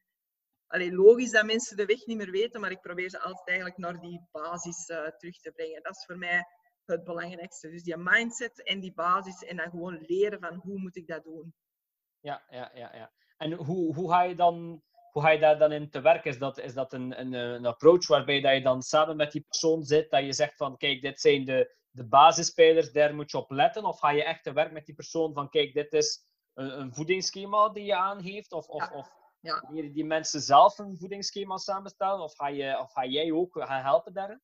allee, 0.66 0.94
logisch 0.94 1.30
dat 1.30 1.44
mensen 1.44 1.76
de 1.76 1.84
weg 1.84 2.06
niet 2.06 2.16
meer 2.16 2.30
weten, 2.30 2.60
maar 2.60 2.70
ik 2.70 2.80
probeer 2.80 3.10
ze 3.10 3.20
altijd 3.20 3.48
eigenlijk 3.48 3.78
naar 3.78 4.00
die 4.00 4.28
basis 4.30 4.84
terug 4.84 5.38
te 5.40 5.52
brengen. 5.54 5.82
Dat 5.82 5.96
is 5.96 6.04
voor 6.04 6.18
mij 6.18 6.44
het 6.84 7.04
belangrijkste. 7.04 7.70
Dus 7.70 7.82
die 7.82 7.96
mindset 7.96 8.62
en 8.62 8.80
die 8.80 8.92
basis 8.92 9.42
en 9.42 9.56
dan 9.56 9.70
gewoon 9.70 10.04
leren 10.06 10.40
van 10.40 10.54
hoe 10.54 10.78
moet 10.78 10.96
ik 10.96 11.06
dat 11.06 11.24
doen. 11.24 11.54
Ja, 12.20 12.44
ja, 12.48 12.70
ja, 12.74 12.94
ja. 12.94 13.12
En 13.36 13.52
hoe, 13.52 13.94
hoe, 13.94 14.10
ga 14.10 14.22
je 14.22 14.34
dan, 14.34 14.82
hoe 15.12 15.22
ga 15.22 15.30
je 15.30 15.38
daar 15.38 15.58
dan 15.58 15.72
in 15.72 15.90
te 15.90 16.00
werk? 16.00 16.24
Is 16.24 16.38
dat, 16.38 16.58
is 16.58 16.74
dat 16.74 16.92
een, 16.92 17.20
een, 17.20 17.32
een 17.32 17.66
approach 17.66 18.06
waarbij 18.06 18.40
dat 18.40 18.54
je 18.54 18.62
dan 18.62 18.82
samen 18.82 19.16
met 19.16 19.32
die 19.32 19.44
persoon 19.48 19.82
zit, 19.84 20.10
dat 20.10 20.24
je 20.24 20.32
zegt 20.32 20.56
van 20.56 20.76
kijk, 20.76 21.02
dit 21.02 21.20
zijn 21.20 21.44
de, 21.44 21.76
de 21.90 22.04
basisspelers, 22.04 22.92
daar 22.92 23.14
moet 23.14 23.30
je 23.30 23.36
op 23.38 23.50
letten? 23.50 23.84
Of 23.84 23.98
ga 23.98 24.10
je 24.10 24.24
echt 24.24 24.42
te 24.42 24.52
werk 24.52 24.72
met 24.72 24.86
die 24.86 24.94
persoon 24.94 25.32
van 25.32 25.48
kijk, 25.48 25.74
dit 25.74 25.92
is 25.92 26.24
een, 26.54 26.80
een 26.80 26.94
voedingsschema 26.94 27.68
die 27.68 27.84
je 27.84 27.96
aangeeft? 27.96 28.52
Of, 28.52 28.68
of, 28.68 28.90
Ja. 28.90 28.96
of 28.96 29.22
Ja. 29.40 29.62
die 29.70 30.04
mensen 30.04 30.40
zelf 30.40 30.78
een 30.78 30.96
voedingsschema 30.98 31.56
samenstellen? 31.56 32.20
Of 32.22 32.34
ga, 32.36 32.48
je, 32.48 32.78
of 32.78 32.92
ga 32.92 33.04
jij 33.04 33.32
ook 33.32 33.56
gaan 33.60 33.82
helpen 33.82 34.12
daarin? 34.12 34.40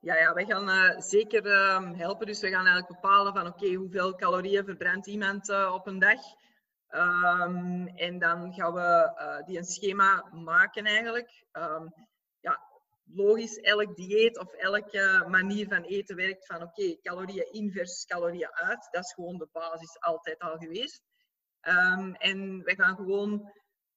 Ja, 0.00 0.16
ja, 0.16 0.32
wij 0.32 0.44
gaan 0.44 0.68
eh, 0.68 1.00
zeker 1.00 1.46
ehm, 1.46 1.92
helpen. 1.94 2.26
Dus 2.26 2.40
we 2.40 2.48
gaan 2.48 2.66
eigenlijk 2.66 3.00
bepalen 3.00 3.32
van 3.32 3.46
oké, 3.46 3.74
hoeveel 3.74 4.14
calorieën 4.14 4.64
verbrandt 4.64 5.06
iemand 5.06 5.48
eh, 5.48 5.72
op 5.74 5.86
een 5.86 5.98
dag. 5.98 6.20
Ehm, 6.90 7.86
en 7.86 8.18
dan 8.18 8.54
gaan 8.54 8.74
we 8.74 9.12
eh, 9.16 9.46
die 9.46 9.58
een 9.58 9.64
schema 9.64 10.28
maken 10.32 10.84
eigenlijk. 10.84 11.44
Ehm, 11.52 11.88
ja, 12.40 12.60
logisch, 13.04 13.56
elk 13.56 13.96
dieet 13.96 14.38
of 14.38 14.52
elke 14.52 15.24
manier 15.28 15.68
van 15.68 15.82
eten 15.82 16.16
werkt 16.16 16.46
van 16.46 16.62
oké, 16.62 16.96
calorieën 17.02 17.52
in 17.52 17.72
versus 17.72 18.04
calorieën 18.04 18.52
uit. 18.52 18.88
Dat 18.90 19.04
is 19.04 19.12
gewoon 19.12 19.38
de 19.38 19.48
basis 19.52 20.00
altijd 20.00 20.38
al 20.38 20.56
geweest. 20.56 21.02
Ehm, 21.60 22.12
en 22.12 22.62
we 22.62 22.74
gaan 22.74 22.96
gewoon 22.96 23.52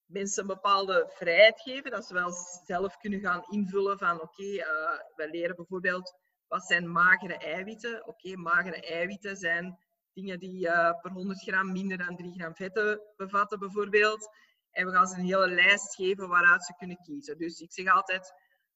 mensen 0.05 0.41
een 0.41 0.47
bepaalde 0.47 1.09
vrijheid 1.13 1.61
geven, 1.61 1.91
dat 1.91 2.05
ze 2.05 2.13
wel 2.13 2.31
zelf 2.65 2.97
kunnen 2.97 3.19
gaan 3.19 3.45
invullen 3.49 3.97
van 3.97 4.21
oké, 4.21 4.43
eh, 4.43 4.99
we 5.15 5.29
leren 5.29 5.55
bijvoorbeeld 5.55 6.15
wat 6.47 6.65
zijn 6.65 6.91
magere 6.91 7.37
eiwitten. 7.37 8.07
Oké, 8.07 8.35
magere 8.35 8.81
eiwitten 8.81 9.37
zijn 9.37 9.77
dingen 10.13 10.39
die 10.39 10.67
eh, 10.67 11.01
per 11.01 11.11
100 11.11 11.41
gram 11.41 11.71
minder 11.71 11.97
dan 11.97 12.15
3 12.15 12.33
gram 12.33 12.55
vetten 12.55 13.01
bevatten 13.15 13.59
bijvoorbeeld. 13.59 14.29
En 14.71 14.85
we 14.85 14.91
gaan 14.91 15.07
ze 15.07 15.17
een 15.17 15.25
hele 15.25 15.49
lijst 15.49 15.95
geven 15.95 16.27
waaruit 16.27 16.65
ze 16.65 16.75
kunnen 16.77 16.97
kiezen. 16.97 17.37
Dus 17.37 17.59
ik 17.59 17.71
zeg 17.71 17.93
altijd, 17.93 18.33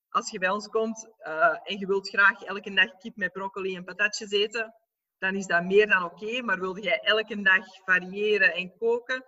als 0.09 0.31
je 0.31 0.39
bij 0.39 0.49
ons 0.49 0.67
komt 0.67 1.09
eh, 1.17 1.57
en 1.63 1.79
je 1.79 1.87
wilt 1.87 2.09
graag 2.09 2.43
elke 2.43 2.73
dag 2.73 2.97
kip 2.97 3.15
met 3.15 3.31
broccoli 3.31 3.75
en 3.75 3.83
patatjes 3.83 4.31
eten, 4.31 4.73
dan 5.17 5.35
is 5.35 5.45
dat 5.45 5.63
meer 5.63 5.87
dan 5.87 6.03
oké. 6.03 6.41
Maar 6.41 6.59
wilde 6.59 6.81
jij 6.81 6.99
elke 6.99 7.41
dag 7.41 7.65
variëren 7.85 8.53
en 8.53 8.77
koken, 8.77 9.25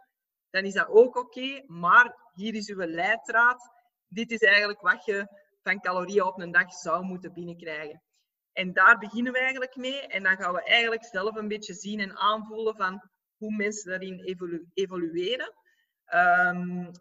dan 0.50 0.64
is 0.64 0.74
dat 0.74 0.88
ook 0.88 1.16
oké. 1.16 1.64
maar 1.68 2.16
hier 2.34 2.56
is 2.56 2.70
uw 2.70 2.86
leidraad. 2.86 3.72
Dit 4.08 4.32
is 4.32 4.42
eigenlijk 4.42 4.82
wat 4.82 5.06
je 5.06 5.28
van 5.62 5.80
calorieën 5.80 6.24
op 6.24 6.40
een 6.40 6.52
dag 6.52 6.74
zou 6.74 7.04
moeten 7.04 7.34
binnenkrijgen. 7.34 8.02
En 8.60 8.74
daar 8.74 8.98
beginnen 8.98 9.34
we 9.34 9.40
eigenlijk 9.40 9.76
mee. 9.76 10.08
En 10.08 10.24
dan 10.24 10.38
gaan 10.38 10.54
we 10.54 10.64
eigenlijk 10.64 11.04
zelf 11.06 11.36
een 11.36 11.48
beetje 11.48 11.74
zien 11.74 12.00
en 12.00 12.18
aanvoelen 12.18 12.76
van 12.76 13.10
hoe 13.38 13.56
mensen 13.56 13.90
daarin 13.90 14.20
evolu 14.20 14.68
evolueren. 14.74 15.54
Ehm, 16.06 16.92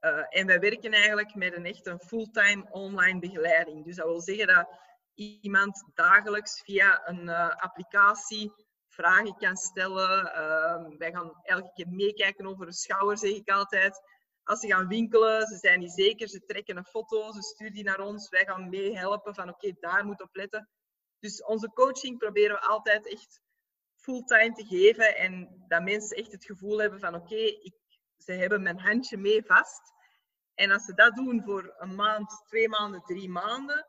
eh, 0.00 0.24
en 0.28 0.46
wij 0.46 0.60
werken 0.60 0.92
eigenlijk 0.92 1.34
met 1.34 1.56
een 1.56 1.64
echt 1.64 1.86
een 1.86 2.00
fulltime 2.00 2.70
online 2.70 3.18
begeleiding. 3.18 3.84
Dus 3.84 3.96
dat 3.96 4.06
wil 4.06 4.20
zeggen 4.20 4.46
dat 4.46 4.68
iemand 5.14 5.90
dagelijks 5.94 6.62
via 6.64 7.08
een 7.08 7.28
eh, 7.28 7.48
applicatie 7.48 8.52
vragen 8.88 9.36
kan 9.36 9.56
stellen. 9.56 10.34
Ehm, 10.34 10.96
wij 10.98 11.12
gaan 11.12 11.32
elke 11.42 11.72
keer 11.74 11.88
meekijken 11.88 12.46
over 12.46 12.66
de 12.66 12.72
schouder, 12.72 13.18
zeg 13.18 13.30
ik 13.30 13.50
altijd. 13.50 14.00
Als 14.42 14.60
ze 14.60 14.66
gaan 14.66 14.88
winkelen, 14.88 15.46
ze 15.46 15.56
zijn 15.56 15.78
niet 15.78 15.92
zeker, 15.92 16.28
ze 16.28 16.44
trekken 16.44 16.76
een 16.76 16.84
foto, 16.84 17.32
ze 17.32 17.42
sturen 17.42 17.72
die 17.72 17.84
naar 17.84 18.00
ons. 18.00 18.28
Wij 18.28 18.44
gaan 18.44 18.68
meehelpen 18.68 19.34
van 19.34 19.48
oké, 19.48 19.72
daar 19.80 20.04
moet 20.04 20.22
op 20.22 20.36
letten. 20.36 20.68
Dus 21.22 21.44
onze 21.44 21.72
coaching 21.72 22.18
proberen 22.18 22.56
we 22.56 22.66
altijd 22.66 23.06
echt 23.06 23.40
fulltime 23.94 24.52
te 24.52 24.64
geven 24.64 25.16
en 25.16 25.64
dat 25.68 25.82
mensen 25.82 26.16
echt 26.16 26.32
het 26.32 26.44
gevoel 26.44 26.78
hebben 26.78 27.00
van 27.00 27.14
oké, 27.14 27.70
ze 28.16 28.32
hebben 28.32 28.62
mijn 28.62 28.78
handje 28.78 29.16
mee 29.16 29.44
vast. 29.44 29.92
En 30.54 30.70
als 30.70 30.84
ze 30.84 30.94
dat 30.94 31.14
doen 31.14 31.42
voor 31.42 31.74
een 31.78 31.94
maand, 31.94 32.42
twee 32.46 32.68
maanden, 32.68 33.02
drie 33.02 33.28
maanden, 33.28 33.86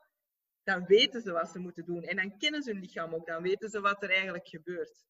dan 0.62 0.84
weten 0.84 1.22
ze 1.22 1.32
wat 1.32 1.50
ze 1.50 1.58
moeten 1.58 1.84
doen. 1.84 2.02
En 2.02 2.16
dan 2.16 2.38
kennen 2.38 2.62
ze 2.62 2.70
hun 2.70 2.80
lichaam 2.80 3.14
ook, 3.14 3.26
dan 3.26 3.42
weten 3.42 3.68
ze 3.68 3.80
wat 3.80 4.02
er 4.02 4.10
eigenlijk 4.10 4.48
gebeurt. 4.48 5.04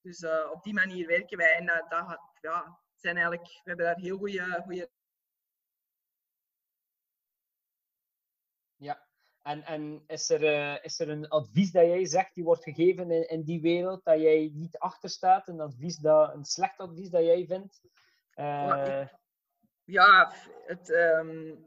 Dus 0.00 0.20
uh, 0.20 0.50
op 0.50 0.62
die 0.62 0.74
manier 0.74 1.06
werken 1.06 1.38
wij. 1.38 1.56
En 1.56 1.66
dat, 1.66 1.90
dat 1.90 2.20
ja, 2.40 2.78
zijn 2.94 3.16
eigenlijk, 3.16 3.46
we 3.46 3.60
hebben 3.64 3.86
daar 3.86 3.98
heel 3.98 4.18
goede, 4.18 4.62
goede 4.64 4.90
Ja, 8.76 9.08
en, 9.48 9.64
en 9.64 10.02
is, 10.06 10.30
er, 10.30 10.42
uh, 10.42 10.84
is 10.84 11.00
er 11.00 11.08
een 11.08 11.28
advies 11.28 11.72
dat 11.72 11.84
jij 11.84 12.06
zegt, 12.06 12.34
die 12.34 12.44
wordt 12.44 12.62
gegeven 12.62 13.10
in, 13.10 13.28
in 13.28 13.42
die 13.42 13.60
wereld, 13.60 14.04
dat 14.04 14.20
jij 14.20 14.50
niet 14.54 14.78
achter 14.78 15.08
staat? 15.08 15.48
Een 15.48 15.60
advies 15.60 15.96
dat, 15.96 16.34
een 16.34 16.44
slecht 16.44 16.78
advies 16.78 17.10
dat 17.10 17.24
jij 17.24 17.46
vindt? 17.46 17.80
Uh... 18.36 19.06
Ja, 19.84 20.32
het, 20.66 20.88
um, 20.88 21.66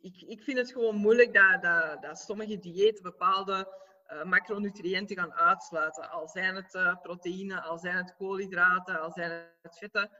ik, 0.00 0.22
ik 0.22 0.42
vind 0.42 0.58
het 0.58 0.72
gewoon 0.72 0.96
moeilijk 0.96 1.34
dat, 1.34 1.62
dat, 1.62 2.02
dat 2.02 2.18
sommige 2.18 2.58
diëten 2.58 3.02
bepaalde 3.02 3.76
uh, 4.12 4.24
macronutriënten 4.24 5.16
gaan 5.16 5.34
uitsluiten. 5.34 6.10
Al 6.10 6.28
zijn 6.28 6.54
het 6.54 6.98
proteïne, 7.02 7.60
al 7.60 7.78
zijn 7.78 7.96
het 7.96 8.14
koolhydraten, 8.16 9.00
al 9.00 9.12
zijn 9.12 9.30
het 9.62 9.78
vetten. 9.78 10.10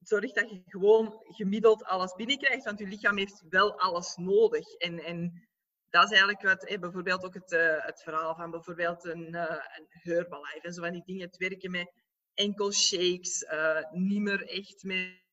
Zorg 0.00 0.32
dat 0.32 0.50
je 0.50 0.62
gewoon 0.66 1.22
gemiddeld 1.24 1.84
alles 1.84 2.14
binnenkrijgt, 2.14 2.64
want 2.64 2.78
je 2.78 2.86
lichaam 2.86 3.16
heeft 3.16 3.44
wel 3.48 3.78
alles 3.78 4.16
nodig. 4.16 4.74
En, 4.74 4.98
en 4.98 5.47
dat 5.90 6.04
is 6.04 6.10
eigenlijk 6.10 6.42
wat, 6.42 6.64
eh, 6.64 6.78
bijvoorbeeld 6.78 7.24
ook 7.24 7.34
het, 7.34 7.52
uh, 7.52 7.84
het 7.84 8.02
verhaal 8.02 8.34
van 8.34 8.50
bijvoorbeeld 8.50 9.04
een, 9.04 9.34
uh, 9.34 9.64
een 10.02 10.62
en 10.62 10.72
zo 10.72 10.82
van 10.82 10.92
die 10.92 11.02
dingen. 11.04 11.26
Het 11.26 11.36
werken 11.36 11.70
met 11.70 11.92
enkel 12.34 12.72
shakes, 12.72 13.46
niet 13.90 14.20
meer 14.20 14.48
echt 14.48 14.82
met 14.82 15.26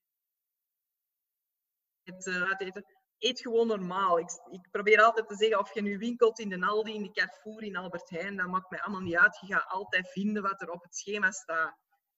het 2.02 2.60
eten 2.60 2.84
eet 3.18 3.40
gewoon 3.40 3.66
normaal. 3.66 4.18
Ik, 4.18 4.30
ik, 4.50 4.68
probeer 4.70 5.02
altijd 5.02 5.28
te 5.28 5.36
zeggen, 5.36 5.58
of 5.58 5.74
je 5.74 5.82
nu 5.82 5.98
winkelt 5.98 6.38
in 6.38 6.48
de 6.48 6.66
Aldi, 6.66 6.94
in 6.94 7.02
de 7.02 7.10
Carrefour, 7.10 7.62
in 7.62 7.76
Albert 7.76 8.10
Heijn, 8.10 8.36
dat 8.36 8.46
maakt 8.46 8.70
mij 8.70 8.80
allemaal 8.80 9.00
niet 9.00 9.16
uit. 9.16 9.38
Je 9.40 9.54
gaat 9.54 9.68
altijd 9.68 10.10
vinden 10.10 10.42
wat 10.42 10.60
er 10.60 10.70
op 10.70 10.82
het 10.82 10.96
schema 10.96 11.30
staat. 11.30 11.76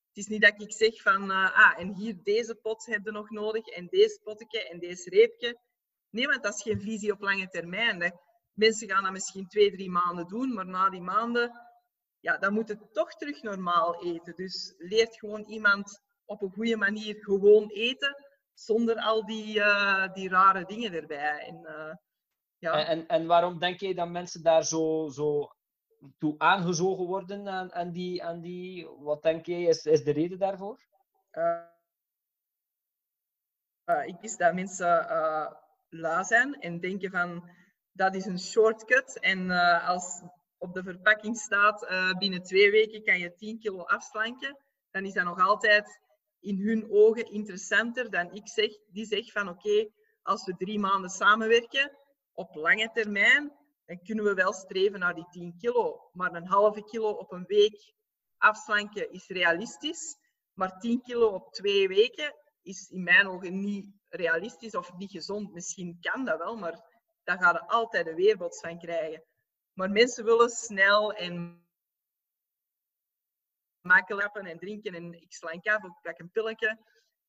Het 0.09 0.16
is 0.16 0.26
niet 0.26 0.43
dat 0.43 0.62
ik 0.62 0.72
zeg 0.72 1.03
van, 1.03 1.30
ah, 1.30 1.78
en 1.78 1.95
hier 1.95 2.22
deze 2.22 2.55
pot 2.55 2.86
heb 2.86 3.05
je 3.05 3.11
nog 3.11 3.30
nodig, 3.30 3.66
en 3.66 3.86
deze 3.86 4.20
potje, 4.22 4.68
en 4.68 4.78
deze 4.78 5.11
reepje. 5.11 5.59
Nee, 6.11 6.26
want 6.26 6.43
dat 6.43 6.55
is 6.55 6.62
geen 6.62 6.80
visie 6.80 7.12
op 7.12 7.20
lange 7.20 7.49
termijn. 7.49 8.03
Hè. 8.03 8.11
Mensen 8.59 8.88
gaan 8.88 9.02
dat 9.02 9.12
misschien 9.12 9.48
twee, 9.48 9.70
drie 9.70 9.90
maanden 9.90 10.26
doen, 10.26 10.52
maar 10.52 10.66
na 10.66 10.90
die 10.90 11.00
maanden, 11.00 11.61
ja, 12.20 12.38
dan 12.38 12.52
moet 12.52 12.68
het 12.68 12.92
toch 12.92 13.14
terug 13.14 13.42
normaal 13.42 14.04
eten. 14.04 14.34
Dus 14.34 14.74
leert 14.78 15.18
gewoon 15.18 15.44
iemand 15.44 16.00
op 16.24 16.42
een 16.42 16.52
goede 16.52 16.76
manier 16.76 17.16
gewoon 17.24 17.68
eten, 17.68 18.24
zonder 18.54 18.96
al 18.96 19.26
die, 19.26 19.59
uh, 19.59 20.12
die 20.12 20.28
rare 20.28 20.64
dingen 20.64 20.92
erbij. 20.92 21.38
En, 21.38 21.61
uh, 21.62 21.94
ja. 22.59 22.86
en, 22.86 23.06
en 23.06 23.26
waarom 23.26 23.59
denk 23.59 23.80
je 23.80 23.94
dat 23.94 24.09
mensen 24.09 24.42
daar 24.42 24.64
zo, 24.64 25.09
zo 25.09 25.48
toe 26.18 26.34
aangezogen 26.38 27.06
worden 27.06 27.48
aan, 27.48 27.72
aan, 27.72 27.92
die, 27.92 28.24
aan 28.24 28.40
die... 28.40 28.88
Wat 28.88 29.22
denk 29.22 29.46
je, 29.46 29.54
is, 29.54 29.84
is 29.84 30.04
de 30.04 30.12
reden 30.12 30.38
daarvoor? 30.38 30.86
Uh, 31.32 31.66
ik 34.06 34.20
wist 34.20 34.38
dat 34.38 34.54
mensen 34.54 35.06
la 35.88 36.22
zijn 36.22 36.54
en 36.54 36.80
denken 36.80 37.11
van 37.11 37.56
dat 37.99 38.14
is 38.14 38.26
een 38.26 38.38
shortcut. 38.38 39.20
En 39.20 39.51
als 39.80 40.22
op 40.59 40.74
de 40.74 40.82
verpakking 40.82 41.36
staat 41.36 41.86
binnen 42.18 42.42
twee 42.42 42.70
weken 42.70 43.03
kan 43.03 43.18
je 43.18 43.34
10 43.34 43.59
kilo 43.59 43.82
afslanken, 43.82 44.59
dan 44.90 45.05
is 45.05 45.12
dat 45.12 45.24
nog 45.24 45.40
altijd 45.40 46.01
in 46.40 46.61
hun 46.61 46.90
ogen 46.90 47.30
interessanter 47.30 48.11
dan 48.11 48.32
ik 48.32 48.49
zeg. 48.49 48.70
Die 48.90 49.07
zegt 49.07 49.32
van 49.32 49.49
oké, 49.49 49.88
als 50.22 50.44
we 50.44 50.57
drie 50.57 50.78
maanden 50.78 51.11
samenwerken, 51.11 51.99
op 52.32 52.55
lange 52.55 52.90
termijn, 52.92 53.53
dan 53.84 54.03
kunnen 54.03 54.24
we 54.24 54.34
wel 54.34 54.53
streven 54.53 54.99
naar 54.99 55.14
die 55.14 55.28
10 55.30 55.55
kilo. 55.59 56.11
Maar 56.12 56.34
een 56.34 56.46
halve 56.46 56.84
kilo 56.84 57.11
op 57.11 57.32
een 57.32 57.44
week 57.46 57.94
afslanken 58.36 59.12
is 59.12 59.28
realistisch. 59.28 60.16
Maar 60.53 60.78
10 60.78 61.03
kilo 61.03 61.28
op 61.28 61.53
twee 61.53 61.88
weken 61.88 62.34
is 62.62 62.88
in 62.88 63.03
mijn 63.03 63.28
ogen 63.28 63.61
niet 63.61 63.90
realistisch 64.09 64.74
of 64.74 64.92
niet 64.96 65.11
gezond. 65.11 65.53
Misschien 65.53 65.99
kan 66.01 66.24
dat 66.24 66.38
wel, 66.38 66.57
maar 66.57 66.96
daar 67.29 67.39
ga 67.39 67.53
je 67.53 67.66
altijd 67.66 68.07
een 68.07 68.14
weerbots 68.14 68.61
van 68.61 68.79
krijgen. 68.79 69.22
Maar 69.72 69.91
mensen 69.91 70.24
willen 70.24 70.51
snel 70.51 71.12
en 71.12 71.66
makkelijk 73.81 74.37
en 74.37 74.59
drinken 74.59 74.95
en 74.95 75.12
ik 75.12 75.33
slank 75.33 75.66
af 75.66 75.83
of 75.83 75.91
ik 75.91 76.03
pak 76.03 76.18
een 76.18 76.31
pilletje. 76.31 76.79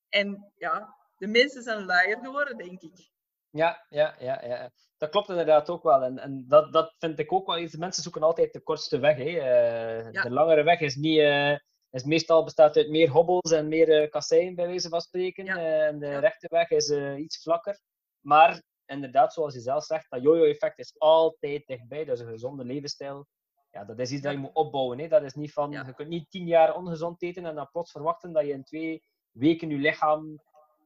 En 0.10 0.52
ja, 0.56 0.96
de 1.18 1.28
mensen 1.28 1.64
zijn 1.64 1.86
luier 1.86 2.18
geworden, 2.18 2.58
denk 2.58 2.82
ik. 2.82 3.10
Ja, 3.50 3.86
ja, 3.90 4.16
ja, 4.20 4.46
ja. 4.46 4.72
dat 4.98 5.10
klopt 5.10 5.30
inderdaad 5.30 5.70
ook 5.70 5.84
wel. 5.84 6.04
En, 6.04 6.20
en 6.20 6.46
dat, 6.48 6.74
dat 6.74 6.96
vind 6.98 7.20
ik 7.20 7.32
ook 7.32 7.48
wel 7.48 7.58
iets. 7.58 7.76
Mensen 7.76 8.04
zoeken 8.04 8.24
altijd 8.24 8.54
de 8.54 8.62
kortste 8.62 9.00
weg. 9.00 9.18
Hè. 9.18 9.24
Uh, 9.24 10.12
ja. 10.12 10.22
De 10.22 10.32
langere 10.32 10.64
weg 10.64 10.80
is, 10.80 10.96
niet, 10.96 11.18
uh, 11.18 11.58
is 11.90 12.04
meestal 12.04 12.44
bestaat 12.44 12.78
uit 12.78 12.90
meer 12.90 13.10
hobbels 13.10 13.52
en 13.52 13.68
meer 13.68 14.02
uh, 14.02 14.10
kasseien, 14.10 14.56
bij 14.56 14.68
wijze 14.68 14.90
van 14.90 15.02
spreken. 15.02 15.46
Ja. 15.46 15.58
en 15.88 16.00
de 16.00 16.20
rechte 16.20 16.48
weg 16.50 16.70
is 16.70 16.90
iets 17.18 17.42
vlakker. 17.42 17.80
Maar 18.20 18.62
inderdaad, 18.90 19.34
zoals 19.34 19.54
je 19.54 19.60
zelf 19.60 19.84
zegt, 19.84 20.10
dat 20.10 20.22
yo-yo-effect 20.22 20.80
is 20.80 20.96
altijd 20.98 21.68
dichtbij. 21.68 22.06
Dat 22.06 22.18
is 22.20 22.24
een 22.24 22.32
gezonde 22.32 22.66
levensstijl. 22.66 23.28
ja, 23.72 23.86
dat 23.86 24.00
is 24.00 24.12
iets 24.12 24.22
dat 24.22 24.32
je 24.32 24.38
moet 24.38 24.54
opbouwen. 24.54 25.00
Hè. 25.00 25.08
Dat 25.08 25.24
is 25.24 25.34
niet 25.34 25.54
van, 25.54 25.72
je 25.72 25.94
kunt 25.94 26.10
niet 26.10 26.30
tien 26.30 26.48
jaar 26.48 26.76
ongezond 26.76 27.22
eten 27.22 27.46
en 27.46 27.56
dan 27.56 27.70
plots 27.72 27.92
verwachten 27.92 28.34
dat 28.34 28.46
je 28.46 28.52
in 28.52 28.64
twee 28.64 29.04
weken 29.32 29.70
je 29.70 29.78
lichaam 29.78 30.40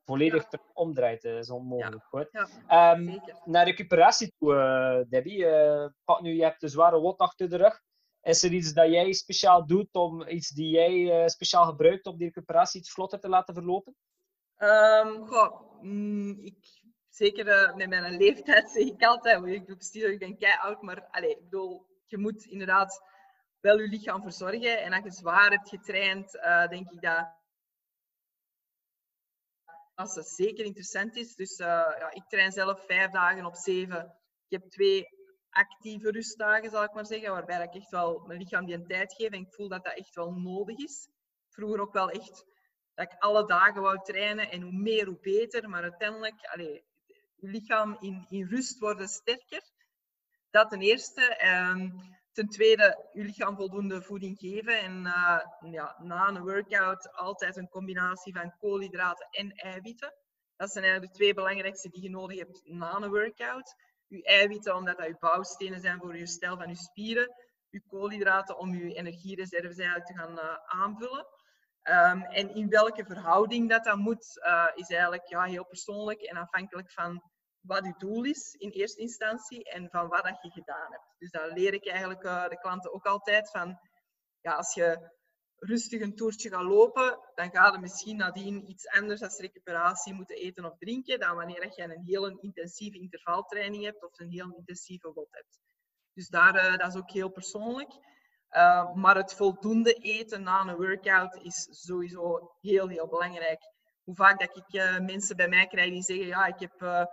volledig 0.06 0.46
omdraait. 0.74 1.22
Dat 1.22 1.38
is 1.38 1.50
onmogelijk. 1.50 2.30
Ja. 2.32 2.94
Um, 2.94 3.22
naar 3.46 3.66
recuperatie 3.66 4.34
toe, 4.38 4.54
uh, 4.54 5.10
Debbie. 5.10 5.38
Uh, 5.38 5.88
pak 6.04 6.22
nu, 6.22 6.34
je 6.34 6.44
hebt 6.44 6.62
de 6.62 6.68
zware 6.68 7.00
wot 7.00 7.18
achter 7.18 7.50
de 7.50 7.58
rug. 7.58 7.82
Is 8.22 8.44
er 8.44 8.54
iets 8.54 8.74
dat 8.74 8.92
jij 8.92 9.14
speciaal 9.14 9.66
doet, 9.66 9.96
om 9.96 10.28
iets 10.28 10.50
die 10.50 10.70
jij 10.70 11.22
uh, 11.22 11.28
speciaal 11.28 11.66
gebruikt 11.66 12.06
om 12.06 12.18
die 12.18 12.28
recuperatie 12.28 12.80
iets 12.80 12.92
vlotter 12.92 13.20
te 13.20 13.30
laten 13.30 13.54
verlopen? 13.54 13.96
Um, 14.58 15.28
goh, 15.28 15.82
mm, 15.82 16.40
ik, 16.40 16.83
zeker 17.16 17.76
met 17.76 17.90
mijn 17.90 18.18
leeftijd 18.18 18.70
zeg 18.70 18.84
ik 18.84 19.04
altijd, 19.04 19.46
ik 19.46 19.68
doe 19.68 19.76
precies, 19.76 20.04
ik 20.04 20.20
ben 20.20 20.38
kei 20.38 20.58
oud, 20.60 20.82
maar 20.82 21.08
allez, 21.08 21.32
ik 21.32 21.44
bedoel, 21.44 21.86
je 22.06 22.18
moet 22.18 22.46
inderdaad 22.46 23.02
wel 23.60 23.80
je 23.80 23.88
lichaam 23.88 24.22
verzorgen. 24.22 24.82
En 24.82 24.94
als 24.94 25.04
je 25.04 25.12
zwaar 25.12 25.52
hebt 25.52 25.70
getraind, 25.70 26.36
uh, 26.36 26.68
denk 26.68 26.92
ik 26.92 27.02
dat 27.02 27.42
als 29.96 30.14
dat 30.14 30.28
zeker 30.28 30.66
interessant 30.66 31.16
is. 31.16 31.36
Dus 31.36 31.60
uh, 31.60 31.68
ja, 31.68 32.12
ik 32.12 32.24
train 32.28 32.52
zelf 32.52 32.86
vijf 32.86 33.12
dagen 33.12 33.46
op 33.46 33.56
zeven. 33.56 34.18
Ik 34.48 34.62
heb 34.62 34.70
twee 34.70 35.08
actieve 35.50 36.12
rustdagen, 36.12 36.70
zal 36.70 36.84
ik 36.84 36.94
maar 36.94 37.06
zeggen, 37.06 37.32
waarbij 37.32 37.64
ik 37.64 37.76
echt 37.76 37.90
wel 37.90 38.20
mijn 38.20 38.40
lichaam 38.40 38.66
die 38.66 38.76
een 38.76 38.88
tijd 38.88 39.14
geef. 39.14 39.30
En 39.30 39.40
ik 39.40 39.54
voel 39.54 39.70
dat 39.70 39.84
dat 39.84 39.98
echt 39.98 40.16
wel 40.16 40.32
nodig 40.32 40.78
is. 40.78 41.10
Vroeger 41.50 41.82
ook 41.82 41.94
wel 41.94 42.10
echt 42.10 42.46
dat 42.94 43.12
ik 43.12 43.20
alle 43.20 43.46
dagen 43.46 43.82
wou 43.82 44.04
trainen 44.04 44.52
en 44.52 44.62
hoe 44.62 44.72
meer, 44.72 45.06
hoe 45.06 45.20
beter. 45.22 45.70
Maar 45.70 45.82
uiteindelijk, 45.82 46.46
allez, 46.46 46.82
je 47.44 47.50
lichaam 47.50 47.98
in, 48.00 48.26
in 48.30 48.48
rust 48.48 48.80
worden 48.80 49.08
sterker. 49.08 49.62
Dat 50.50 50.70
ten 50.70 50.82
eerste. 50.82 51.36
Ehm, 51.36 51.90
ten 52.32 52.48
tweede, 52.48 53.08
je 53.12 53.24
lichaam 53.24 53.56
voldoende 53.56 54.02
voeding 54.02 54.38
geven. 54.40 54.80
En 54.80 55.06
uh, 55.06 55.40
ja, 55.72 55.96
na 56.00 56.28
een 56.28 56.42
workout 56.42 57.12
altijd 57.16 57.58
een 57.58 57.70
combinatie 57.70 58.34
van 58.34 58.58
koolhydraten 58.60 59.28
en 59.32 59.52
eiwitten. 59.52 60.14
Dat 60.56 60.72
zijn 60.72 60.84
eigenlijk 60.84 61.14
de 61.14 61.20
twee 61.20 61.34
belangrijkste 61.34 61.90
die 61.90 62.02
je 62.02 62.10
nodig 62.10 62.38
hebt 62.38 62.62
na 62.64 62.96
een 62.96 63.10
workout. 63.10 63.76
Je 64.08 64.24
eiwitten, 64.24 64.76
omdat 64.76 64.98
dat 64.98 65.08
je 65.08 65.16
bouwstenen 65.20 65.80
zijn 65.80 66.00
voor 66.00 66.18
je 66.18 66.28
stijl 66.28 66.58
van 66.58 66.70
je 66.70 66.76
spieren. 66.76 67.36
Je 67.70 67.82
koolhydraten 67.88 68.58
om 68.58 68.76
je 68.76 68.94
energiereserves 68.94 69.78
eigenlijk 69.78 70.06
te 70.06 70.18
gaan 70.18 70.38
uh, 70.38 70.56
aanvullen. 70.66 71.28
Um, 71.84 72.22
en 72.22 72.56
in 72.56 72.70
welke 72.70 73.06
verhouding 73.06 73.70
dat 73.70 73.84
dat 73.84 73.98
moet, 73.98 74.42
uh, 74.46 74.68
is 74.76 74.88
eigenlijk 74.88 75.28
ja, 75.28 75.44
heel 75.44 75.66
persoonlijk 75.66 76.22
en 76.22 76.38
afhankelijk 76.38 76.92
van 76.92 77.32
wat 77.64 77.86
je 77.86 77.94
doel 77.98 78.24
is 78.24 78.54
in 78.54 78.70
eerste 78.70 79.02
instantie 79.02 79.64
en 79.64 79.90
van 79.90 80.08
wat 80.08 80.24
dat 80.24 80.42
je 80.42 80.50
gedaan 80.50 80.92
hebt. 80.92 81.16
Dus 81.18 81.32
dat 81.32 81.52
leer 81.52 81.74
ik 81.74 81.88
eigenlijk 81.88 82.24
uh, 82.24 82.48
de 82.48 82.60
klanten 82.60 82.94
ook 82.94 83.06
altijd 83.06 83.50
van, 83.50 83.80
ja, 84.42 84.56
als 84.56 84.74
je 84.74 85.12
rustig 85.56 86.02
een 86.02 86.16
toertje 86.16 86.50
gaat 86.50 86.64
lopen, 86.64 87.20
dan 87.36 87.52
ga 87.52 87.72
je 87.72 87.80
misschien 87.80 88.18
nadien 88.18 88.70
iets 88.70 88.88
anders 88.88 89.22
als 89.22 89.38
recuperatie 89.38 90.14
moeten 90.14 90.36
eten 90.36 90.66
of 90.66 90.78
drinken 90.78 91.20
dan 91.20 91.36
wanneer 91.36 91.74
je 91.76 91.84
een 91.84 92.04
heel 92.06 92.40
intensieve 92.40 93.00
intervaltraining 93.00 93.84
hebt 93.84 94.04
of 94.04 94.20
een 94.20 94.30
heel 94.30 94.56
intensieve 94.56 95.12
WOD 95.14 95.28
hebt. 95.32 95.60
Dus 96.14 96.28
daar, 96.28 96.56
uh, 96.56 96.78
dat 96.78 96.88
is 96.88 97.00
ook 97.00 97.12
heel 97.12 97.30
persoonlijk. 97.30 97.92
Uh, 98.52 98.94
maar 98.94 99.16
het 99.16 99.34
voldoende 99.34 99.94
eten 99.94 100.44
na 100.44 100.62
een 100.62 100.76
workout 100.76 101.36
is 101.36 101.68
sowieso 101.72 102.52
heel, 102.62 102.88
heel 102.88 103.08
belangrijk. 103.08 103.72
Hoe 104.04 104.16
vaak 104.16 104.40
dat 104.40 104.58
ik 104.58 105.02
mensen 105.02 105.36
bij 105.36 105.48
mij 105.48 105.68
krijg 105.68 105.90
die 105.90 106.02
zeggen, 106.02 106.26
ja, 106.26 106.46
ik 106.46 106.60
heb 106.60 107.08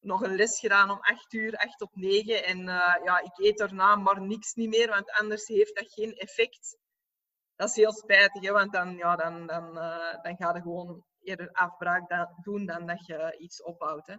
nog 0.00 0.22
een 0.22 0.34
les 0.34 0.58
gedaan 0.58 0.90
om 0.90 0.98
8 1.00 1.32
uur, 1.32 1.56
8 1.56 1.82
op 1.82 1.90
9. 1.94 2.44
En 2.44 2.58
uh, 2.58 2.94
ja, 3.04 3.20
ik 3.20 3.38
eet 3.38 3.58
daarna 3.58 3.96
maar 3.96 4.20
niks 4.20 4.54
niet 4.54 4.68
meer, 4.68 4.88
want 4.88 5.10
anders 5.10 5.46
heeft 5.46 5.76
dat 5.76 5.92
geen 5.92 6.14
effect. 6.14 6.78
Dat 7.56 7.68
is 7.68 7.76
heel 7.76 7.92
spijtig, 7.92 8.42
hè, 8.42 8.52
want 8.52 8.72
dan, 8.72 8.96
ja, 8.96 9.16
dan, 9.16 9.46
dan, 9.46 9.76
uh, 9.76 10.22
dan 10.22 10.36
ga 10.36 10.54
je 10.54 10.60
gewoon 10.60 11.04
eerder 11.20 11.52
afbraak 11.52 12.28
doen 12.42 12.66
dan 12.66 12.86
dat 12.86 13.06
je 13.06 13.36
iets 13.38 13.62
opbouwt. 13.62 14.06
Hè. 14.06 14.16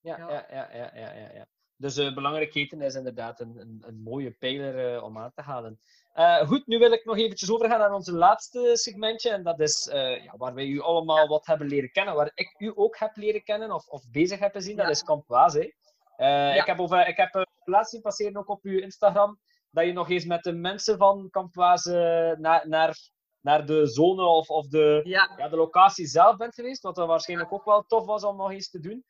Ja, 0.00 0.16
ja, 0.16 0.46
ja, 0.50 0.72
ja, 0.72 0.90
ja, 0.94 1.12
ja, 1.12 1.32
ja. 1.32 1.46
Dus 1.76 1.98
uh, 1.98 2.14
belangrijke 2.14 2.58
eten 2.58 2.80
is 2.80 2.94
inderdaad 2.94 3.40
een, 3.40 3.56
een, 3.58 3.82
een 3.86 4.02
mooie 4.02 4.30
pijler 4.30 5.02
om 5.02 5.18
aan 5.18 5.32
te 5.34 5.42
halen. 5.42 5.80
Uh, 6.18 6.46
goed, 6.46 6.66
nu 6.66 6.78
wil 6.78 6.92
ik 6.92 7.04
nog 7.04 7.16
eventjes 7.16 7.50
overgaan 7.50 7.78
naar 7.78 7.92
onze 7.92 8.12
laatste 8.12 8.70
segmentje. 8.72 9.30
En 9.30 9.42
dat 9.42 9.60
is 9.60 9.86
uh, 9.86 10.24
ja, 10.24 10.34
waar 10.36 10.54
wij 10.54 10.66
u 10.66 10.80
allemaal 10.80 11.28
wat 11.28 11.46
hebben 11.46 11.66
leren 11.66 11.90
kennen. 11.90 12.14
Waar 12.14 12.30
ik 12.34 12.54
u 12.58 12.72
ook 12.74 12.98
heb 12.98 13.16
leren 13.16 13.42
kennen 13.42 13.72
of, 13.72 13.86
of 13.88 14.10
bezig 14.10 14.38
heb 14.38 14.52
gezien. 14.52 14.76
Ja. 14.76 14.82
Dat 14.82 14.90
is. 14.90 15.04
Uh, 15.04 16.26
ja. 16.26 16.52
Ik 16.52 16.66
heb, 16.66 16.80
over, 16.80 17.08
ik 17.08 17.16
heb 17.16 17.46
plaats 17.64 17.90
zien 17.90 18.00
passeren 18.00 18.36
ook 18.36 18.48
op 18.48 18.62
uw 18.62 18.78
Instagram. 18.78 19.40
Dat 19.70 19.84
je 19.84 19.92
nog 19.92 20.10
eens 20.10 20.24
met 20.24 20.42
de 20.42 20.52
mensen 20.52 20.98
van 20.98 21.30
Campoise 21.30 22.36
naar, 22.38 22.68
naar, 22.68 22.98
naar 23.40 23.66
de 23.66 23.86
zone 23.86 24.26
of, 24.26 24.48
of 24.48 24.68
de, 24.68 25.00
ja. 25.04 25.48
De 25.48 25.56
locatie 25.56 26.06
zelf 26.06 26.36
bent 26.36 26.54
geweest. 26.54 26.82
Wat 26.82 26.94
dan 26.94 27.08
waarschijnlijk 27.08 27.52
ook 27.52 27.64
wel 27.64 27.82
tof 27.82 28.04
was 28.04 28.24
om 28.24 28.36
nog 28.36 28.50
eens 28.50 28.70
te 28.70 28.80
doen. 28.80 29.04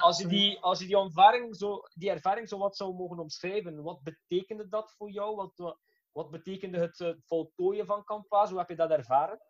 Als, 0.00 0.18
je 0.18 0.26
die, 0.26 0.58
als 0.60 0.78
je 0.78 0.86
die, 0.86 0.98
ervaring 0.98 1.56
zo, 1.56 1.80
die 1.94 2.10
ervaring 2.10 2.48
zo 2.48 2.58
wat 2.58 2.76
zou 2.76 2.94
mogen 2.94 3.18
omschrijven, 3.18 3.82
wat 3.82 4.02
betekende 4.02 4.68
dat 4.68 4.94
voor 4.96 5.10
jou? 5.10 5.36
Wat, 5.36 5.76
wat 6.18 6.30
betekende 6.30 6.78
het, 6.78 6.98
het 6.98 7.24
voltooien 7.26 7.86
van 7.86 8.04
Campus? 8.04 8.50
Hoe 8.50 8.58
heb 8.58 8.68
je 8.68 8.76
dat 8.76 8.90
ervaren? 8.90 9.40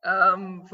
Um, 0.00 0.66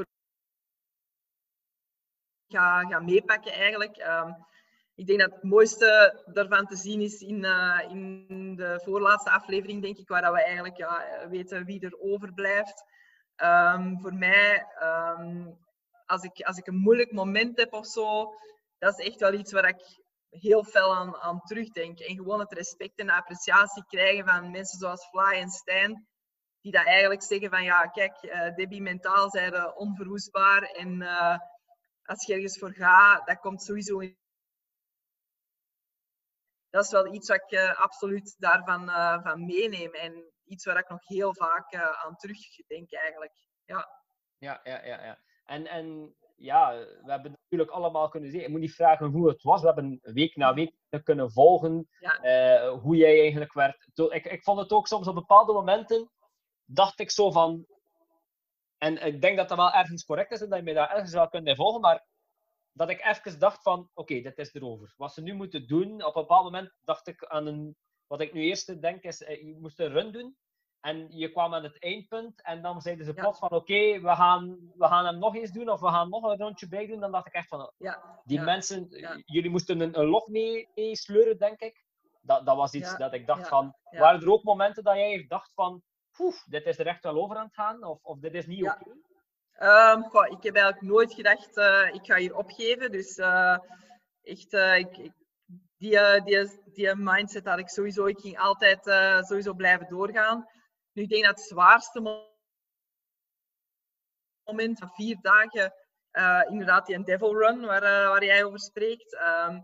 ga, 2.49 2.81
ga 2.81 3.01
meepakken 3.01 3.53
eigenlijk. 3.53 3.97
Um, 3.97 4.47
ik 4.95 5.07
denk 5.07 5.21
dat 5.21 5.33
het 5.33 5.43
mooiste 5.43 6.23
daarvan 6.33 6.67
te 6.67 6.77
zien 6.77 7.01
is 7.01 7.21
in, 7.21 7.45
uh, 7.45 7.81
in 7.89 8.57
de 8.57 8.81
voorlaatste 8.85 9.31
aflevering, 9.31 9.83
denk 9.83 9.99
ik, 9.99 10.09
waar 10.09 10.33
we 10.33 10.43
eigenlijk 10.43 10.77
ja, 10.77 11.29
weten 11.29 11.65
wie 11.65 11.81
er 11.81 12.01
overblijft. 12.01 12.85
Um, 13.37 14.01
voor 14.01 14.15
mij, 14.15 14.67
als, 16.07 16.23
ik, 16.23 16.41
als 16.41 16.57
ik 16.57 16.67
een 16.67 16.79
moeilijk 16.79 17.13
moment 17.13 17.59
heb 17.59 17.73
of 17.73 17.87
zo, 17.87 18.35
dat 18.79 18.99
is 18.99 19.07
echt 19.07 19.21
wel 19.21 19.33
iets 19.33 19.53
waar 19.53 19.69
ik 19.69 20.01
heel 20.31 20.65
fel 20.65 20.95
aan, 20.95 21.17
aan. 21.17 21.41
En 21.43 21.97
gewoon 21.97 22.41
het 22.41 22.53
respect 22.53 22.99
en 22.99 23.11
appreciatie 23.11 23.85
krijgen 23.85 24.27
van 24.27 24.51
mensen 24.51 24.79
zoals 24.79 25.09
Fly 25.09 25.41
en 25.41 25.51
Stijn, 25.51 26.09
die 26.61 26.73
dat 26.73 26.87
eigenlijk 26.87 27.23
zeggen 27.23 27.51
van 27.51 27.65
ja, 27.65 27.87
kijk, 27.87 28.23
uh, 28.23 28.55
Debbie 28.55 28.83
mentaal 28.83 29.31
zijn 29.31 29.77
onverwoestbaar 29.77 30.63
en 30.63 31.01
uh, 31.01 31.39
als 32.03 32.27
je 32.27 32.35
ergens 32.35 32.59
voor 32.59 32.73
gaat, 32.73 33.27
dat 33.27 33.39
komt 33.39 33.63
sowieso 33.63 33.99
in. 33.99 34.17
Dat 36.71 36.85
is 36.85 36.91
wel 36.91 37.15
iets 37.15 37.29
wat 37.29 37.43
ik 37.43 37.59
uh, 37.59 37.81
absoluut 37.81 38.35
daarvan 38.39 38.91
van 39.23 39.47
meeneem 39.47 39.95
en 39.95 40.33
iets 40.45 40.65
waar 40.65 40.79
ik 40.79 40.89
nog 40.89 41.07
heel 41.07 41.35
vaak 41.35 41.75
aan 41.75 42.17
terugdenk 42.17 42.93
eigenlijk. 42.93 43.33
Ja, 43.65 43.89
ja, 44.39 44.61
ja, 44.65 44.85
ja. 44.85 45.05
ja. 45.05 45.19
En, 45.45 45.67
en 45.67 46.17
ja, 46.39 46.71
we 46.79 47.11
hebben 47.11 47.31
natuurlijk 47.31 47.71
allemaal 47.71 48.09
kunnen 48.09 48.31
zien. 48.31 48.43
Ik 48.43 48.49
moet 48.49 48.61
niet 48.61 48.75
vragen 48.75 49.07
hoe 49.07 49.29
het 49.29 49.43
was. 49.43 49.61
We 49.61 49.67
hebben 49.67 49.99
week 50.03 50.37
na 50.37 50.55
week 50.55 50.75
kunnen 51.03 51.33
volgen 51.33 51.89
uh, 52.23 52.71
hoe 52.71 52.97
jij 52.97 53.21
eigenlijk 53.21 53.53
werd. 53.53 53.89
Ik, 53.95 54.25
ik 54.25 54.43
vond 54.43 54.59
het 54.59 54.73
ook 54.73 54.87
soms 54.87 55.07
op 55.07 55.15
bepaalde 55.15 55.53
momenten, 55.53 56.11
dacht 56.65 57.01
ik 57.01 57.11
zo 57.11 57.31
van. 57.31 57.67
En 58.79 59.07
ik 59.07 59.21
denk 59.21 59.37
dat 59.37 59.49
dat 59.49 59.59
wel 59.59 59.73
ergens 59.73 60.05
correct 60.05 60.31
is 60.31 60.41
en 60.41 60.49
dat 60.49 60.59
je 60.59 60.65
mij 60.65 60.75
daar 60.75 60.91
ergens 60.91 61.13
wel 61.13 61.29
kunt 61.29 61.57
volgen, 61.57 61.81
maar 61.81 62.07
dat 62.73 62.89
ik 62.89 63.05
even 63.05 63.39
dacht 63.39 63.63
van, 63.63 63.79
oké, 63.79 63.91
okay, 63.95 64.23
dit 64.23 64.39
is 64.39 64.55
erover. 64.55 64.95
Wat 64.97 65.13
ze 65.13 65.23
nu 65.23 65.35
moeten 65.35 65.67
doen, 65.67 66.05
op 66.05 66.17
een 66.17 66.23
bepaald 66.23 66.45
moment 66.45 66.73
dacht 66.85 67.07
ik 67.07 67.25
aan 67.25 67.47
een, 67.47 67.77
wat 68.07 68.21
ik 68.21 68.33
nu 68.33 68.41
eerst 68.41 68.81
denk 68.81 69.03
is, 69.03 69.23
eh, 69.23 69.43
je 69.43 69.59
moest 69.61 69.81
een 69.81 69.93
run 69.93 70.13
doen. 70.13 70.37
En 70.89 71.07
je 71.11 71.31
kwam 71.31 71.55
aan 71.55 71.63
het 71.63 71.83
eindpunt 71.83 72.43
en 72.43 72.63
dan 72.63 72.81
zeiden 72.81 73.05
ze 73.05 73.15
plots 73.15 73.39
van 73.39 73.51
oké, 73.51 74.01
we, 74.01 74.15
gaan, 74.15 74.73
we 74.75 74.87
gaan 74.87 75.05
hem 75.05 75.19
nog 75.19 75.35
eens 75.35 75.51
doen 75.51 75.69
of 75.69 75.81
we 75.81 75.89
gaan 75.89 76.09
nog 76.09 76.23
een 76.23 76.39
rondje 76.39 76.69
bij 76.69 76.87
doen. 76.87 77.01
Dan 77.01 77.13
dacht 77.13 77.27
ik 77.27 77.33
echt 77.33 77.49
van, 77.49 77.73
ja. 77.79 78.21
die 78.25 78.41
mensen, 78.41 78.89
jullie 79.25 79.51
moesten 79.51 79.81
een, 79.81 79.99
een 79.99 80.07
log 80.07 80.27
mee, 80.27 80.69
mee, 80.75 80.97
sleuren, 80.97 81.39
denk 81.39 81.61
ik. 81.61 81.85
Dat, 82.21 82.47
dat 82.47 82.57
was 82.57 82.73
iets 82.73 82.97
dat 82.97 83.13
ik 83.13 83.27
dacht 83.27 83.49
van, 83.49 83.75
waren 83.91 84.21
er 84.21 84.33
ook 84.33 84.43
momenten 84.43 84.85
dat 84.85 84.95
jij 84.95 85.25
dacht 85.29 85.53
van, 85.55 85.83
poef, 86.17 86.45
dit 86.45 86.67
is 86.67 86.79
er 86.79 86.87
echt 86.87 87.03
wel 87.03 87.23
over 87.23 87.37
aan 87.37 87.45
het 87.45 87.55
gaan 87.55 87.85
of, 87.85 87.99
of 88.03 88.19
dit 88.19 88.35
is 88.35 88.47
niet 88.47 88.69
oké? 88.69 88.79
Okay? 89.53 89.93
Um, 89.93 90.03
ik 90.37 90.43
heb 90.43 90.55
eigenlijk 90.55 90.83
nooit 90.83 91.15
gedacht, 91.15 91.57
uh, 91.57 91.89
ik 91.93 92.07
ga 92.07 92.17
hier 92.17 92.37
opgeven. 92.37 92.91
Dus 92.91 93.19
uh, 93.19 93.59
echt, 94.23 94.53
uh, 94.53 94.77
ik, 94.77 94.97
ik, 94.97 95.13
die, 95.77 96.23
die, 96.25 96.61
die 96.73 96.95
mindset 96.97 97.47
had 97.47 97.59
ik 97.59 97.69
sowieso. 97.69 98.07
Ik 98.07 98.21
ging 98.21 98.39
altijd 98.39 98.83
sowieso 99.27 99.55
blijven 99.55 99.89
doorgaan. 99.89 100.47
Nu, 100.99 101.05
ik 101.05 101.11
denk 101.11 101.25
dat 101.25 101.37
het 101.37 101.47
zwaarste 101.47 102.01
moment 104.45 104.79
van 104.79 104.91
vier 104.91 105.19
dagen, 105.21 105.75
uh, 106.13 106.43
inderdaad, 106.49 106.87
die 106.87 107.03
Devil 107.05 107.39
Run, 107.39 107.61
waar, 107.61 107.83
uh, 107.83 108.09
waar 108.09 108.25
jij 108.25 108.45
over 108.45 108.61
spreekt. 108.61 109.21
Um, 109.21 109.63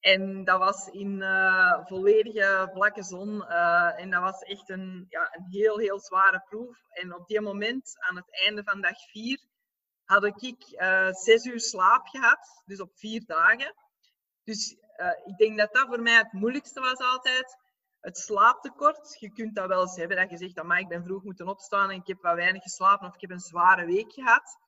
en 0.00 0.44
dat 0.44 0.58
was 0.58 0.86
in 0.86 1.20
uh, 1.20 1.86
volledige 1.86 2.70
vlakke 2.72 3.02
zon. 3.02 3.44
en 3.96 4.10
dat 4.10 4.22
was 4.22 4.40
echt 4.40 4.68
een, 4.68 5.06
ja, 5.08 5.34
een 5.34 5.46
heel, 5.48 5.78
heel 5.78 6.00
zware 6.00 6.40
proef. 6.48 6.78
En 6.88 7.14
op 7.14 7.26
die 7.26 7.40
moment, 7.40 7.96
aan 7.98 8.16
het 8.16 8.44
einde 8.44 8.62
van 8.62 8.80
dag 8.80 9.10
vier, 9.10 9.38
had 10.04 10.24
ik 10.24 10.64
zes 11.10 11.44
uur 11.44 11.60
slaap 11.60 12.06
gehad. 12.06 12.62
Dus 12.64 12.80
op 12.80 12.90
vier 12.94 13.24
dagen. 13.26 13.74
Dus 14.44 14.76
ik 15.24 15.36
denk 15.36 15.58
dat 15.58 15.72
dat 15.72 15.86
voor 15.86 16.02
mij 16.02 16.16
het 16.16 16.32
moeilijkste 16.32 16.80
was 16.80 16.98
altijd 16.98 17.61
het 18.02 18.18
slaaptekort. 18.18 19.16
Je 19.18 19.32
kunt 19.32 19.54
dat 19.54 19.68
wel 19.68 19.80
eens 19.80 19.96
hebben 19.96 20.16
dat 20.16 20.30
je 20.30 20.36
zegt, 20.36 20.54
dat 20.54 20.78
ik 20.78 20.88
ben 20.88 21.04
vroeg 21.04 21.22
moeten 21.22 21.48
opstaan 21.48 21.90
en 21.90 21.96
ik 21.96 22.06
heb 22.06 22.22
wat 22.22 22.34
weinig 22.34 22.62
geslapen 22.62 23.08
of 23.08 23.14
ik 23.14 23.20
heb 23.20 23.30
een 23.30 23.40
zware 23.40 23.86
week 23.86 24.12
gehad. 24.12 24.58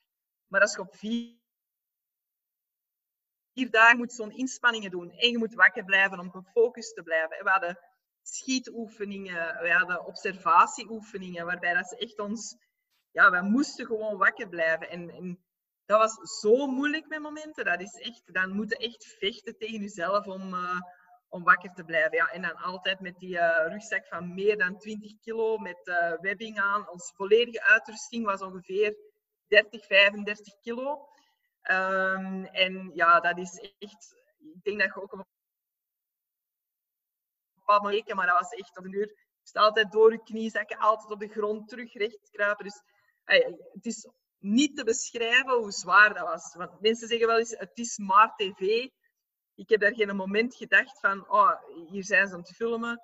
Maar 0.46 0.60
als 0.60 0.74
je 0.74 0.80
op 0.80 0.96
vier, 0.96 1.36
vier 3.52 3.70
dagen 3.70 3.96
moet 3.96 4.12
zo'n 4.12 4.36
inspanningen 4.36 4.90
doen 4.90 5.10
en 5.10 5.30
je 5.30 5.38
moet 5.38 5.54
wakker 5.54 5.84
blijven 5.84 6.18
om 6.18 6.30
gefocust 6.30 6.94
te 6.94 7.02
blijven. 7.02 7.44
We 7.44 7.50
hadden 7.50 7.78
schietoefeningen, 8.22 9.60
we 9.60 9.72
hadden 9.72 10.06
observatieoefeningen, 10.06 11.46
waarbij 11.46 11.74
dat 11.74 11.88
ze 11.88 11.96
echt 11.96 12.18
ons... 12.18 12.56
Ja, 13.10 13.30
wij 13.30 13.42
moesten 13.42 13.86
gewoon 13.86 14.18
wakker 14.18 14.48
blijven. 14.48 14.90
En, 14.90 15.10
en 15.10 15.44
dat 15.84 15.98
was 15.98 16.40
zo 16.40 16.66
moeilijk 16.66 17.08
met 17.08 17.20
momenten. 17.20 17.64
Dat 17.64 17.80
is 17.80 17.94
echt, 17.94 18.32
dan 18.32 18.52
moet 18.52 18.70
je 18.70 18.76
echt 18.76 19.16
vechten 19.18 19.56
tegen 19.56 19.80
jezelf 19.80 20.26
om, 20.26 20.54
uh, 20.54 20.80
om 21.34 21.44
wakker 21.44 21.72
te 21.74 21.84
blijven. 21.84 22.16
Ja, 22.16 22.30
en 22.30 22.42
dan 22.42 22.56
altijd 22.56 23.00
met 23.00 23.18
die 23.18 23.34
uh, 23.36 23.66
rugzak 23.68 24.06
van 24.06 24.34
meer 24.34 24.58
dan 24.58 24.78
20 24.78 25.18
kilo, 25.20 25.58
met 25.58 25.80
uh, 25.84 26.12
webbing 26.20 26.58
aan. 26.58 26.88
Onze 26.90 27.14
volledige 27.14 27.62
uitrusting 27.62 28.24
was 28.24 28.42
ongeveer 28.42 28.96
30, 29.46 29.86
35 29.86 30.54
kilo. 30.60 31.08
Um, 31.70 32.44
en 32.44 32.90
ja, 32.94 33.20
dat 33.20 33.38
is 33.38 33.74
echt... 33.78 34.14
Ik 34.38 34.62
denk 34.62 34.80
dat 34.80 34.94
je 34.94 35.02
ook 35.02 35.12
een 35.12 35.24
bepaald 37.54 37.82
moment... 37.82 38.14
Maar 38.14 38.26
dat 38.26 38.40
was 38.40 38.50
echt 38.50 38.78
op 38.78 38.84
een 38.84 38.92
uur... 38.92 39.22
Je 39.42 39.58
altijd 39.58 39.92
door 39.92 40.12
je 40.12 40.22
knie 40.22 40.50
zakken, 40.50 40.78
altijd 40.78 41.10
op 41.10 41.20
de 41.20 41.28
grond 41.28 41.68
terug 41.68 41.92
recht 41.92 42.30
kruipen. 42.30 42.64
Dus 42.64 42.82
het 43.72 43.86
is 43.86 44.08
niet 44.38 44.76
te 44.76 44.84
beschrijven 44.84 45.52
hoe 45.52 45.72
zwaar 45.72 46.14
dat 46.14 46.26
was. 46.26 46.54
Want 46.54 46.80
mensen 46.80 47.08
zeggen 47.08 47.26
wel 47.26 47.38
eens, 47.38 47.58
het 47.58 47.78
is 47.78 47.98
maar 47.98 48.34
tv. 48.36 48.88
Ik 49.54 49.68
heb 49.68 49.80
daar 49.80 49.94
geen 49.94 50.16
moment 50.16 50.54
gedacht 50.54 51.00
van, 51.00 51.30
oh, 51.30 51.52
hier 51.90 52.04
zijn 52.04 52.26
ze 52.26 52.34
aan 52.34 52.40
het 52.40 52.54
filmen. 52.56 53.00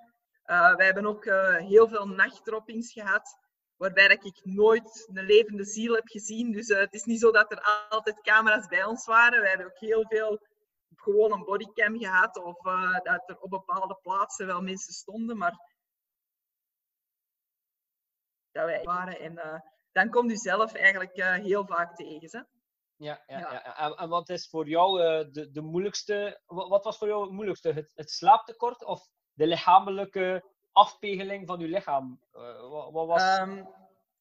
Uh, 0.47 0.75
wij 0.77 0.85
hebben 0.87 1.07
ook 1.07 1.25
uh, 1.25 1.57
heel 1.57 1.89
veel 1.89 2.07
nachtdroppings 2.07 2.93
gehad, 2.93 3.39
waarbij 3.77 4.19
ik 4.23 4.41
nooit 4.45 5.09
een 5.13 5.25
levende 5.25 5.65
ziel 5.65 5.95
heb 5.95 6.09
gezien. 6.09 6.53
Dus 6.53 6.69
uh, 6.69 6.79
het 6.79 6.95
is 6.95 7.05
niet 7.05 7.21
zo 7.21 7.31
dat 7.31 7.53
er 7.53 7.87
altijd 7.89 8.21
camera's 8.21 8.67
bij 8.67 8.85
ons 8.85 9.07
waren. 9.07 9.41
Wij 9.41 9.49
hebben 9.49 9.67
ook 9.67 9.79
heel 9.79 10.07
veel 10.09 10.49
gewoon 10.95 11.33
een 11.33 11.45
bodycam 11.45 11.99
gehad, 11.99 12.37
of 12.37 12.63
dat 13.03 13.29
er 13.29 13.41
op 13.41 13.51
bepaalde 13.51 13.99
plaatsen 14.03 14.47
wel 14.47 14.63
mensen 14.63 14.93
stonden, 14.93 15.37
maar 15.37 15.55
dat 18.51 18.65
wij 18.65 18.83
waren. 18.83 19.21
En 19.21 19.63
dan 19.93 20.11
komt 20.11 20.31
u 20.31 20.37
zelf 20.37 20.75
eigenlijk 20.75 21.23
heel 21.43 21.67
vaak 21.67 21.97
tegen. 21.97 22.29
Hè? 22.39 22.60
Ja, 23.01 23.23
ja, 23.27 23.39
ja. 23.39 23.53
ja. 23.53 23.77
En, 23.77 23.97
en, 23.97 24.09
wat 24.09 24.29
is 24.29 24.49
voor 24.49 24.69
jou 24.69 25.01
uh, 25.01 25.33
de, 25.33 25.51
de 25.51 25.61
moeilijkste, 25.61 26.41
wat 26.47 26.85
was 26.85 26.99
voor 26.99 27.09
jou 27.09 27.23
het 27.23 27.33
moeilijkste? 27.33 27.73
Het, 27.73 27.93
het 27.95 28.11
slaaptekort 28.11 28.85
of 28.85 29.09
de 29.33 29.47
lichamelijke 29.47 30.45
afpegeling 30.73 31.47
van 31.47 31.61
uw 31.61 31.69
lichaam? 31.69 32.21
Uh, 32.33 32.71
wat, 32.71 32.93
wat, 32.93 33.07
was... 33.07 33.39
Um, 33.39 33.69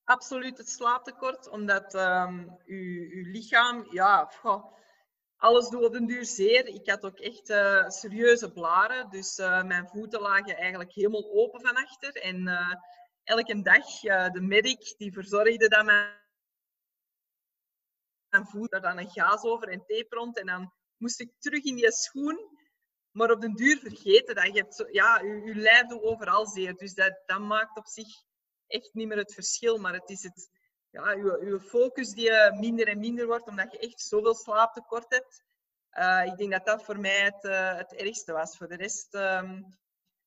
absoluut 0.03 0.57
het 0.57 0.69
slaaptekort, 0.69 1.49
omdat 1.49 1.93
um, 1.93 2.57
uw, 2.65 3.09
uw 3.09 3.31
lichaam, 3.31 3.87
ja, 3.89 4.25
goh, 4.25 4.73
alles 5.37 5.69
doet 5.69 5.85
op 5.85 5.93
den 5.93 6.05
duur 6.05 6.25
zeer. 6.25 6.67
Ik 6.67 6.89
had 6.89 7.05
ook 7.05 7.19
echt 7.19 7.49
uh, 7.49 7.89
serieuze 7.89 8.51
blaren, 8.51 9.09
dus 9.09 9.37
mijn 9.65 9.87
voeten 9.87 10.21
lagen 10.21 10.57
eigenlijk 10.57 10.93
helemaal 10.93 11.31
open 11.31 11.61
van 11.61 11.75
achter. 11.75 12.13
En 12.13 12.47
elke 13.23 13.61
dag 13.61 13.99
de 14.31 14.41
medic 14.41 14.95
die 14.97 15.13
verzorgde 15.13 15.67
dat 15.67 15.85
mijn, 15.85 16.17
mijn 18.29 18.45
voet 18.45 18.73
er 18.73 18.81
dan 18.81 18.97
een 18.97 19.09
gaas 19.09 19.43
over 19.43 19.67
en 19.67 19.79
tape 19.79 20.15
rond. 20.15 20.37
En 20.39 20.45
dan 20.45 20.73
moest 20.97 21.19
ik 21.19 21.31
terug 21.39 21.63
in 21.63 21.75
die 21.75 21.91
schoen. 21.91 22.57
Maar 23.11 23.31
op 23.31 23.41
den 23.41 23.55
duur 23.55 23.77
vergeten 23.77 24.35
dat 24.35 24.45
je 24.45 24.59
hebt 24.59 24.75
zo, 24.75 24.85
ja, 24.91 25.19
je, 25.19 25.41
je 25.45 25.55
lijf 25.55 25.87
doet 25.87 26.01
overal 26.01 26.45
zeer. 26.45 26.75
Dus 26.75 26.93
dat, 26.93 27.21
dat 27.25 27.39
maakt 27.39 27.77
op 27.77 27.87
zich 27.87 28.07
echt 28.67 28.93
niet 28.93 29.07
meer 29.07 29.17
het 29.17 29.33
verschil. 29.33 29.77
Maar 29.77 29.93
het 29.93 30.09
is 30.09 30.23
het, 30.23 30.49
ja, 30.89 31.11
je, 31.11 31.59
focus 31.59 32.09
die 32.09 32.31
minder 32.51 32.87
en 32.87 32.99
minder 32.99 33.25
wordt, 33.25 33.47
omdat 33.47 33.71
je 33.71 33.79
echt 33.79 34.01
zoveel 34.01 34.35
slaaptekort 34.35 35.13
hebt. 35.13 35.43
Uh, 35.91 36.25
ik 36.25 36.37
denk 36.37 36.51
dat 36.51 36.65
dat 36.65 36.83
voor 36.83 36.99
mij 36.99 37.23
het, 37.23 37.43
uh, 37.43 37.75
het 37.75 37.93
ergste 37.93 38.31
was. 38.31 38.57
Voor 38.57 38.67
de 38.67 38.75
rest, 38.75 39.13
um, 39.13 39.77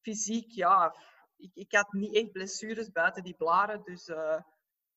fysiek, 0.01 0.51
ja, 0.51 0.97
ik, 1.37 1.51
ik 1.55 1.73
had 1.73 1.93
niet 1.93 2.15
echt 2.15 2.33
blessures 2.33 2.91
buiten 2.91 3.23
die 3.23 3.35
blaren, 3.35 3.83
dus 3.85 4.05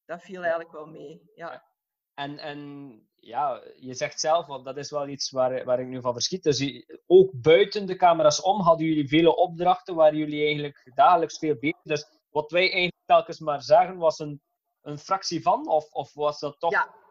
dat 0.05 0.21
viel 0.21 0.41
eigenlijk 0.41 0.71
wel 0.71 0.85
mee. 0.85 1.31
Ja. 1.35 1.74
En, 2.15 2.37
en 2.39 2.99
ja, 3.15 3.61
je 3.75 3.93
zegt 3.93 4.19
zelf, 4.19 4.45
want 4.45 4.65
dat 4.65 4.77
is 4.77 4.91
wel 4.91 5.07
iets 5.07 5.31
waar, 5.31 5.63
waar 5.63 5.79
ik 5.79 5.87
nu 5.87 6.01
van 6.01 6.13
verschiet. 6.13 6.43
Dus 6.43 6.85
ook 7.07 7.31
buiten 7.33 7.85
de 7.85 7.95
camera's 7.95 8.41
om 8.41 8.61
hadden 8.61 8.87
jullie 8.87 9.07
vele 9.07 9.35
opdrachten 9.35 9.95
waar 9.95 10.15
jullie 10.15 10.43
eigenlijk 10.43 10.91
dagelijks 10.93 11.37
veel 11.37 11.55
bezig 11.59 11.81
Dus 11.81 12.05
wat 12.29 12.51
wij 12.51 12.61
eigenlijk 12.61 13.05
telkens 13.05 13.39
maar 13.39 13.61
zeggen, 13.61 13.97
was 13.97 14.19
een, 14.19 14.41
een 14.81 14.97
fractie 14.97 15.41
van? 15.41 15.67
Of, 15.67 15.91
of 15.91 16.13
was 16.13 16.39
dat 16.39 16.59
toch? 16.59 16.71
Ja. 16.71 17.03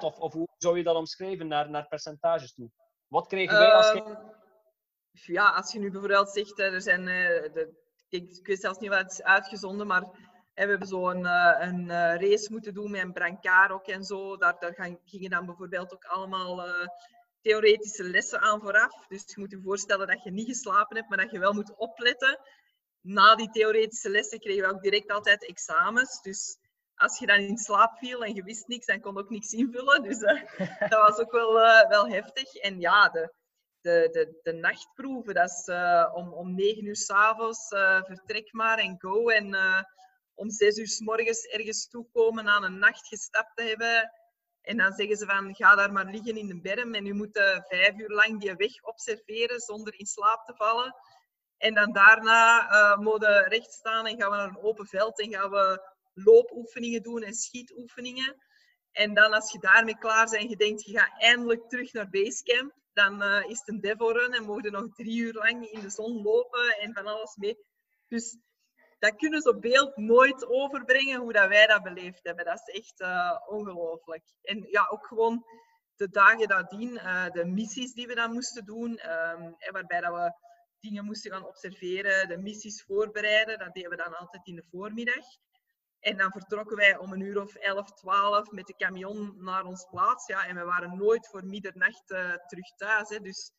Of, 0.00 0.18
of 0.18 0.32
hoe 0.32 0.48
zou 0.58 0.76
je 0.76 0.84
dat 0.84 0.96
omschrijven 0.96 1.46
naar, 1.46 1.70
naar 1.70 1.86
percentages 1.86 2.54
toe? 2.54 2.70
Wat 3.08 3.26
kregen 3.26 3.58
wij 3.58 3.72
als... 3.72 3.94
Um, 3.94 4.18
ja, 5.10 5.50
als 5.50 5.72
je 5.72 5.78
nu 5.78 5.90
bijvoorbeeld 5.90 6.30
zegt, 6.30 6.58
er 6.58 6.82
zijn 6.82 7.00
uh, 7.00 7.06
de 7.52 7.82
ik, 8.14 8.46
weet 8.46 8.60
zelfs 8.60 8.78
niet 8.78 8.90
wat 8.90 8.98
het 8.98 9.12
is 9.12 9.22
uitgezonden, 9.22 9.86
maar 9.86 10.04
we 10.54 10.60
hebben 10.60 10.88
zo 10.88 11.08
een, 11.08 11.24
uh, 11.24 11.56
een 11.58 11.80
uh, 11.80 12.14
race 12.14 12.46
moeten 12.50 12.74
doen 12.74 12.90
met 12.90 13.02
een 13.02 13.12
brancard 13.12 13.70
ook 13.70 13.86
en 13.86 14.04
zo. 14.04 14.36
Daar, 14.36 14.56
daar 14.58 14.74
gaan, 14.74 14.98
gingen 15.04 15.30
dan 15.30 15.46
bijvoorbeeld 15.46 15.92
ook 15.92 16.04
allemaal 16.04 16.66
uh, 16.66 16.86
theoretische 17.40 18.04
lessen 18.04 18.40
aan 18.40 18.60
vooraf. 18.60 19.06
Dus 19.06 19.22
je 19.26 19.40
moet 19.40 19.50
je 19.50 19.60
voorstellen 19.64 20.06
dat 20.06 20.22
je 20.22 20.30
niet 20.30 20.48
geslapen 20.48 20.96
hebt, 20.96 21.08
maar 21.08 21.18
dat 21.18 21.30
je 21.30 21.38
wel 21.38 21.52
moet 21.52 21.76
opletten. 21.76 22.40
Na 23.00 23.34
die 23.34 23.50
theoretische 23.50 24.10
lessen 24.10 24.40
kregen 24.40 24.62
we 24.62 24.74
ook 24.74 24.82
direct 24.82 25.10
altijd 25.10 25.46
examens. 25.46 26.22
Dus 26.22 26.58
als 26.94 27.18
je 27.18 27.26
dan 27.26 27.38
in 27.38 27.58
slaap 27.58 27.98
viel 27.98 28.24
en 28.24 28.34
je 28.34 28.42
wist 28.42 28.66
niks, 28.66 28.86
dan 28.86 29.00
kon 29.00 29.14
je 29.14 29.20
ook 29.20 29.30
niks 29.30 29.52
invullen. 29.52 30.02
Dus 30.02 30.18
dat 30.90 31.00
was 31.00 31.18
ook 31.18 31.32
wel, 31.32 31.52
wel 31.88 32.08
heftig. 32.08 32.54
En 32.54 32.80
ja, 32.80 33.08
de, 33.08 33.32
de, 33.80 34.08
de, 34.12 34.38
de 34.42 34.52
nachtproeven. 34.52 35.34
Dat 35.34 35.50
is 35.50 35.68
uh, 35.68 36.10
om, 36.14 36.32
om 36.32 36.54
9 36.54 36.84
uur 36.84 36.96
s'avonds 36.96 37.68
vertrek 38.06 38.52
maar 38.52 38.78
en 38.78 38.96
go. 39.00 39.28
En 39.28 39.54
om 40.34 40.50
6 40.50 40.76
uur 40.76 40.86
s 40.86 41.00
morgens 41.00 41.46
ergens 41.46 41.88
toekomen 41.88 42.48
aan 42.48 42.64
een 42.64 42.78
nacht 42.78 43.06
gestapt 43.06 43.56
te 43.56 43.62
hebben. 43.62 44.12
En 44.60 44.76
dan 44.76 44.92
zeggen 44.92 45.16
ze 45.16 45.26
van, 45.26 45.54
ga 45.54 45.74
daar 45.74 45.92
maar 45.92 46.10
liggen 46.10 46.36
in 46.36 46.46
de 46.46 46.60
berm. 46.60 46.94
En 46.94 47.06
u 47.06 47.12
moet 47.12 47.62
vijf 47.68 47.98
uur 47.98 48.10
lang 48.10 48.40
die 48.40 48.54
weg 48.54 48.82
observeren 48.82 49.60
zonder 49.60 49.98
in 49.98 50.06
slaap 50.06 50.44
te 50.44 50.54
vallen. 50.54 50.94
En 51.56 51.74
dan 51.74 51.92
daarna 51.92 52.70
uh, 52.70 52.98
mogen 52.98 53.48
recht 53.48 53.72
staan 53.72 54.06
en 54.06 54.20
gaan 54.20 54.30
we 54.30 54.36
naar 54.36 54.48
een 54.48 54.62
open 54.62 54.86
veld 54.86 55.20
en 55.20 55.32
gaan 55.32 55.50
we 55.50 55.92
loopoefeningen 56.14 57.02
doen 57.02 57.22
en 57.22 57.34
schietoefeningen. 57.34 58.36
En 58.92 59.14
dan 59.14 59.32
als 59.32 59.52
je 59.52 59.58
daarmee 59.58 59.98
klaar 59.98 60.30
bent 60.30 60.42
en 60.42 60.48
je 60.48 60.56
denkt, 60.56 60.84
je 60.84 60.98
gaat 60.98 61.20
eindelijk 61.20 61.68
terug 61.68 61.92
naar 61.92 62.10
basecamp, 62.10 62.72
dan 62.92 63.22
uh, 63.22 63.44
is 63.48 63.58
het 63.58 63.68
een 63.68 63.80
devo-run 63.80 64.32
en 64.32 64.44
mogen 64.44 64.72
nog 64.72 64.94
drie 64.94 65.16
uur 65.16 65.32
lang 65.32 65.70
in 65.70 65.80
de 65.80 65.90
zon 65.90 66.22
lopen 66.22 66.78
en 66.78 66.92
van 66.92 67.06
alles 67.06 67.36
mee. 67.36 67.58
Dus 68.08 68.38
dat 69.04 69.16
kunnen 69.16 69.40
ze 69.40 69.48
op 69.48 69.60
beeld 69.60 69.96
nooit 69.96 70.46
overbrengen 70.46 71.20
hoe 71.20 71.32
dat 71.32 71.48
wij 71.48 71.66
dat 71.66 71.82
beleefd 71.82 72.24
hebben. 72.24 72.44
Dat 72.44 72.62
is 72.64 72.74
echt 72.74 73.00
uh, 73.00 73.40
ongelooflijk. 73.46 74.24
En 74.42 74.66
ja, 74.70 74.86
ook 74.90 75.06
gewoon 75.06 75.44
de 75.96 76.08
dagen 76.08 76.48
nadien, 76.48 76.92
uh, 76.92 77.30
de 77.30 77.44
missies 77.44 77.92
die 77.92 78.06
we 78.06 78.14
dan 78.14 78.32
moesten 78.32 78.64
doen, 78.64 78.90
um, 78.90 79.56
waarbij 79.70 80.00
dat 80.00 80.14
we 80.14 80.32
dingen 80.80 81.04
moesten 81.04 81.30
gaan 81.30 81.46
observeren, 81.46 82.28
de 82.28 82.38
missies 82.38 82.82
voorbereiden, 82.82 83.58
dat 83.58 83.74
deden 83.74 83.90
we 83.90 83.96
dan 83.96 84.16
altijd 84.16 84.46
in 84.46 84.56
de 84.56 84.64
voormiddag. 84.70 85.24
En 86.00 86.16
dan 86.16 86.30
vertrokken 86.30 86.76
wij 86.76 86.96
om 86.96 87.12
een 87.12 87.20
uur 87.20 87.40
of 87.40 87.54
11, 87.54 87.92
12 87.92 88.50
met 88.50 88.66
de 88.66 88.76
camion 88.76 89.34
naar 89.38 89.64
ons 89.64 89.86
plaats. 89.90 90.26
Ja, 90.26 90.46
en 90.46 90.56
we 90.56 90.64
waren 90.64 90.96
nooit 90.96 91.28
voor 91.28 91.44
middernacht 91.46 92.10
uh, 92.10 92.34
terug 92.46 92.74
thuis. 92.76 93.08
Hè. 93.08 93.20
Dus 93.20 93.52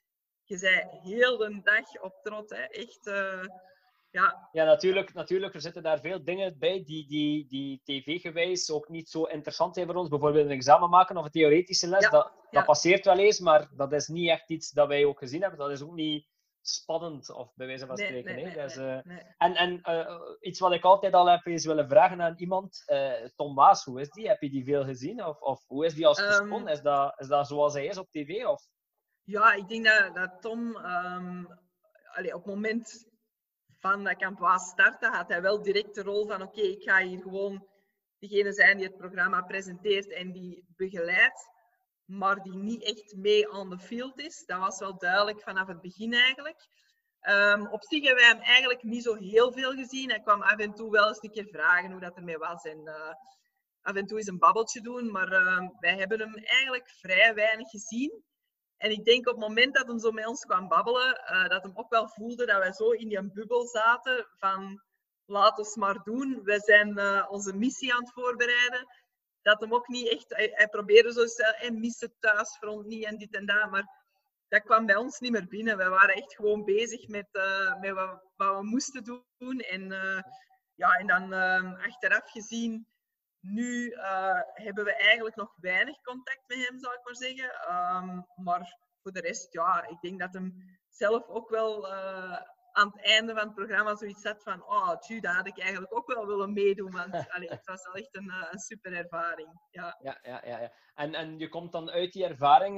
je 0.44 0.58
zei 0.58 0.88
heel 1.02 1.38
de 1.38 1.62
dag 1.64 2.02
op 2.02 2.20
trot. 2.22 2.50
Hè. 2.50 2.64
Echt, 2.64 3.08
ja. 4.16 4.50
Ja, 4.52 4.64
natuurlijk, 4.66 5.14
natuurlijk. 5.14 5.54
Er 5.54 5.62
zitten 5.62 5.84
daar 5.84 6.00
veel 6.00 6.24
dingen 6.24 6.60
bij 6.60 6.84
die, 6.84 7.08
die, 7.08 7.48
die 7.48 7.82
tv-gewijs 7.84 8.72
ook 8.72 8.90
niet 8.90 9.10
zo 9.10 9.24
interessant 9.24 9.76
zijn 9.76 9.88
voor 9.88 9.96
ons. 9.96 10.10
Bijvoorbeeld 10.10 10.46
een 10.46 10.52
examen 10.52 10.90
maken 10.90 11.18
of 11.18 11.26
een 11.26 11.32
theoretische 11.32 11.88
les. 11.88 12.04
Ja, 12.04 12.10
dat, 12.10 12.24
dat 12.24 12.34
ja. 12.50 12.64
passeert 12.64 13.06
wel 13.06 13.18
eens, 13.18 13.40
maar 13.40 13.70
dat 13.76 13.92
is 13.94 14.08
niet 14.08 14.30
echt 14.30 14.50
iets 14.50 14.72
dat 14.72 14.88
wij 14.88 15.06
ook 15.06 15.20
gezien 15.20 15.42
hebben. 15.42 15.60
Dat 15.60 15.72
is 15.72 15.82
ook 15.82 15.94
niet 15.94 16.28
spannend, 16.62 17.34
of 17.34 17.56
bij 17.56 17.68
wijze 17.68 17.86
van 17.86 17.98
spreken. 17.98 18.36
Nee, 18.36 18.46
nee, 18.46 18.54
dus, 18.54 18.78
uh, 18.78 18.98
en 19.38 19.56
en 19.56 19.82
uh, 19.90 20.20
iets 20.40 20.60
wat 20.60 20.72
ik 20.72 20.84
altijd 20.84 21.14
al 21.14 21.30
heb 21.30 21.46
eens 21.46 21.66
willen 21.66 21.90
vragen 21.90 22.22
aan 22.22 22.34
iemand, 22.38 22.84
uh, 22.88 23.12
Tom 23.36 23.54
Maas, 23.54 23.84
hoe 23.84 24.02
is 24.02 24.10
die? 24.10 24.28
Heb 24.28 24.42
je 24.42 24.50
die 24.50 24.64
veel 24.64 24.84
gezien? 24.84 25.26
Of, 25.26 25.40
of 25.40 25.64
hoe 25.68 25.86
is 25.86 25.94
die 25.94 26.08
als 26.08 26.26
persoon? 26.26 26.54
Um, 26.54 26.68
is, 26.68 26.82
dat, 26.82 27.20
is 27.20 27.28
dat 27.28 27.48
zoals 27.48 27.74
hij 27.74 27.86
is 27.86 27.98
op 27.98 28.10
tv? 28.10 28.46
Of? 28.46 28.64
Ja, 29.24 29.54
ik 29.54 29.68
denk 29.68 29.86
dat, 29.86 30.16
dat 30.16 30.42
Tom 30.42 30.76
um, 30.76 31.48
allee, 32.14 32.34
op 32.36 32.46
het 32.46 32.54
moment 32.54 33.14
van 33.88 34.04
dat 34.04 34.18
Camp 34.18 34.60
startte, 34.60 35.08
had 35.08 35.30
hij 35.30 35.42
wel 35.42 35.62
direct 35.62 35.96
de 35.96 36.02
rol 36.02 36.28
van 36.28 36.42
oké, 36.42 36.62
ik 36.62 36.84
ga 36.84 37.02
hier 37.02 37.22
gewoon 37.22 37.68
degene 38.20 38.54
zijn 38.54 38.78
die 38.78 38.86
het 38.86 38.98
programma 38.98 39.42
presenteert 39.42 40.12
en 40.12 40.32
die 40.32 40.66
begeleidt 40.76 41.54
maar 42.06 42.44
die 42.44 42.58
niet 42.58 42.84
echt 42.84 43.16
mee 43.16 43.52
on 43.52 43.70
the 43.70 43.80
field 43.80 44.20
is. 44.20 44.44
Dat 44.46 44.60
was 44.60 44.80
wel 44.80 44.98
duidelijk 44.98 45.42
vanaf 45.42 45.68
het 45.68 45.82
begin 45.82 46.14
eigenlijk. 46.14 46.68
Ehm, 47.20 47.66
op 47.66 47.84
zich 47.84 48.04
hebben 48.04 48.24
wij 48.24 48.34
hem 48.34 48.42
eigenlijk 48.42 48.84
niet 48.84 49.04
zo 49.04 49.16
heel 49.16 49.52
veel 49.52 49.72
gezien. 49.72 50.10
Hij 50.10 50.20
kwam 50.20 50.42
af 50.42 50.58
en 50.58 50.74
toe 50.74 50.92
wel 50.92 51.08
eens 51.08 51.24
een 51.24 51.32
keer 51.32 51.48
vragen 51.48 51.92
hoe 51.92 52.00
dat 52.00 52.16
ermee 52.16 52.38
was. 52.38 52.64
En 52.64 52.82
uh, 52.84 53.14
af 53.82 53.96
en 53.96 54.06
toe 54.06 54.18
eens 54.18 54.28
een 54.28 54.38
babbeltje 54.38 54.82
doen. 54.82 55.12
Maar 55.12 55.32
uh, 55.32 55.70
wij 55.80 55.98
hebben 55.98 56.20
hem 56.20 56.36
eigenlijk 56.36 56.90
vrij 56.90 57.34
weinig 57.34 57.70
gezien. 57.70 58.24
En 58.78 58.92
ik 58.92 59.06
denk 59.06 59.28
op 59.28 59.36
het 59.36 59.48
moment 59.48 59.76
dat 59.76 59.88
hij 59.88 60.00
zo 60.00 60.12
met 60.12 60.28
ons 60.28 60.46
kwam 60.46 60.68
babbelen, 60.68 61.22
uh, 61.32 61.48
dat 61.48 61.64
hem 61.64 61.72
ook 61.76 61.90
wel 61.90 62.08
voelde 62.08 62.46
dat 62.46 62.58
wij 62.58 62.74
zo 62.74 62.90
in 62.90 63.08
die 63.08 63.32
bubbel 63.32 63.68
zaten 63.68 64.28
van 64.38 64.84
laat 65.26 65.58
ons 65.58 65.76
maar 65.76 66.04
doen. 66.04 66.44
Wij 66.44 66.60
zijn 66.60 67.00
uh, 67.00 67.26
onze 67.30 67.54
missie 67.54 67.94
aan 67.94 68.04
het 68.04 68.14
voorbereiden. 68.14 68.88
Dat 69.42 69.60
hem 69.60 69.74
ook 69.74 69.88
niet 69.88 70.08
echt, 70.08 70.26
hij, 70.28 70.68
probeerde 70.68 71.12
zo 71.12 71.26
hij 71.38 71.72
miste 71.72 72.12
thuisfront 72.20 72.86
niet 72.86 73.06
en 73.06 73.18
dit 73.18 73.36
en 73.36 73.46
dat, 73.46 73.70
maar 73.72 74.04
dat 74.48 74.64
kwam 74.64 74.86
bij 74.86 74.96
ons 74.96 75.20
niet 75.20 75.32
meer 75.32 75.48
binnen. 75.48 75.78
We 75.78 75.90
waren 75.90 76.16
echt 76.16 76.36
gewoon 76.36 76.64
bezig 76.64 77.08
met, 77.08 77.28
uh, 77.32 77.80
met 77.80 77.92
wat, 77.92 78.24
wat, 78.36 78.58
we 78.58 78.66
moesten 78.66 79.04
doen. 79.04 79.60
En, 79.60 79.90
ja, 80.76 80.90
en 80.92 81.08
dan 81.08 81.34
achteraf 81.78 82.32
gezien 82.32 82.88
nu 83.46 83.90
uh, 83.90 84.42
hebben 84.54 84.84
we 84.84 84.96
eigenlijk 84.96 85.36
nog 85.36 85.56
weinig 85.56 86.02
contact 86.02 86.44
met 86.48 86.68
hem, 86.68 86.80
zal 86.80 86.94
ik 86.94 87.04
maar 87.04 87.16
zeggen. 87.16 87.50
Um, 87.72 88.26
maar 88.44 88.78
voor 89.02 89.12
de 89.12 89.20
rest, 89.20 89.54
ja, 89.54 89.88
ik 89.88 90.02
denk 90.02 90.20
dat 90.20 90.34
hem 90.34 90.54
zelf 90.90 91.28
ook 91.28 91.50
wel 91.50 91.88
uh, 91.88 92.40
aan 92.72 92.92
het 92.92 93.02
einde 93.02 93.34
van 93.34 93.44
het 93.44 93.56
programma 93.56 93.96
zoiets 93.96 94.24
had 94.24 94.44
van 94.44 94.64
oh, 94.64 94.98
tju, 94.98 95.20
daar 95.20 95.36
had 95.36 95.48
ik 95.48 95.60
eigenlijk 95.60 95.96
ook 95.96 96.14
wel 96.14 96.28
willen 96.28 96.54
meedoen, 96.54 96.92
want 96.92 97.14
allee, 97.36 97.50
het 97.50 97.66
was 97.66 97.84
wel 97.84 97.94
echt 97.94 98.16
een, 98.16 98.28
uh, 98.28 98.48
een 98.52 98.60
super 98.60 98.94
ervaring. 98.94 99.62
Ja. 99.72 99.98
Ja, 100.02 100.20
ja, 100.24 100.42
ja, 100.46 100.60
ja. 100.60 100.72
En, 100.94 101.14
en 101.14 101.40
je 101.40 101.50
komt 101.50 101.72
dan 101.72 101.90
uit 101.90 102.14
die 102.14 102.26
ervaring, 102.26 102.76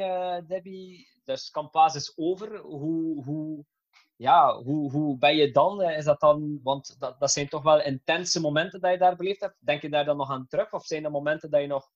Debbie, 0.48 1.08
dus 1.24 1.52
Campaas 1.52 1.96
is 1.96 2.14
over. 2.18 2.58
Hoe, 2.58 3.24
hoe, 3.24 3.66
ja, 4.18 4.62
hoe, 4.62 4.92
hoe 4.92 5.18
ben 5.18 5.36
je 5.36 5.52
dan? 5.52 5.82
Is 5.82 6.06
dat 6.06 6.20
dan, 6.20 6.60
want 6.64 6.96
dat, 7.00 7.20
dat 7.20 7.32
zijn 7.32 7.48
toch 7.48 7.64
wel 7.64 7.82
intense 7.82 8.40
momenten 8.40 8.82
dat 8.82 8.92
je 8.92 8.98
daar 8.98 9.16
beleefd 9.16 9.42
hebt. 9.42 9.56
Denk 9.60 9.82
je 9.82 9.90
daar 9.90 10.06
dan 10.06 10.18
nog 10.18 10.32
aan 10.32 10.48
terug? 10.48 10.74
Of 10.74 10.86
zijn 10.86 11.06
er 11.06 11.12
momenten 11.12 11.50
dat 11.50 11.62
je 11.62 11.68
nog 11.68 11.90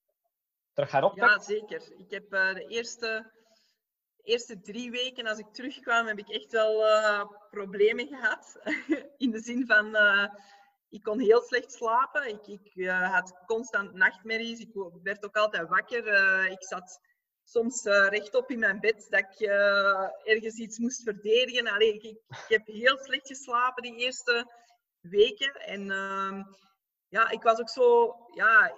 terug 0.74 0.90
gaat 0.90 1.04
oppakken? 1.04 1.38
Ja, 1.38 1.40
zeker. 1.40 1.94
Ik 1.98 2.12
heb 2.12 2.34
uh, 2.34 2.54
de 2.54 2.66
eerste, 2.68 3.32
eerste 4.24 4.62
drie 4.62 4.92
weken, 4.92 5.28
als 5.28 5.38
ik 5.38 5.54
terugkwam, 5.54 6.08
heb 6.08 6.18
ik 6.18 6.30
echt 6.30 6.52
wel 6.52 6.88
uh, 6.88 7.24
problemen 7.50 8.08
gehad. 8.08 8.60
In 9.18 9.32
de 9.32 9.40
zin 9.40 9.66
van, 9.66 9.86
uh, 9.96 10.28
ik 10.90 11.04
kon 11.04 11.20
heel 11.20 11.42
slecht 11.42 11.72
slapen. 11.72 12.28
Ik, 12.28 12.48
ik 12.48 12.90
had 12.90 13.44
constant 13.46 13.94
nachtmerries. 13.94 14.60
Ik 14.60 14.72
werd 15.04 15.26
ook 15.26 15.36
altijd 15.36 15.70
wakker. 15.70 16.06
ik 16.52 16.64
zat 16.64 17.00
soms 17.52 17.86
uh, 17.86 18.08
rechtop 18.08 18.50
in 18.50 18.60
mijn 18.60 18.80
bed 18.80 19.08
dat 19.10 19.20
ik 19.20 19.40
uh, 19.40 20.10
ergens 20.24 20.56
iets 20.56 20.78
moest 20.78 21.04
verdedigen. 21.04 21.68
Allee, 21.68 21.94
ik, 21.94 22.04
ik, 22.04 22.46
heb 22.48 22.66
heel 22.66 22.98
slecht 22.98 23.28
geslapen 23.28 23.84
die 23.84 23.96
eerste 23.96 24.52
weken. 25.00 25.54
En 25.54 25.82
uh, 25.82 26.44
ja, 27.08 27.30
ik 27.30 27.42
was 27.42 27.60
ook 27.60 27.70
zo... 27.70 28.16
Ja, 28.34 28.76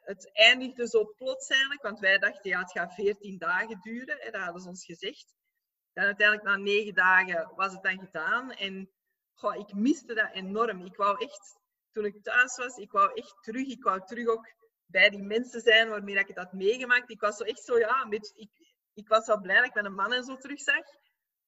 het 0.00 0.30
eindigde 0.32 0.88
zo 0.88 1.12
plots 1.16 1.48
eigenlijk, 1.48 1.82
want 1.82 1.98
wij 1.98 2.18
dachten 2.18 2.50
ja, 2.50 2.60
het 2.60 2.70
gaat 2.70 2.94
14 2.94 3.38
dagen 3.38 3.80
duren. 3.80 4.16
Hè, 4.18 4.30
dat 4.30 4.40
hadden 4.40 4.62
ze 4.62 4.68
ons 4.68 4.84
gezegd. 4.84 5.34
Dan 5.92 6.04
uiteindelijk 6.04 6.48
na 6.48 6.56
negen 6.56 6.94
dagen 6.94 7.52
was 7.56 7.72
het 7.72 7.82
dan 7.82 7.98
gedaan. 7.98 8.52
En 8.52 8.90
goh, 9.34 9.56
ik 9.56 9.74
miste 9.74 10.14
dat 10.14 10.30
enorm. 10.32 10.84
Ik 10.84 10.96
wou 10.96 11.24
echt, 11.24 11.58
toen 11.92 12.04
ik 12.04 12.22
thuis 12.22 12.56
was, 12.56 12.76
ik 12.76 12.92
wou 12.92 13.12
echt 13.14 13.36
terug. 13.40 13.66
Ik 13.66 13.82
wou 13.82 14.00
terug 14.04 14.26
ook 14.26 14.46
bij 14.90 15.10
die 15.10 15.22
mensen 15.22 15.60
zijn 15.60 15.88
waarmee 15.88 16.18
ik 16.18 16.28
het 16.28 16.36
had 16.36 16.52
meegemaakt. 16.52 17.10
Ik 17.10 17.20
was 17.20 17.36
zo 17.36 17.44
echt 17.44 17.64
zo, 17.64 17.78
ja, 17.78 18.02
een 18.02 18.10
beetje, 18.10 18.32
ik, 18.34 18.50
ik 18.94 19.08
was 19.08 19.26
wel 19.26 19.40
blij 19.40 19.56
dat 19.56 19.66
ik 19.66 19.74
mijn 19.74 19.94
man 19.94 20.12
en 20.12 20.24
zo 20.24 20.36
terugzag. 20.36 20.84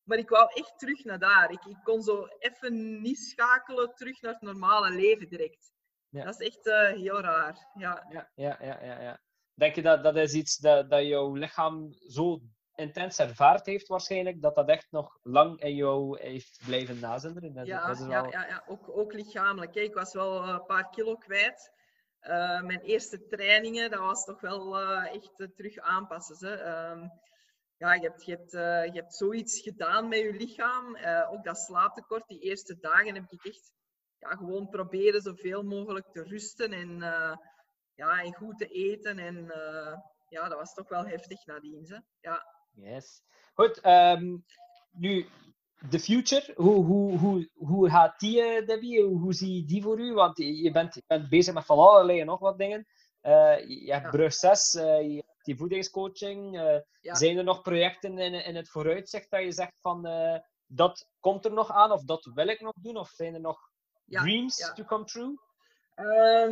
Maar 0.03 0.19
ik 0.19 0.29
wou 0.29 0.51
echt 0.55 0.79
terug 0.79 1.05
naar 1.05 1.19
daar. 1.19 1.51
Ik, 1.51 1.65
ik 1.65 1.79
kon 1.83 2.03
zo 2.03 2.27
even 2.39 3.01
niet 3.01 3.19
schakelen 3.19 3.95
terug 3.95 4.21
naar 4.21 4.33
het 4.33 4.43
normale 4.43 4.91
leven 4.91 5.29
direct. 5.29 5.73
Ja. 6.09 6.25
Dat 6.25 6.41
is 6.41 6.47
echt 6.47 6.67
uh, 6.67 7.03
heel 7.03 7.21
raar. 7.21 7.69
Ja. 7.75 8.07
Ja, 8.11 8.31
ja, 8.35 8.59
ja, 8.61 8.85
ja, 8.85 9.01
ja. 9.01 9.21
Denk 9.55 9.75
je 9.75 9.83
dat 9.83 10.03
dat 10.03 10.17
is 10.17 10.33
iets 10.33 10.57
dat, 10.57 10.91
dat 10.91 11.07
jouw 11.07 11.35
lichaam 11.35 11.93
zo 11.93 12.41
intens 12.75 13.19
ervaard 13.19 13.67
heeft 13.67 13.89
waarschijnlijk, 13.89 14.43
dat 14.43 14.55
dat 14.55 14.69
echt 14.69 14.87
nog 14.91 15.19
lang 15.23 15.61
in 15.61 15.75
jou 15.75 16.21
heeft 16.21 16.61
blijven 16.67 17.01
nazinderen? 17.01 17.55
Dat, 17.55 17.67
ja, 17.67 17.87
dat 17.87 17.99
wel... 17.99 18.09
ja, 18.11 18.27
ja, 18.31 18.47
ja, 18.47 18.65
ook, 18.67 18.89
ook 18.89 19.13
lichamelijk. 19.13 19.75
Ik 19.75 19.95
was 19.95 20.13
wel 20.13 20.49
een 20.49 20.65
paar 20.65 20.91
kilo 20.91 21.17
kwijt. 21.17 21.73
Uh, 22.23 22.63
mijn 22.63 22.81
eerste 22.81 23.27
trainingen, 23.27 23.91
dat 23.91 24.01
was 24.01 24.25
toch 24.25 24.41
wel 24.41 24.81
uh, 24.81 25.15
echt 25.15 25.41
uh, 25.41 25.49
terug 25.55 25.79
aanpassen. 25.79 26.73
Um, 26.91 27.11
ja, 27.77 27.95
je 27.95 28.01
hebt, 28.01 28.25
je, 28.25 28.31
hebt, 28.31 28.51
je 28.93 29.01
hebt 29.01 29.15
zoiets 29.15 29.61
gedaan 29.61 30.09
met 30.09 30.19
je 30.19 30.33
lichaam. 30.33 30.97
ook 31.31 31.45
dat 31.45 31.59
slaaptekort, 31.59 32.27
die 32.27 32.41
eerste 32.41 32.79
dagen 32.81 33.15
heb 33.15 33.31
ik 33.31 33.45
echt 33.45 33.73
ja, 34.19 34.29
gewoon 34.29 34.69
proberen 34.69 35.21
zoveel 35.21 35.63
mogelijk 35.63 36.07
te 36.13 36.23
rusten 36.23 36.73
en, 36.73 36.99
ja, 37.95 38.23
en 38.23 38.35
goed 38.35 38.59
te 38.59 38.67
eten. 38.67 39.19
En 39.19 39.53
ja, 40.29 40.49
dat 40.49 40.59
was 40.59 40.75
toch 40.75 40.89
wel 40.89 41.07
heftig 41.07 41.47
nadien. 41.47 41.85
Hè. 41.89 41.99
Ja. 42.21 42.47
Yes. 42.75 43.23
Goed, 43.55 43.87
um, 43.87 44.45
nu 44.91 45.27
The 45.91 45.99
Future, 45.99 46.53
hoe, 46.57 46.85
hoe, 46.85 47.19
hoe, 47.19 47.49
hoe 47.55 47.91
gaat 47.91 48.21
die, 48.21 48.61
uh, 48.61 48.67
Debbie? 48.67 49.03
Hoe, 49.03 49.19
hoe, 49.19 49.33
zie 49.33 49.55
je 49.55 49.65
die 49.65 49.83
voor 49.83 50.01
u? 50.01 50.13
Want 50.13 50.37
je 50.37 50.71
bent, 50.71 50.95
je 50.95 51.03
bent 51.07 51.29
bezig 51.29 51.55
met 51.55 51.65
van 51.65 51.79
allerlei 51.79 52.21
en 52.21 52.27
nog 52.27 52.41
wat 52.41 52.59
dingen. 52.59 52.87
Uh, 53.23 53.69
je 53.69 53.93
hebt 53.93 54.05
ja. 54.05 54.11
brug 54.11 54.33
6, 54.33 54.75
uh, 54.75 54.83
je 54.83 55.15
hebt 55.27 55.45
die 55.45 55.57
voedingscoaching. 55.57 56.57
Ja. 57.01 57.15
Zijn 57.15 57.39
er 57.39 57.45
nog 57.45 57.63
projecten 57.63 58.19
in, 58.19 58.35
in 58.45 58.57
het 58.57 58.69
vooruitzicht 58.69 59.31
dat 59.31 59.43
je 59.43 59.53
zegt 59.53 59.81
van 59.81 60.09
dat 60.67 61.07
komt 61.21 61.45
er 61.45 61.53
nog 61.53 61.71
aan 61.71 61.93
of 61.93 62.05
dat 62.05 62.31
wil 62.35 62.49
ik 62.49 62.61
nog 62.61 62.75
doen? 62.83 62.97
Of 62.97 63.09
zijn 63.09 63.35
er 63.35 63.41
nog 63.41 63.59
ja. 64.05 64.23
dreams 64.23 64.73
to 64.75 64.85
come 64.85 65.05
true? 65.05 65.39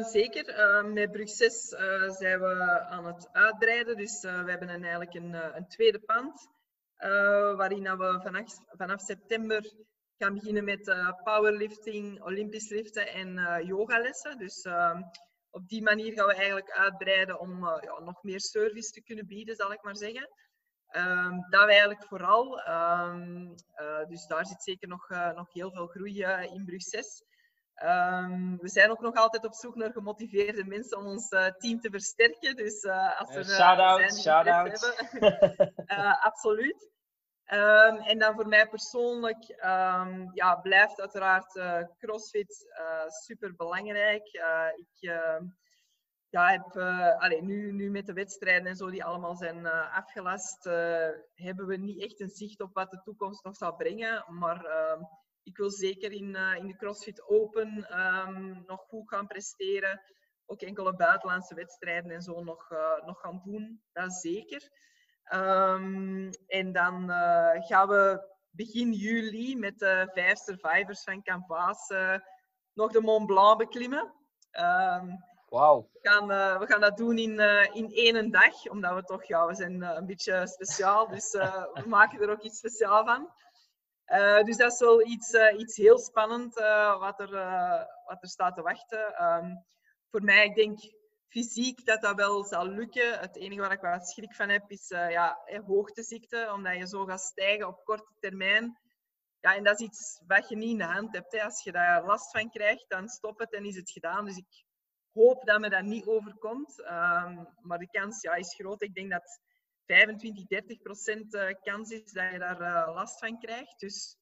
Zeker. 0.05 0.85
Met 0.93 1.13
Brug 1.13 1.29
6 1.29 1.73
uh, 1.73 2.11
zijn 2.11 2.41
we 2.41 2.81
aan 2.81 3.07
het 3.07 3.29
uitbreiden. 3.33 3.97
Dus 3.97 4.21
we 4.21 4.29
hebben 4.29 4.69
een, 4.69 4.83
eigenlijk 4.83 5.15
een, 5.15 5.57
een 5.57 5.69
tweede 5.69 5.99
pand. 5.99 6.49
Uh, 7.01 7.57
waarin 7.57 7.97
we 7.97 8.21
vanaf, 8.23 8.59
vanaf, 8.67 9.01
september 9.01 9.73
gaan 10.19 10.35
beginnen 10.35 10.65
met 10.65 10.89
uh, 10.89 11.13
powerlifting, 11.25 12.23
olympisch 12.23 12.69
liften 12.69 13.07
en 13.13 13.37
uh, 13.37 13.61
yogalessen. 13.63 14.39
Dus 14.39 14.63
ehm, 14.63 15.03
op 15.51 15.69
die 15.69 15.83
manier 15.83 16.13
gaan 16.13 16.27
we 16.27 16.35
eigenlijk 16.35 16.71
uitbreiden 16.71 17.41
om 17.41 17.65
ja, 17.65 18.01
nog 18.01 18.23
meer 18.23 18.41
service 18.41 18.91
te 18.91 19.03
kunnen 19.03 19.27
bieden, 19.27 19.57
zal 19.57 19.73
ik 19.73 19.83
maar 19.83 19.97
zeggen. 19.97 20.29
Um, 20.97 21.47
dat 21.49 21.65
we 21.65 21.71
eigenlijk 21.71 22.05
vooral. 22.05 22.69
Um, 22.69 23.55
dus 24.09 24.27
daar 24.27 24.47
zit 24.47 24.63
zeker 24.63 24.89
nog, 24.89 25.09
nog 25.35 25.53
heel 25.53 25.71
veel 25.71 25.87
groei 25.87 26.25
in 26.53 26.65
Brug 26.65 26.83
6. 26.83 27.25
Um, 27.85 28.59
we 28.59 28.69
zijn 28.69 28.91
ook 28.91 29.01
nog 29.01 29.15
altijd 29.15 29.45
op 29.45 29.55
zoek 29.55 29.75
naar 29.75 29.93
gemotiveerde 29.93 30.65
mensen 30.65 30.99
om 30.99 31.07
ons 31.07 31.33
uh, 31.33 31.47
team 31.47 31.81
te 31.81 31.91
versterken. 31.91 32.57
Dus 32.57 32.85
uh, 32.85 33.21
als 33.21 33.35
er 33.35 33.49
uh, 33.49 33.57
shout-outs, 33.57 34.23
shout 34.23 34.45
hebben, 34.45 35.73
absoluut. 36.31 36.91
Um, 37.53 37.97
en 37.97 38.19
dan 38.19 38.35
voor 38.35 38.49
mij 38.49 38.69
persoonlijk 38.69 39.49
um, 39.49 40.31
ja, 40.35 40.55
blijft 40.63 41.01
uiteraard 41.01 41.61
CrossFit 41.99 42.73
super 43.25 43.55
belangrijk. 43.57 44.27
ik 44.75 45.11
ja, 46.29 46.47
heb, 46.47 46.77
allez, 47.19 47.41
nu, 47.41 47.73
nu 47.73 47.91
met 47.91 48.07
de 48.07 48.13
wedstrijden 48.13 48.67
en 48.67 48.77
zo 48.77 48.91
die 48.91 49.05
allemaal 49.05 49.37
zijn 49.37 49.67
afgelast, 49.67 50.65
hebben 51.35 51.67
we 51.67 51.77
niet 51.77 52.03
echt 52.03 52.21
een 52.21 52.31
zicht 52.31 52.61
op 52.61 52.75
wat 52.75 52.91
de 52.91 53.01
toekomst 53.03 53.45
nog 53.45 53.57
zal 53.57 53.77
brengen. 53.77 54.25
Maar 54.29 54.67
ik 55.43 55.57
wil 55.57 55.71
zeker 55.71 56.13
in, 56.13 56.29
uh, 56.29 56.57
in 56.57 56.67
de 56.67 56.77
CrossFit 56.77 57.29
Open 57.29 57.99
um, 58.01 58.65
nog 58.67 58.81
goed 58.81 59.09
gaan 59.09 59.27
presteren. 59.27 60.01
Ook 60.47 60.61
enkele 60.61 60.97
buitenlandse 60.97 61.55
wedstrijden 61.55 62.11
en 62.11 62.23
zo 62.23 62.43
nog, 62.43 62.71
uh, 62.71 63.07
nog 63.07 63.21
gaan 63.21 63.41
doen. 63.45 63.83
Dat 63.93 64.13
zeker. 64.13 64.71
Um, 65.35 66.31
en 66.47 66.73
dan 66.73 67.11
uh, 67.11 67.67
gaan 67.67 67.89
we 67.89 68.29
begin 68.51 68.93
juli 68.93 69.57
met 69.57 69.79
de 69.79 70.11
vijf 70.13 70.39
survivors 70.39 71.03
van 71.03 71.23
Canvas 71.23 71.93
nog 72.73 72.93
de 72.93 73.01
Mont 73.01 73.27
Blanc 73.27 73.59
beklimmen. 73.59 74.15
Um, 74.53 75.29
Wauw. 75.49 75.89
We, 75.93 76.09
gaan, 76.09 76.27
we 76.59 76.67
gaan 76.67 76.81
dat 76.81 76.97
doen 76.97 77.19
in, 77.19 77.39
in 77.73 77.91
één 77.91 78.31
dag, 78.31 78.69
omdat 78.69 78.95
we 78.95 79.03
toch, 79.03 79.25
ja, 79.25 79.47
we 79.47 79.55
zijn 79.55 79.83
een 79.83 80.07
beetje 80.07 80.47
speciaal, 80.47 81.09
dus 81.09 81.33
we 81.33 81.83
maken 81.87 82.21
er 82.21 82.31
ook 82.31 82.43
iets 82.43 82.59
speciaal 82.59 83.05
van. 83.05 83.33
Uh, 84.11 84.43
dus 84.43 84.57
dat 84.57 84.73
is 84.73 84.79
wel 84.79 85.07
iets, 85.07 85.33
uh, 85.33 85.59
iets 85.59 85.77
heel 85.77 85.99
spannend 85.99 86.59
uh, 86.59 86.99
wat, 86.99 87.21
er, 87.21 87.31
wat 88.05 88.23
er 88.23 88.29
staat 88.29 88.55
te 88.55 88.63
wachten. 88.63 89.25
Um, 89.25 89.65
voor 90.11 90.23
mij, 90.23 90.45
ik 90.45 90.55
denk 90.55 90.79
fysiek 91.29 91.85
dat 91.85 92.03
dat 92.03 92.17
wel 92.17 92.45
zal 92.45 92.67
lukken. 92.67 93.19
Het 93.19 93.37
enige 93.37 93.61
waar 93.61 93.73
ik 93.73 93.81
wat 93.81 94.09
schrik 94.09 94.35
van 94.35 94.49
heb 94.49 94.71
is 94.71 94.89
ja, 94.89 95.39
hoogteziekte, 95.67 96.51
omdat 96.55 96.77
je 96.77 96.87
zo 96.87 97.05
gaat 97.05 97.21
stijgen 97.21 97.67
op 97.67 97.85
korte 97.85 98.13
termijn. 98.21 98.79
Ja, 99.41 99.57
en 99.57 99.65
dat 99.65 99.81
is 99.81 99.87
iets 99.87 100.23
wat 100.27 100.49
je 100.49 100.57
niet 100.57 100.71
in 100.71 100.79
de 100.79 100.85
hand 100.85 101.15
hebt. 101.15 101.41
Als 101.41 101.63
je 101.63 101.73
daar 101.73 102.05
last 102.05 102.31
van 102.31 102.51
krijgt, 102.51 102.85
dan 102.89 103.09
stop 103.09 103.39
het 103.39 103.53
en 103.53 103.65
is 103.65 103.77
het 103.77 103.91
gedaan. 103.91 104.25
Dus 104.25 104.37
ik 104.37 104.65
hoop 105.13 105.45
dat 105.45 105.61
me 105.61 105.71
dat 105.71 105.83
niet 105.83 106.07
overkomt. 106.07 106.79
Um, 106.79 107.49
maar 107.61 107.79
de 107.79 107.91
kans 107.91 108.21
ja, 108.21 108.35
is 108.35 108.55
groot. 108.55 108.83
Ik 108.83 108.95
denk 108.95 109.11
dat 109.11 109.41
25, 109.91 110.47
30 110.47 110.83
procent 110.83 111.35
eh, 111.35 111.55
kans 111.63 111.91
is 111.91 112.13
dat 112.13 112.33
je 112.33 112.39
daar 112.39 112.61
uh, 112.61 112.95
last 112.95 113.19
van 113.19 113.39
krijgt. 113.39 113.81
Dus 113.81 114.17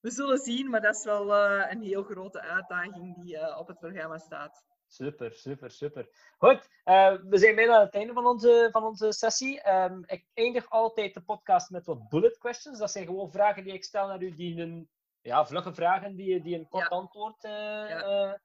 we 0.00 0.10
zullen 0.10 0.38
zien, 0.38 0.70
maar 0.70 0.80
dat 0.80 0.96
is 0.96 1.04
wel 1.04 1.26
uh, 1.28 1.70
een 1.70 1.82
heel 1.82 2.02
grote 2.02 2.40
uitdaging 2.40 3.22
die 3.22 3.56
op 3.58 3.68
het 3.68 3.78
programma 3.78 4.18
staat. 4.18 4.64
Super, 4.86 5.32
super, 5.32 5.70
super. 5.70 6.08
Goed, 6.38 6.68
uh, 6.84 7.14
we 7.22 7.38
zijn 7.38 7.54
bijna 7.54 7.74
aan 7.74 7.84
het 7.84 7.94
einde 7.94 8.12
van 8.12 8.26
onze, 8.26 8.68
van 8.72 8.84
onze 8.84 9.12
sessie. 9.12 9.70
Um, 9.70 10.02
ik 10.06 10.26
eindig 10.34 10.70
altijd 10.70 11.14
de 11.14 11.22
podcast 11.22 11.70
met 11.70 11.86
wat 11.86 12.08
bullet 12.08 12.38
questions. 12.38 12.78
Dat 12.78 12.90
zijn 12.90 13.06
gewoon 13.06 13.30
vragen 13.30 13.64
die 13.64 13.72
ik 13.72 13.84
stel 13.84 14.06
naar 14.06 14.22
u, 14.22 14.34
die 14.34 14.60
een 14.60 14.88
ja, 15.20 15.46
vlugge 15.46 15.74
vragen, 15.74 16.16
die, 16.16 16.42
die 16.42 16.58
een 16.58 16.68
kort 16.68 16.88
ja. 16.88 16.96
antwoord 16.96 17.42
ja. 17.42 18.40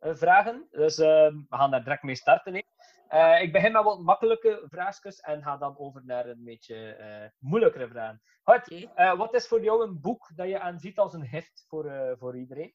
vragen. 0.00 0.68
Dus 0.70 0.98
ehm, 0.98 1.36
we 1.48 1.56
gaan 1.56 1.70
daar 1.70 1.84
direct 1.84 2.02
mee 2.02 2.16
starten. 2.16 2.64
Uh, 3.12 3.42
ik 3.42 3.52
begin 3.52 3.72
met 3.72 3.82
wat 3.82 4.00
makkelijke 4.00 4.64
vraagjes 4.68 5.20
en 5.20 5.42
ga 5.42 5.56
dan 5.56 5.78
over 5.78 6.04
naar 6.04 6.26
een 6.26 6.44
beetje 6.44 6.96
uh, 7.00 7.28
moeilijkere 7.38 7.88
vragen. 7.88 8.22
Goed, 8.42 8.70
uh, 8.70 9.16
wat 9.16 9.34
is 9.34 9.48
voor 9.48 9.62
jou 9.62 9.82
een 9.82 10.00
boek 10.00 10.30
dat 10.34 10.48
je 10.48 10.60
aanziet 10.60 10.98
als 10.98 11.12
een 11.14 11.26
heft 11.26 11.64
voor, 11.68 12.16
voor 12.18 12.36
iedereen? 12.36 12.74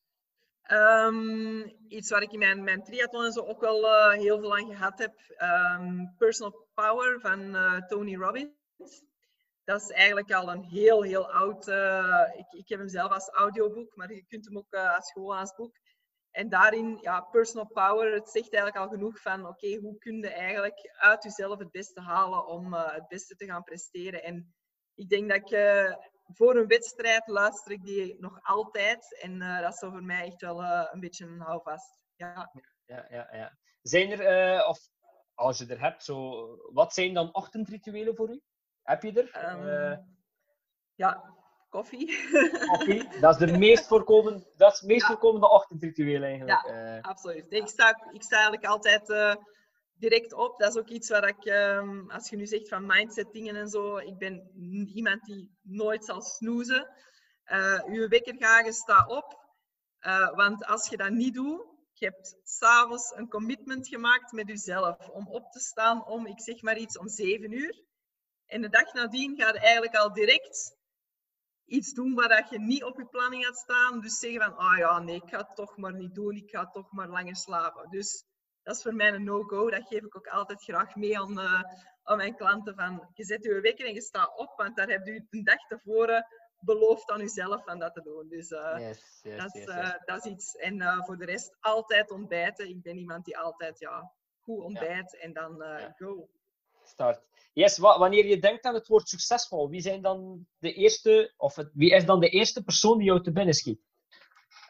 Um, 0.71 1.73
iets 1.87 2.09
waar 2.09 2.21
ik 2.21 2.31
in 2.31 2.39
mijn, 2.39 2.63
mijn 2.63 2.83
triathlon 2.83 3.25
en 3.25 3.31
zo 3.31 3.45
ook 3.45 3.61
wel 3.61 4.09
heel 4.11 4.39
veel 4.39 4.57
aan 4.57 4.75
gehad 4.75 4.99
heb. 4.99 5.13
Um, 5.77 6.15
Personal 6.17 6.67
Power 6.73 7.19
van 7.19 7.55
Tony 7.87 8.15
Robbins. 8.15 9.03
Dat 9.63 9.81
is 9.81 9.89
eigenlijk 9.89 10.33
al 10.33 10.51
een 10.51 10.63
heel, 10.63 11.01
heel 11.01 11.31
oud... 11.31 11.67
ik, 12.37 12.51
ik 12.51 12.69
heb 12.69 12.79
hem 12.79 12.89
zelf 12.89 13.11
als 13.11 13.29
audioboek, 13.29 13.95
maar 13.95 14.13
je 14.13 14.25
kunt 14.25 14.45
hem 14.45 14.57
ook 14.57 14.73
als 14.73 15.11
gewoon 15.11 15.37
als 15.37 15.55
boek. 15.55 15.81
En 16.33 16.49
daarin, 16.49 16.97
ja, 17.01 17.21
personal 17.21 17.67
power, 17.67 18.13
het 18.13 18.29
zegt 18.29 18.53
eigenlijk 18.53 18.85
al 18.85 18.97
genoeg 18.97 19.21
van, 19.21 19.47
oké, 19.47 19.75
hoe 19.75 19.97
kun 19.97 20.17
je 20.17 20.29
eigenlijk 20.29 20.93
uit 20.97 21.23
jezelf 21.23 21.59
het 21.59 21.71
beste 21.71 22.01
halen 22.01 22.47
om 22.47 22.73
uh, 22.73 22.93
het 22.93 23.07
beste 23.07 23.35
te 23.35 23.45
gaan 23.45 23.63
presteren. 23.63 24.23
En 24.23 24.55
ik 24.95 25.09
denk 25.09 25.29
dat 25.29 25.37
ik 25.37 25.51
uh, 25.51 25.95
voor 26.23 26.55
een 26.55 26.67
wedstrijd 26.67 27.27
luister 27.27 27.71
ik 27.71 27.83
die 27.83 28.19
nog 28.19 28.39
altijd. 28.41 29.21
En 29.21 29.41
uh, 29.41 29.61
dat 29.61 29.73
is 29.73 29.79
voor 29.79 30.03
mij 30.03 30.25
echt 30.25 30.41
wel 30.41 30.63
een 30.63 30.99
beetje 30.99 31.25
een 31.25 31.39
houvast. 31.39 32.03
Ja, 32.15 32.51
ja, 32.85 33.05
ja. 33.09 33.27
ja. 33.31 33.57
Zijn 33.81 34.11
er, 34.11 34.65
of 34.67 34.79
als 35.33 35.57
je 35.57 35.65
er 35.65 35.79
hebt, 35.79 36.03
zo, 36.03 36.47
wat 36.71 36.93
zijn 36.93 37.13
dan 37.13 37.33
ochtendrituelen 37.33 38.15
voor 38.15 38.29
u? 38.29 38.41
Heb 38.81 39.03
je 39.03 39.21
er? 39.21 39.59
Um, 39.59 40.17
ja, 40.95 41.33
koffie. 41.73 42.07
Koffie, 42.67 43.19
dat 43.19 43.41
is 43.41 43.47
de 43.47 43.57
meest 43.57 43.87
voorkomende, 43.87 44.43
dat 44.55 44.73
is 44.73 44.79
het 44.79 44.89
meest 44.89 45.05
voorkomende 45.05 45.49
ochtendritueel 45.49 46.23
eigenlijk. 46.23 46.65
Ja, 46.67 46.95
uh. 46.95 47.01
absoluut. 47.01 47.45
Ik 47.49 47.67
sta, 47.67 48.09
ik 48.11 48.23
sta 48.23 48.35
eigenlijk 48.35 48.65
altijd 48.65 49.09
uh, 49.09 49.35
direct 49.93 50.33
op. 50.33 50.59
Dat 50.59 50.75
is 50.75 50.81
ook 50.81 50.89
iets 50.89 51.09
waar 51.09 51.27
ik, 51.27 51.45
um, 51.45 52.11
als 52.11 52.29
je 52.29 52.35
nu 52.35 52.45
zegt 52.45 52.67
van 52.67 52.85
mindset 52.85 53.31
dingen 53.31 53.55
en 53.55 53.67
zo, 53.67 53.97
ik 53.97 54.17
ben 54.17 54.51
iemand 54.93 55.25
die 55.25 55.57
nooit 55.61 56.05
zal 56.05 56.21
snoezen. 56.21 56.87
Uh, 57.45 57.81
je 57.91 58.07
wekker 58.07 58.35
gaat, 58.37 58.65
je 58.65 58.73
sta 58.73 59.05
op. 59.07 59.39
want 60.35 60.65
als 60.65 60.89
je 60.89 60.97
dat 60.97 61.11
niet 61.11 61.33
doet, 61.33 61.65
je 61.93 62.05
hebt 62.05 62.35
s'avonds 62.43 63.13
een 63.15 63.29
commitment 63.29 63.87
gemaakt 63.87 64.31
met 64.31 64.47
jezelf 64.47 65.09
om 65.09 65.27
op 65.27 65.51
te 65.51 65.59
staan 65.59 66.05
om, 66.05 66.25
ik 66.25 66.41
zeg 66.41 66.61
maar 66.61 66.77
iets, 66.77 66.97
om 66.97 67.07
zeven 67.07 67.51
uur. 67.51 67.83
En 68.45 68.61
de 68.61 68.69
dag 68.69 68.93
nadien 68.93 69.37
gaat 69.37 69.55
eigenlijk 69.55 69.95
al 69.95 70.13
direct 70.13 70.81
iets 71.65 71.93
doen 71.93 72.13
waar 72.13 72.47
je 72.49 72.59
niet 72.59 72.83
op 72.83 72.97
je 72.97 73.05
planning 73.05 73.45
had 73.45 73.57
staan. 73.57 73.99
Dus 73.99 74.19
zeggen 74.19 74.41
van, 74.41 74.57
ah 74.57 74.71
oh 74.71 74.77
ja, 74.77 74.99
nee, 74.99 75.15
ik 75.15 75.29
ga 75.29 75.37
het 75.37 75.55
toch 75.55 75.77
maar 75.77 75.93
niet 75.93 76.15
doen. 76.15 76.35
Ik 76.35 76.49
ga 76.49 76.69
toch 76.69 76.91
maar 76.91 77.09
langer 77.09 77.35
slapen. 77.35 77.89
Dus 77.89 78.25
dat 78.63 78.75
is 78.75 78.81
voor 78.81 78.95
mij 78.95 79.13
een 79.13 79.23
no-go. 79.23 79.69
Dat 79.69 79.87
geef 79.87 80.03
ik 80.03 80.15
ook 80.15 80.27
altijd 80.27 80.63
graag 80.63 80.95
mee 80.95 81.19
aan, 81.19 81.39
uh, 81.39 81.61
aan 82.03 82.17
mijn 82.17 82.35
klanten. 82.35 82.75
Van, 82.75 83.09
je 83.13 83.25
zet 83.25 83.43
je 83.43 83.61
wekker 83.61 83.85
en 83.85 83.93
je 83.93 84.01
staat 84.01 84.37
op, 84.37 84.53
want 84.55 84.75
daar 84.75 84.89
heb 84.89 85.05
je 85.05 85.25
een 85.29 85.43
dag 85.43 85.67
tevoren 85.67 86.25
beloofd 86.59 87.11
aan 87.11 87.19
jezelf 87.19 87.63
van 87.63 87.79
dat 87.79 87.93
te 87.93 88.01
doen. 88.01 88.27
Dus 88.27 88.51
uh, 88.51 88.75
yes, 88.77 89.19
yes, 89.21 89.37
dat, 89.37 89.55
is, 89.55 89.65
uh, 89.65 89.93
dat 90.05 90.25
is 90.25 90.31
iets. 90.31 90.55
En 90.55 91.03
voor 91.05 91.17
de 91.17 91.25
rest 91.25 91.57
altijd 91.59 92.11
ontbijten. 92.11 92.69
Ik 92.69 92.81
ben 92.81 92.97
iemand 92.97 93.25
die 93.25 93.37
altijd 93.37 93.79
ja, 93.79 94.11
goed 94.39 94.63
ontbijt 94.63 95.17
en 95.19 95.33
dan 95.33 95.55
ja. 95.57 95.93
go. 95.97 96.29
Start. 96.83 97.21
Yes, 97.53 97.77
wanneer 97.77 98.25
je 98.25 98.39
denkt 98.39 98.65
aan 98.65 98.73
het 98.73 98.87
woord 98.87 99.09
succesvol, 99.09 99.69
wie 99.69 99.81
zijn 99.81 100.01
dan 100.01 100.47
de 100.57 100.73
eerste, 100.73 101.33
of 101.37 101.55
wie 101.73 101.91
is 101.91 102.05
dan 102.05 102.19
de 102.19 102.29
eerste 102.29 102.63
persoon 102.63 102.97
die 102.97 103.07
jou 103.07 103.23
te 103.23 103.31
binnen 103.31 103.53
schiet? 103.53 103.81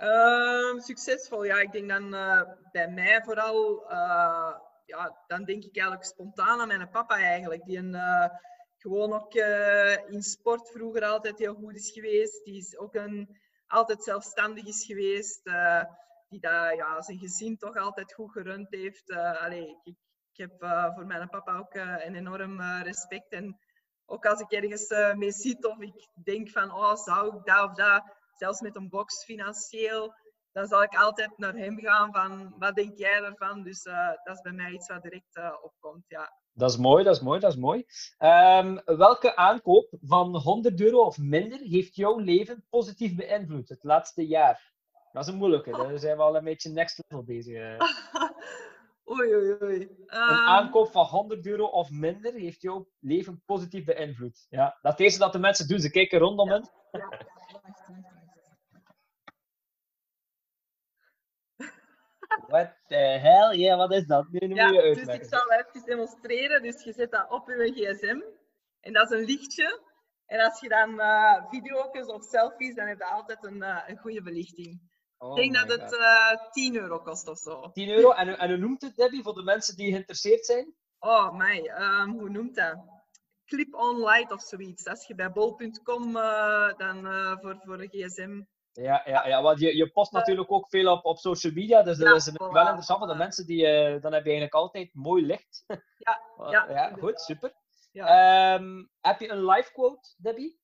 Uh, 0.02 0.80
succesvol, 0.80 1.44
ja, 1.44 1.60
ik 1.60 1.72
denk 1.72 1.90
dan 1.90 2.14
uh, 2.14 2.42
bij 2.72 2.88
mij 2.88 3.22
vooral, 3.24 3.92
uh, 3.92 4.56
ja, 4.86 5.24
dan 5.28 5.44
denk 5.44 5.64
ik 5.64 5.78
eigenlijk 5.78 6.06
spontaan 6.06 6.60
aan 6.60 6.68
mijn 6.68 6.90
papa 6.90 7.16
eigenlijk, 7.16 7.66
die 7.66 7.78
een, 7.78 7.94
uh, 7.94 8.28
gewoon 8.78 9.14
ook 9.14 9.34
in 10.08 10.22
sport 10.22 10.70
vroeger 10.70 11.04
altijd 11.04 11.40
heel 11.40 11.54
goed 11.54 11.76
is 11.76 11.92
geweest, 11.92 12.44
die 12.46 12.58
is 12.58 12.78
ook 12.78 12.94
een, 12.94 13.38
altijd 13.68 14.04
zelfstandig 14.04 14.66
is 14.66 14.86
geweest, 14.86 15.44
die 16.30 16.40
dat, 16.40 16.76
ja, 16.76 17.02
zijn 17.02 17.20
gezin 17.20 17.58
toch 17.58 17.78
altijd 17.78 18.14
goed 18.14 18.32
gerund 18.32 18.68
heeft. 18.70 19.12
allee, 19.14 19.80
ik, 19.84 19.96
ik 20.34 20.38
heb 20.38 20.64
uh, 20.64 20.96
voor 20.96 21.06
mijn 21.06 21.30
papa 21.30 21.58
ook 21.58 21.74
uh, 21.74 22.06
een 22.06 22.16
enorm 22.16 22.60
uh, 22.60 22.82
respect. 22.84 23.32
En 23.32 23.60
ook 24.06 24.26
als 24.26 24.40
ik 24.40 24.52
ergens 24.52 25.16
mee 25.16 25.32
zit 25.32 25.66
of 25.66 25.80
ik 25.80 26.08
denk 26.24 26.50
van, 26.50 26.72
oh, 26.72 26.96
zou 26.96 27.38
ik 27.38 27.46
dat 27.46 27.70
of 27.70 27.76
dat, 27.76 28.04
zelfs 28.36 28.62
met 28.62 28.76
een 28.76 28.90
box 28.90 29.24
financieel, 29.24 30.14
dan 30.52 30.68
zal 30.68 30.84
ik 30.84 30.96
altijd 30.96 31.38
naar 31.38 31.54
hem 31.54 31.80
gaan 31.80 32.12
van, 32.14 32.56
wat 32.58 32.76
denk 32.76 32.98
jij 32.98 33.24
ervan? 33.24 33.64
Dus 33.64 33.84
dat 34.24 34.36
is 34.36 34.42
bij 34.42 34.52
mij 34.52 34.72
iets 34.72 34.88
wat 34.88 35.02
direct 35.02 35.40
opkomt, 35.64 36.04
ja. 36.08 36.42
Dat 36.54 36.70
is 36.70 36.78
mooi, 36.78 37.04
dat 37.04 37.16
is 37.16 37.22
mooi, 37.22 37.40
dat 37.40 37.52
is 37.52 37.60
mooi. 37.60 37.86
Um, 38.20 38.82
welke 38.86 39.36
aankoop 39.36 39.98
van 40.02 40.36
100 40.36 40.82
euro 40.82 41.00
of 41.00 41.18
minder 41.18 41.60
heeft 41.60 41.96
jouw 41.96 42.18
leven 42.18 42.66
positief 42.70 43.16
beïnvloed 43.16 43.70
het 43.70 43.84
laatste 43.84 44.28
jaar? 44.28 44.72
Dat 45.12 45.28
is 45.28 45.34
een 45.34 45.40
moeilijke, 45.40 45.72
daar 45.78 46.00
zijn 46.00 46.18
we 46.18 46.24
al 46.24 46.36
een 46.36 46.44
beetje 46.44 46.70
next 46.70 47.04
level 47.08 47.24
bezig. 47.24 47.78
Oei, 49.10 49.36
oei, 49.36 49.58
oei. 49.62 49.82
Een 49.82 50.08
ehm, 50.08 50.48
aankoop 50.48 50.92
van 50.92 51.06
100 51.06 51.46
euro 51.46 51.66
of 51.66 51.90
minder 51.90 52.34
heeft 52.34 52.62
jouw 52.62 52.88
leven 53.00 53.42
positief 53.46 53.86
beïnvloed. 53.86 54.46
Ja, 54.50 54.78
dat 54.82 55.00
is 55.00 55.18
dat 55.18 55.34
de 55.34 55.40
mensen 55.40 55.68
doen. 55.68 55.80
Ze 55.80 55.92
kijken 55.92 56.20
rondom 56.20 56.50
hen. 56.50 56.70
Ja. 56.92 57.10
Wat 62.48 62.74
de 62.88 62.96
hell? 62.96 63.58
Ja, 63.58 63.78
wat 63.78 63.92
is 63.92 64.06
dat? 64.06 64.28
Nu, 64.30 64.56
ja, 64.56 64.72
dus 64.72 65.08
ik 65.08 65.24
zal 65.24 65.52
even 65.52 65.86
demonstreren. 65.86 66.62
Dus 66.62 66.84
je 66.84 66.94
zet 66.94 67.12
dat 67.12 67.32
op 67.32 67.48
je 67.48 67.72
gsm. 67.74 68.22
En 68.80 68.94
dat 68.94 69.12
is 69.12 69.18
een 69.20 69.26
lichtje. 69.26 69.82
En 70.26 70.40
als 70.40 70.60
je 70.60 70.70
dan 70.70 70.94
uh, 70.94 71.50
video's 71.50 72.08
of 72.08 72.24
selfies, 72.24 72.76
dan 72.76 72.88
heb 72.88 72.98
je 72.98 73.06
altijd 73.06 73.44
een, 73.44 73.58
uh, 73.58 73.84
een 73.88 73.98
goede 73.98 74.22
belichting. 74.22 74.82
Oh 75.24 75.40
ik 75.40 75.54
denk 75.54 75.68
dat 75.68 75.80
het 75.80 75.94
uh, 75.94 76.32
eh, 76.32 76.52
10 76.52 76.76
euro 76.76 77.00
kost 77.00 77.28
of 77.28 77.38
zo. 77.38 77.72
10 77.72 77.90
euro? 77.90 78.12
En, 78.12 78.38
en 78.40 78.50
hoe 78.50 78.58
noemt 78.58 78.82
het, 78.82 78.96
Debbie, 78.96 79.24
voor 79.24 79.34
de 79.34 79.44
mensen 79.44 79.76
die 79.76 79.92
geïnteresseerd 79.92 80.46
zijn? 80.46 80.76
Oh, 81.00 81.38
mij. 81.38 81.72
Um, 81.80 82.20
hoe 82.20 82.30
noemt 82.30 82.56
dat? 82.56 82.78
Clip-on 83.46 83.98
light 83.98 84.32
of 84.32 84.42
zoiets. 84.42 84.88
Als 84.88 85.08
je 85.08 85.16
bij 85.16 85.32
bol.com 85.32 86.18
uh, 86.18 86.70
eh, 86.70 86.78
dan 86.78 87.06
uh, 87.06 87.38
voor, 87.42 87.60
voor 87.64 87.80
een 87.80 87.90
gsm... 87.90 88.42
Ja, 88.72 89.02
ja, 89.06 89.28
ja 89.28 89.42
want 89.42 89.60
je, 89.60 89.76
je 89.76 89.92
post 89.92 90.12
natuurlijk 90.12 90.52
ook 90.52 90.70
veel 90.70 90.92
op, 90.92 91.06
op 91.06 91.18
social 91.18 91.54
media, 91.54 91.84
dus 91.84 91.98
dat 91.98 92.16
is 92.16 92.32
wel 92.32 92.58
interessant 92.58 93.00
voor 93.00 93.08
de 93.08 93.16
mensen 93.16 93.46
die... 93.46 93.64
dan 94.00 94.14
heb 94.14 94.24
je 94.24 94.30
eigenlijk 94.30 94.54
altijd 94.54 94.90
mooi 94.94 95.26
licht. 95.26 95.64
Ja, 95.98 96.22
ja, 96.52 96.66
ja 96.70 96.94
goed, 97.00 97.22
super. 97.22 97.54
Ja. 97.92 98.54
Um, 98.54 98.90
heb 99.02 99.20
je 99.20 99.30
een 99.30 99.46
live 99.46 99.72
quote, 99.72 100.14
Debbie? 100.18 100.63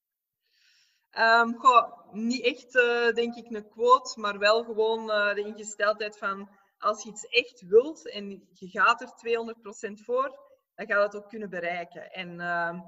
Um, 1.18 1.58
goh, 1.58 2.14
niet 2.14 2.44
echt, 2.44 2.76
uh, 2.76 3.14
denk 3.14 3.36
ik, 3.36 3.50
een 3.50 3.70
quote, 3.70 4.20
maar 4.20 4.38
wel 4.38 4.64
gewoon 4.64 5.10
uh, 5.10 5.34
de 5.34 5.44
ingesteldheid 5.46 6.18
van 6.18 6.50
als 6.78 7.04
je 7.04 7.10
iets 7.10 7.26
echt 7.26 7.62
wilt 7.68 8.10
en 8.10 8.48
je 8.54 8.70
gaat 8.70 9.02
er 9.02 9.08
200% 9.08 10.04
voor, 10.04 10.40
dan 10.76 10.88
ga 10.88 10.94
je 10.94 11.10
dat 11.10 11.16
ook 11.16 11.30
kunnen 11.30 11.50
bereiken. 11.50 12.12
En 12.12 12.40
uh, 12.40 12.80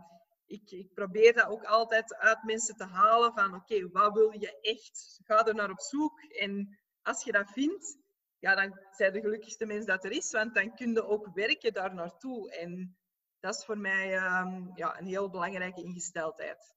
ik, 0.45 0.71
ik, 0.71 0.93
probeer 0.93 1.33
dat 1.33 1.47
ook 1.47 1.63
altijd 1.63 2.15
uit 2.15 2.43
mensen 2.43 2.75
te 2.75 2.85
halen 2.85 3.33
van 3.33 3.55
oké, 3.55 3.89
wat 3.89 4.13
wil 4.13 4.31
je 4.31 4.59
echt? 4.61 5.19
Ga 5.23 5.45
er 5.45 5.55
naar 5.55 5.71
op 5.71 5.81
zoek 5.81 6.21
en 6.21 6.79
als 7.01 7.23
je 7.23 7.31
dat 7.31 7.51
vindt, 7.51 7.97
ja, 8.39 8.55
dan 8.55 8.79
zijn 8.91 9.13
de 9.13 9.21
gelukkigste 9.21 9.65
mens 9.65 9.85
dat 9.85 10.03
er 10.03 10.11
is, 10.11 10.31
want 10.31 10.55
dan 10.55 10.75
kun 10.75 10.93
je 10.93 11.05
ook 11.05 11.29
werken 11.33 11.73
daar 11.73 11.93
naartoe. 11.93 12.51
En 12.51 12.97
dat 13.39 13.55
is 13.55 13.65
voor 13.65 13.77
mij 13.77 14.13
um, 14.13 14.71
ja, 14.75 14.99
een 14.99 15.05
heel 15.05 15.29
belangrijke 15.29 15.83
ingesteldheid. 15.83 16.75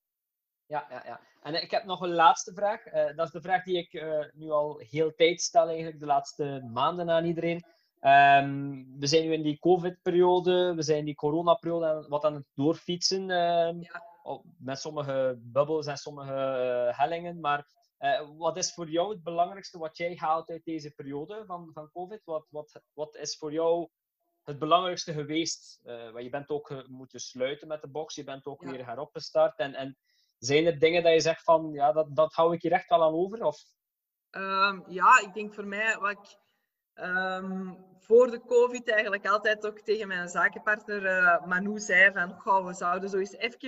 Ja, 0.67 0.85
ja, 0.89 1.01
ja. 1.05 1.19
En 1.41 1.61
ik 1.61 1.71
heb 1.71 1.83
nog 1.83 2.01
een 2.01 2.13
laatste 2.13 2.53
vraag. 2.53 2.85
Uh, 2.85 3.15
dat 3.15 3.25
is 3.25 3.31
de 3.31 3.41
vraag 3.41 3.63
die 3.63 3.77
ik 3.77 3.93
uh, 3.93 4.25
nu 4.33 4.49
al 4.49 4.77
heel 4.77 5.15
tijd 5.15 5.41
stel, 5.41 5.67
eigenlijk 5.67 5.99
de 5.99 6.05
laatste 6.05 6.69
maanden 6.73 7.09
aan 7.09 7.25
iedereen. 7.25 7.63
Um, 8.01 8.99
we 8.99 9.07
zijn 9.07 9.23
nu 9.23 9.33
in 9.33 9.43
die 9.43 9.59
COVID-periode, 9.59 10.73
we 10.75 10.81
zijn 10.81 10.97
in 10.97 11.05
die 11.05 11.15
corona-periode 11.15 12.05
wat 12.09 12.23
aan 12.23 12.33
het 12.33 12.47
doorfietsen. 12.53 13.29
Um, 13.29 13.81
ja. 13.81 14.03
met 14.57 14.79
sommige 14.79 15.39
bubbels 15.39 15.87
en 15.87 15.97
sommige 15.97 16.33
uh, 16.33 16.97
hellingen. 16.97 17.39
Maar 17.39 17.67
wat 18.37 18.57
is 18.57 18.73
voor 18.73 18.89
jou 18.89 19.09
het 19.09 19.23
belangrijkste 19.23 19.77
wat 19.77 19.97
jij 19.97 20.15
haalt 20.15 20.49
uit 20.49 20.63
deze 20.63 20.91
periode 20.91 21.43
van, 21.45 21.69
van 21.73 21.89
COVID? 21.91 22.21
Wat, 22.23 22.45
wat, 22.49 22.81
wat 22.93 23.15
is 23.15 23.37
voor 23.37 23.51
jou 23.51 23.89
het 24.43 24.59
belangrijkste 24.59 25.13
geweest? 25.13 25.79
je 26.17 26.27
bent 26.31 26.49
ook 26.49 26.85
moeten 26.87 27.19
sluiten 27.19 27.67
met 27.67 27.81
de 27.81 27.89
box, 27.89 28.15
je 28.15 28.23
bent 28.23 28.45
ook 28.45 28.63
ja. 28.63 28.69
weer 28.69 28.85
heropgestart. 28.85 29.57
En, 29.59 29.73
en 29.73 29.97
zijn 30.37 30.65
er 30.65 30.79
dingen 30.79 31.03
dat 31.03 31.13
je 31.13 31.19
zegt 31.19 31.43
van, 31.43 31.71
ja, 31.71 31.91
dat, 31.91 32.15
dat 32.15 32.33
hou 32.33 32.53
ik 32.53 32.61
hier 32.61 32.71
echt 32.71 32.89
wel 32.89 33.03
aan 33.03 33.13
over? 33.13 33.43
Of? 33.43 33.57
Ehm, 34.29 34.81
ja, 34.87 35.19
ik 35.19 35.33
denk 35.33 35.53
voor 35.53 35.67
mij, 35.67 35.97
wat 35.97 36.11
ik 36.11 36.37
ehm, 36.93 37.73
voor 37.99 38.31
de 38.31 38.41
COVID 38.45 38.89
eigenlijk 38.89 39.27
altijd 39.27 39.65
ook 39.65 39.79
tegen 39.79 40.07
mijn 40.07 40.29
zakenpartner 40.29 41.03
uh, 41.05 41.45
Manu 41.45 41.79
zei 41.79 42.11
van, 42.11 42.39
goh, 42.39 42.65
we 42.65 42.73
zouden 42.73 43.09
zo 43.09 43.17
eens 43.17 43.31
even 43.31 43.59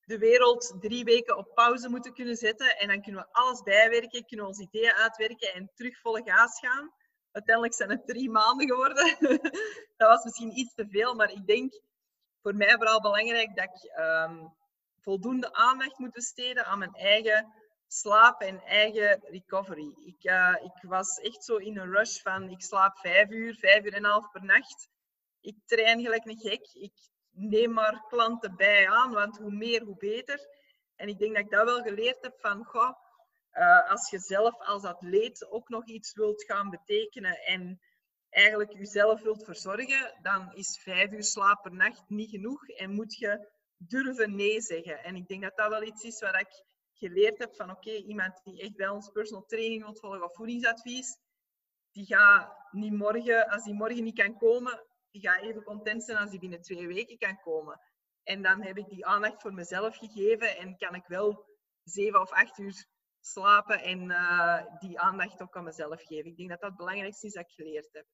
de 0.00 0.18
wereld 0.18 0.76
drie 0.80 1.04
weken 1.04 1.36
op 1.36 1.54
pauze 1.54 1.88
moeten 1.88 2.14
kunnen 2.14 2.36
zetten 2.36 2.78
en 2.78 2.88
dan 2.88 3.02
kunnen 3.02 3.20
we 3.20 3.28
alles 3.32 3.62
bijwerken, 3.62 4.24
kunnen 4.26 4.46
we 4.46 4.52
onze 4.52 4.62
ideeën 4.62 4.92
uitwerken 4.92 5.54
en 5.54 5.70
terug 5.74 6.00
volle 6.00 6.22
gas 6.24 6.58
gaan. 6.58 6.92
Uiteindelijk 7.30 7.74
zijn 7.74 7.90
het 7.90 8.06
drie 8.06 8.30
maanden 8.30 8.66
geworden. 8.68 9.16
dat 9.96 10.08
was 10.08 10.24
misschien 10.24 10.58
iets 10.58 10.74
te 10.74 10.86
veel, 10.88 11.14
maar 11.14 11.30
ik 11.30 11.46
denk 11.46 11.80
voor 12.42 12.54
mij 12.54 12.74
vooral 12.74 13.00
belangrijk 13.00 13.56
dat 13.56 13.64
ik 13.64 13.90
ehm, 13.90 14.46
voldoende 15.00 15.52
aandacht 15.52 15.98
moet 15.98 16.12
besteden 16.12 16.66
aan 16.66 16.78
mijn 16.78 16.94
eigen 16.94 17.52
slaap 17.86 18.40
en 18.40 18.60
eigen 18.60 19.20
recovery. 19.22 19.92
Ik, 20.04 20.24
uh, 20.24 20.56
ik 20.62 20.88
was 20.88 21.18
echt 21.18 21.44
zo 21.44 21.56
in 21.56 21.78
een 21.78 21.92
rush 21.92 22.22
van 22.22 22.48
ik 22.48 22.62
slaap 22.62 22.98
vijf 22.98 23.30
uur, 23.30 23.54
vijf 23.54 23.84
uur 23.84 23.92
en 23.92 24.04
een 24.04 24.10
half 24.10 24.30
per 24.30 24.44
nacht. 24.44 24.88
Ik 25.40 25.56
train 25.66 26.00
gelijk 26.00 26.24
een 26.24 26.38
gek. 26.38 26.68
Ik 26.72 26.92
neem 27.30 27.72
maar 27.72 28.04
klanten 28.08 28.56
bij 28.56 28.88
aan, 28.88 29.10
want 29.10 29.38
hoe 29.38 29.50
meer, 29.50 29.82
hoe 29.82 29.96
beter. 29.96 30.40
En 30.96 31.08
ik 31.08 31.18
denk 31.18 31.34
dat 31.34 31.44
ik 31.44 31.50
dat 31.50 31.64
wel 31.64 31.82
geleerd 31.82 32.22
heb 32.22 32.40
van, 32.40 32.64
goh, 32.64 32.92
uh, 33.52 33.90
als 33.90 34.10
je 34.10 34.18
zelf 34.18 34.60
als 34.60 34.84
atleet 34.84 35.50
ook 35.50 35.68
nog 35.68 35.86
iets 35.86 36.14
wilt 36.14 36.44
gaan 36.44 36.70
betekenen 36.70 37.38
en 37.38 37.80
eigenlijk 38.28 38.72
jezelf 38.72 39.22
wilt 39.22 39.44
verzorgen, 39.44 40.18
dan 40.22 40.52
is 40.54 40.80
vijf 40.82 41.12
uur 41.12 41.24
slaap 41.24 41.62
per 41.62 41.72
nacht 41.72 42.02
niet 42.08 42.30
genoeg 42.30 42.68
en 42.68 42.90
moet 42.90 43.14
je 43.14 43.48
durven 43.86 44.36
nee 44.36 44.60
zeggen. 44.60 45.04
En 45.04 45.16
ik 45.16 45.28
denk 45.28 45.42
dat 45.42 45.56
dat 45.56 45.68
wel 45.68 45.82
iets 45.82 46.04
is 46.04 46.20
wat 46.20 46.40
ik 46.40 46.64
geleerd 46.92 47.38
heb 47.38 47.56
van 47.56 47.70
oké, 47.70 47.90
iemand 47.90 48.40
die 48.44 48.60
echt 48.60 48.76
bij 48.76 48.88
ons 48.88 49.10
personal 49.10 49.44
training 49.44 49.82
wilt 49.82 50.00
volgen 50.00 50.24
of 50.24 50.34
voedingsadvies, 50.34 51.18
die 51.90 52.06
gaat 52.06 52.68
niet 52.70 52.92
morgen, 52.92 53.48
als 53.48 53.64
die 53.64 53.74
morgen 53.74 54.04
niet 54.04 54.18
kan 54.18 54.36
komen, 54.36 54.84
die 55.10 55.20
gaat 55.20 55.42
even 55.42 55.62
content 55.62 56.04
zijn 56.04 56.18
als 56.18 56.30
die 56.30 56.40
binnen 56.40 56.60
twee 56.60 56.86
weken 56.86 57.18
kan 57.18 57.40
komen. 57.40 57.80
En 58.22 58.42
dan 58.42 58.62
heb 58.62 58.76
ik 58.76 58.88
die 58.88 59.06
aandacht 59.06 59.40
voor 59.40 59.54
mezelf 59.54 59.96
gegeven 59.96 60.56
en 60.56 60.76
kan 60.76 60.94
ik 60.94 61.06
wel 61.06 61.46
zeven 61.82 62.20
of 62.20 62.32
acht 62.32 62.58
uur 62.58 62.86
slapen 63.20 63.82
en 63.82 64.10
uh, 64.10 64.78
die 64.78 65.00
aandacht 65.00 65.42
ook 65.42 65.56
aan 65.56 65.64
mezelf 65.64 66.02
geven. 66.02 66.30
Ik 66.30 66.36
denk 66.36 66.48
dat 66.48 66.60
dat 66.60 66.68
het 66.68 66.78
belangrijkste 66.78 67.26
is 67.26 67.32
dat 67.32 67.44
ik 67.44 67.54
geleerd 67.54 67.88
heb. 67.92 68.06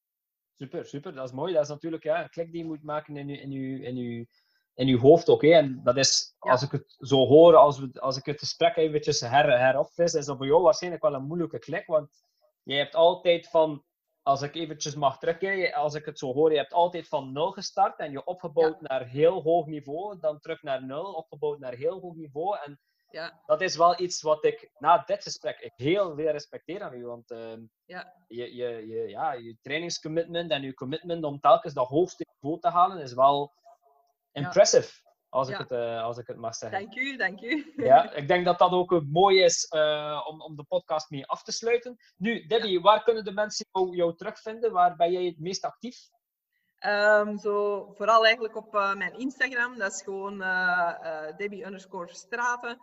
Super, 0.55 0.85
super. 0.85 1.15
Dat 1.15 1.29
is 1.29 1.35
mooi. 1.35 1.53
Dat 1.53 1.63
is 1.63 1.69
natuurlijk 1.69 2.03
ja, 2.03 2.23
een 2.23 2.31
klik 2.31 2.53
die 2.53 2.61
je 2.61 2.67
moet 2.67 2.83
maken 2.83 3.17
in 3.17 3.29
je, 3.29 3.41
in 3.41 3.51
je, 3.51 3.95
je, 3.95 4.27
in 4.77 4.87
je 4.87 4.99
hoofd 4.99 5.29
ook. 5.29 5.43
Hè. 5.43 5.51
En 5.51 5.81
dat 5.85 5.97
is, 5.97 6.35
als 6.39 6.63
ik 6.63 6.71
het 6.71 6.97
zo 6.99 7.27
hoor, 7.27 7.57
als, 7.57 7.79
we, 7.79 7.91
als 8.01 8.17
ik 8.17 8.25
het 8.25 8.39
gesprek 8.39 8.77
eventjes 8.77 9.21
her, 9.21 9.59
heropfris, 9.59 10.15
is 10.15 10.27
dat 10.27 10.37
voor 10.37 10.47
jou 10.47 10.63
waarschijnlijk 10.63 11.03
wel 11.03 11.15
een 11.15 11.27
moeilijke 11.27 11.59
klik. 11.59 11.87
Want 11.87 12.09
je 12.63 12.75
hebt 12.75 12.95
altijd 12.95 13.49
van, 13.49 13.85
als 14.23 14.43
ik 14.43 14.55
eventjes 14.55 14.95
mag 14.95 15.19
terugkeren, 15.19 15.75
als 15.75 15.95
ik 15.95 16.05
het 16.05 16.19
zo 16.19 16.33
hoor, 16.33 16.53
je 16.53 16.59
hebt 16.59 16.73
altijd 16.73 17.09
van 17.09 17.33
nul 17.33 17.51
gestart 17.51 17.99
en 17.99 18.11
je 18.11 18.25
opgebouwd 18.25 18.81
naar 18.81 19.07
heel 19.07 19.43
hoog 19.43 19.67
niveau, 19.67 20.19
dan 20.21 20.41
terug 20.41 20.63
naar 20.63 20.85
nul, 20.85 21.13
opgebouwd 21.13 21.59
naar 21.59 21.75
heel 21.75 22.01
hoog 22.01 22.15
niveau. 22.15 22.59
En 22.65 22.81
ja. 23.11 23.43
Dat 23.47 23.61
is 23.61 23.77
wel 23.77 24.01
iets 24.01 24.23
wat 24.23 24.45
ik 24.45 24.71
na 24.79 25.03
dit 25.07 25.23
gesprek 25.23 25.59
ik 25.59 25.73
heel 25.75 26.15
veel 26.15 26.31
respecteer 26.31 26.83
aan 26.83 26.95
u. 26.95 27.07
Want 27.07 27.31
uh, 27.31 27.53
ja. 27.85 28.13
Je, 28.29 28.55
je, 28.55 28.87
je, 28.87 29.09
ja, 29.09 29.33
je 29.33 29.57
trainingscommitment 29.63 30.51
en 30.51 30.63
je 30.63 30.75
commitment 30.75 31.25
om 31.25 31.41
telkens 31.41 31.75
dat 31.75 31.89
hoogste 31.89 32.27
niveau 32.35 32.61
te 32.61 32.69
halen 32.69 33.03
is 33.03 33.13
wel 33.13 33.53
impressive. 34.37 35.05
Als, 35.29 35.49
ik 35.49 35.57
het, 35.57 35.71
uh, 35.71 36.03
als 36.03 36.19
ik 36.19 36.27
het 36.27 36.37
mag 36.37 36.55
zeggen. 36.55 36.81
Dank 36.81 36.95
u, 36.95 37.17
dank 37.17 37.41
u. 37.41 37.73
Ja, 37.77 38.13
ik 38.13 38.29
denk 38.29 38.45
dat 38.45 38.59
dat 38.59 38.71
ook 38.71 39.03
mooi 39.05 39.43
is 39.43 39.73
uh, 39.75 40.27
om, 40.29 40.43
om 40.43 40.57
de 40.57 40.65
podcast 40.65 41.11
mee 41.11 41.27
af 41.27 41.43
te 41.43 41.53
sluiten. 41.53 41.97
Nu, 42.17 42.47
Debbie, 42.47 42.81
waar 42.81 43.03
kunnen 43.03 43.25
de 43.25 43.33
mensen 43.33 43.67
jou, 43.73 43.97
jou 43.97 44.17
terugvinden? 44.17 44.73
Waar 44.73 44.97
ben 44.97 45.13
jij 45.13 45.25
het 45.25 45.39
meest 45.39 45.65
actief? 45.65 45.97
Um, 46.87 47.39
zo, 47.39 47.87
vooral 47.93 48.25
eigenlijk 48.25 48.57
op 48.57 48.75
uh, 48.75 48.95
mijn 48.95 49.19
Instagram. 49.19 49.79
Dat 49.79 49.93
is 49.93 50.03
gewoon 50.03 50.39
Debbie 51.37 51.65
underscore 51.65 52.07
Verstraten. 52.07 52.79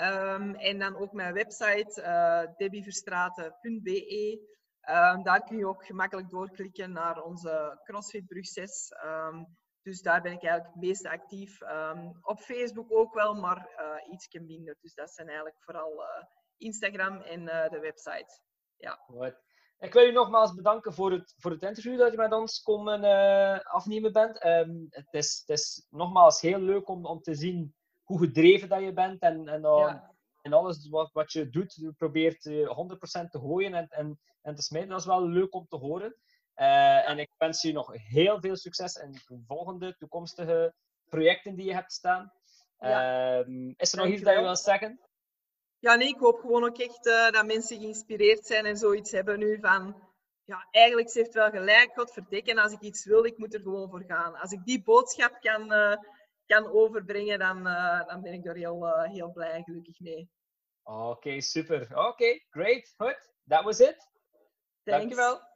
Um, 0.00 0.54
en 0.54 0.78
dan 0.78 0.96
ook 0.96 1.12
mijn 1.12 1.34
website, 1.34 2.54
debbieverstraten.be. 2.56 4.40
Um, 4.90 5.22
daar 5.22 5.42
kun 5.44 5.56
je 5.56 5.66
ook 5.66 5.86
gemakkelijk 5.86 6.30
doorklikken 6.30 6.92
naar 6.92 7.22
onze 7.22 7.80
CrossFit 7.84 8.26
Brug 8.26 8.46
6. 8.46 8.92
Dus 9.82 10.02
daar 10.02 10.22
ben 10.22 10.32
ik 10.32 10.42
eigenlijk 10.42 10.74
het 10.74 10.82
meest 10.82 11.06
actief. 11.06 11.60
op 12.22 12.38
Facebook 12.38 12.92
ook 12.92 13.14
wel, 13.14 13.34
maar 13.34 13.70
uh, 13.78 14.12
iets 14.12 14.28
minder. 14.30 14.76
Dus 14.80 14.94
dat 14.94 15.10
zijn 15.10 15.26
eigenlijk 15.26 15.62
vooral 15.62 15.92
uh, 15.92 16.24
Instagram 16.56 17.20
en 17.20 17.40
uh, 17.40 17.68
de 17.68 17.78
website. 17.80 18.40
Ja. 18.76 18.98
Ik 19.78 19.92
wil 19.92 20.02
je 20.02 20.12
nogmaals 20.12 20.54
bedanken 20.54 20.92
voor 20.92 21.12
het, 21.12 21.34
voor 21.38 21.50
het 21.50 21.62
interview 21.62 21.98
dat 21.98 22.10
je 22.10 22.16
met 22.16 22.32
ons 22.32 22.62
komen 22.62 23.02
afnemen 23.64 24.12
bent. 24.12 24.42
het, 24.88 25.08
is, 25.10 25.42
het 25.46 25.58
is 25.58 25.86
nogmaals 25.90 26.40
heel 26.40 26.58
leuk 26.58 26.88
om, 26.88 27.06
om 27.06 27.20
te 27.20 27.34
zien 27.34 27.74
hoe 28.02 28.18
gedreven 28.18 28.68
dat 28.68 28.80
je 28.80 28.92
bent 28.92 29.20
en, 29.20 29.48
en, 29.48 29.62
en 30.42 30.52
alles 30.52 30.88
wat, 30.88 31.12
wat 31.12 31.32
je 31.32 31.50
doet, 31.50 31.74
je 31.74 31.92
probeert 31.92 32.48
100% 32.48 32.50
te 33.28 33.38
gooien 33.38 33.74
en, 33.74 33.88
en, 33.88 34.20
en 34.42 34.54
te 34.54 34.62
smijten. 34.62 34.90
Dat 34.90 35.00
is 35.00 35.06
wel 35.06 35.28
leuk 35.28 35.54
om 35.54 35.66
te 35.68 35.76
horen. 35.76 36.16
Uh, 36.60 37.08
en 37.08 37.18
ik 37.18 37.30
wens 37.36 37.62
je 37.62 37.72
nog 37.72 37.92
heel 37.92 38.40
veel 38.40 38.56
succes 38.56 38.94
in 38.94 39.12
de 39.12 39.42
volgende 39.46 39.96
toekomstige 39.96 40.74
projecten 41.08 41.54
die 41.54 41.66
je 41.66 41.74
hebt 41.74 41.92
staan. 41.92 42.32
Ja. 42.78 43.44
Uh, 43.46 43.72
is 43.76 43.92
er 43.92 43.98
nog 43.98 44.06
iets 44.06 44.22
dat 44.22 44.34
je 44.34 44.40
wil 44.40 44.56
zeggen? 44.56 45.00
Ja, 45.78 45.94
nee, 45.94 46.08
ik 46.08 46.18
hoop 46.18 46.40
gewoon 46.40 46.64
ook 46.64 46.78
echt 46.78 47.06
uh, 47.06 47.30
dat 47.30 47.46
mensen 47.46 47.78
geïnspireerd 47.78 48.46
zijn 48.46 48.66
en 48.66 48.76
zoiets 48.76 49.10
hebben 49.10 49.38
nu 49.38 49.58
van... 49.60 50.06
Ja, 50.44 50.68
eigenlijk 50.70 51.10
ze 51.10 51.18
heeft 51.18 51.34
wel 51.34 51.50
gelijk, 51.50 51.92
God 51.94 52.12
verdikken. 52.12 52.58
Als 52.58 52.72
ik 52.72 52.80
iets 52.80 53.04
wil, 53.04 53.24
ik 53.24 53.38
moet 53.38 53.54
er 53.54 53.60
gewoon 53.60 53.90
voor 53.90 54.04
gaan. 54.06 54.36
Als 54.36 54.52
ik 54.52 54.64
die 54.64 54.82
boodschap 54.82 55.40
kan 55.40 55.72
uh, 55.72 55.96
kan 56.46 56.72
overbrengen, 56.72 57.38
dan, 57.38 57.64
dan 58.06 58.22
ben 58.22 58.32
ik 58.32 58.44
daar 58.44 58.54
heel, 58.54 59.02
heel 59.02 59.32
blij 59.32 59.50
en 59.50 59.64
gelukkig 59.64 60.00
mee. 60.00 60.30
Oké, 60.82 60.98
okay, 60.98 61.40
super. 61.40 61.82
Oké, 61.82 62.06
okay, 62.06 62.46
great. 62.50 62.94
Goed. 62.96 63.30
That 63.46 63.64
was. 63.64 63.76
Thanks. 63.76 64.06
Dankjewel. 64.82 65.47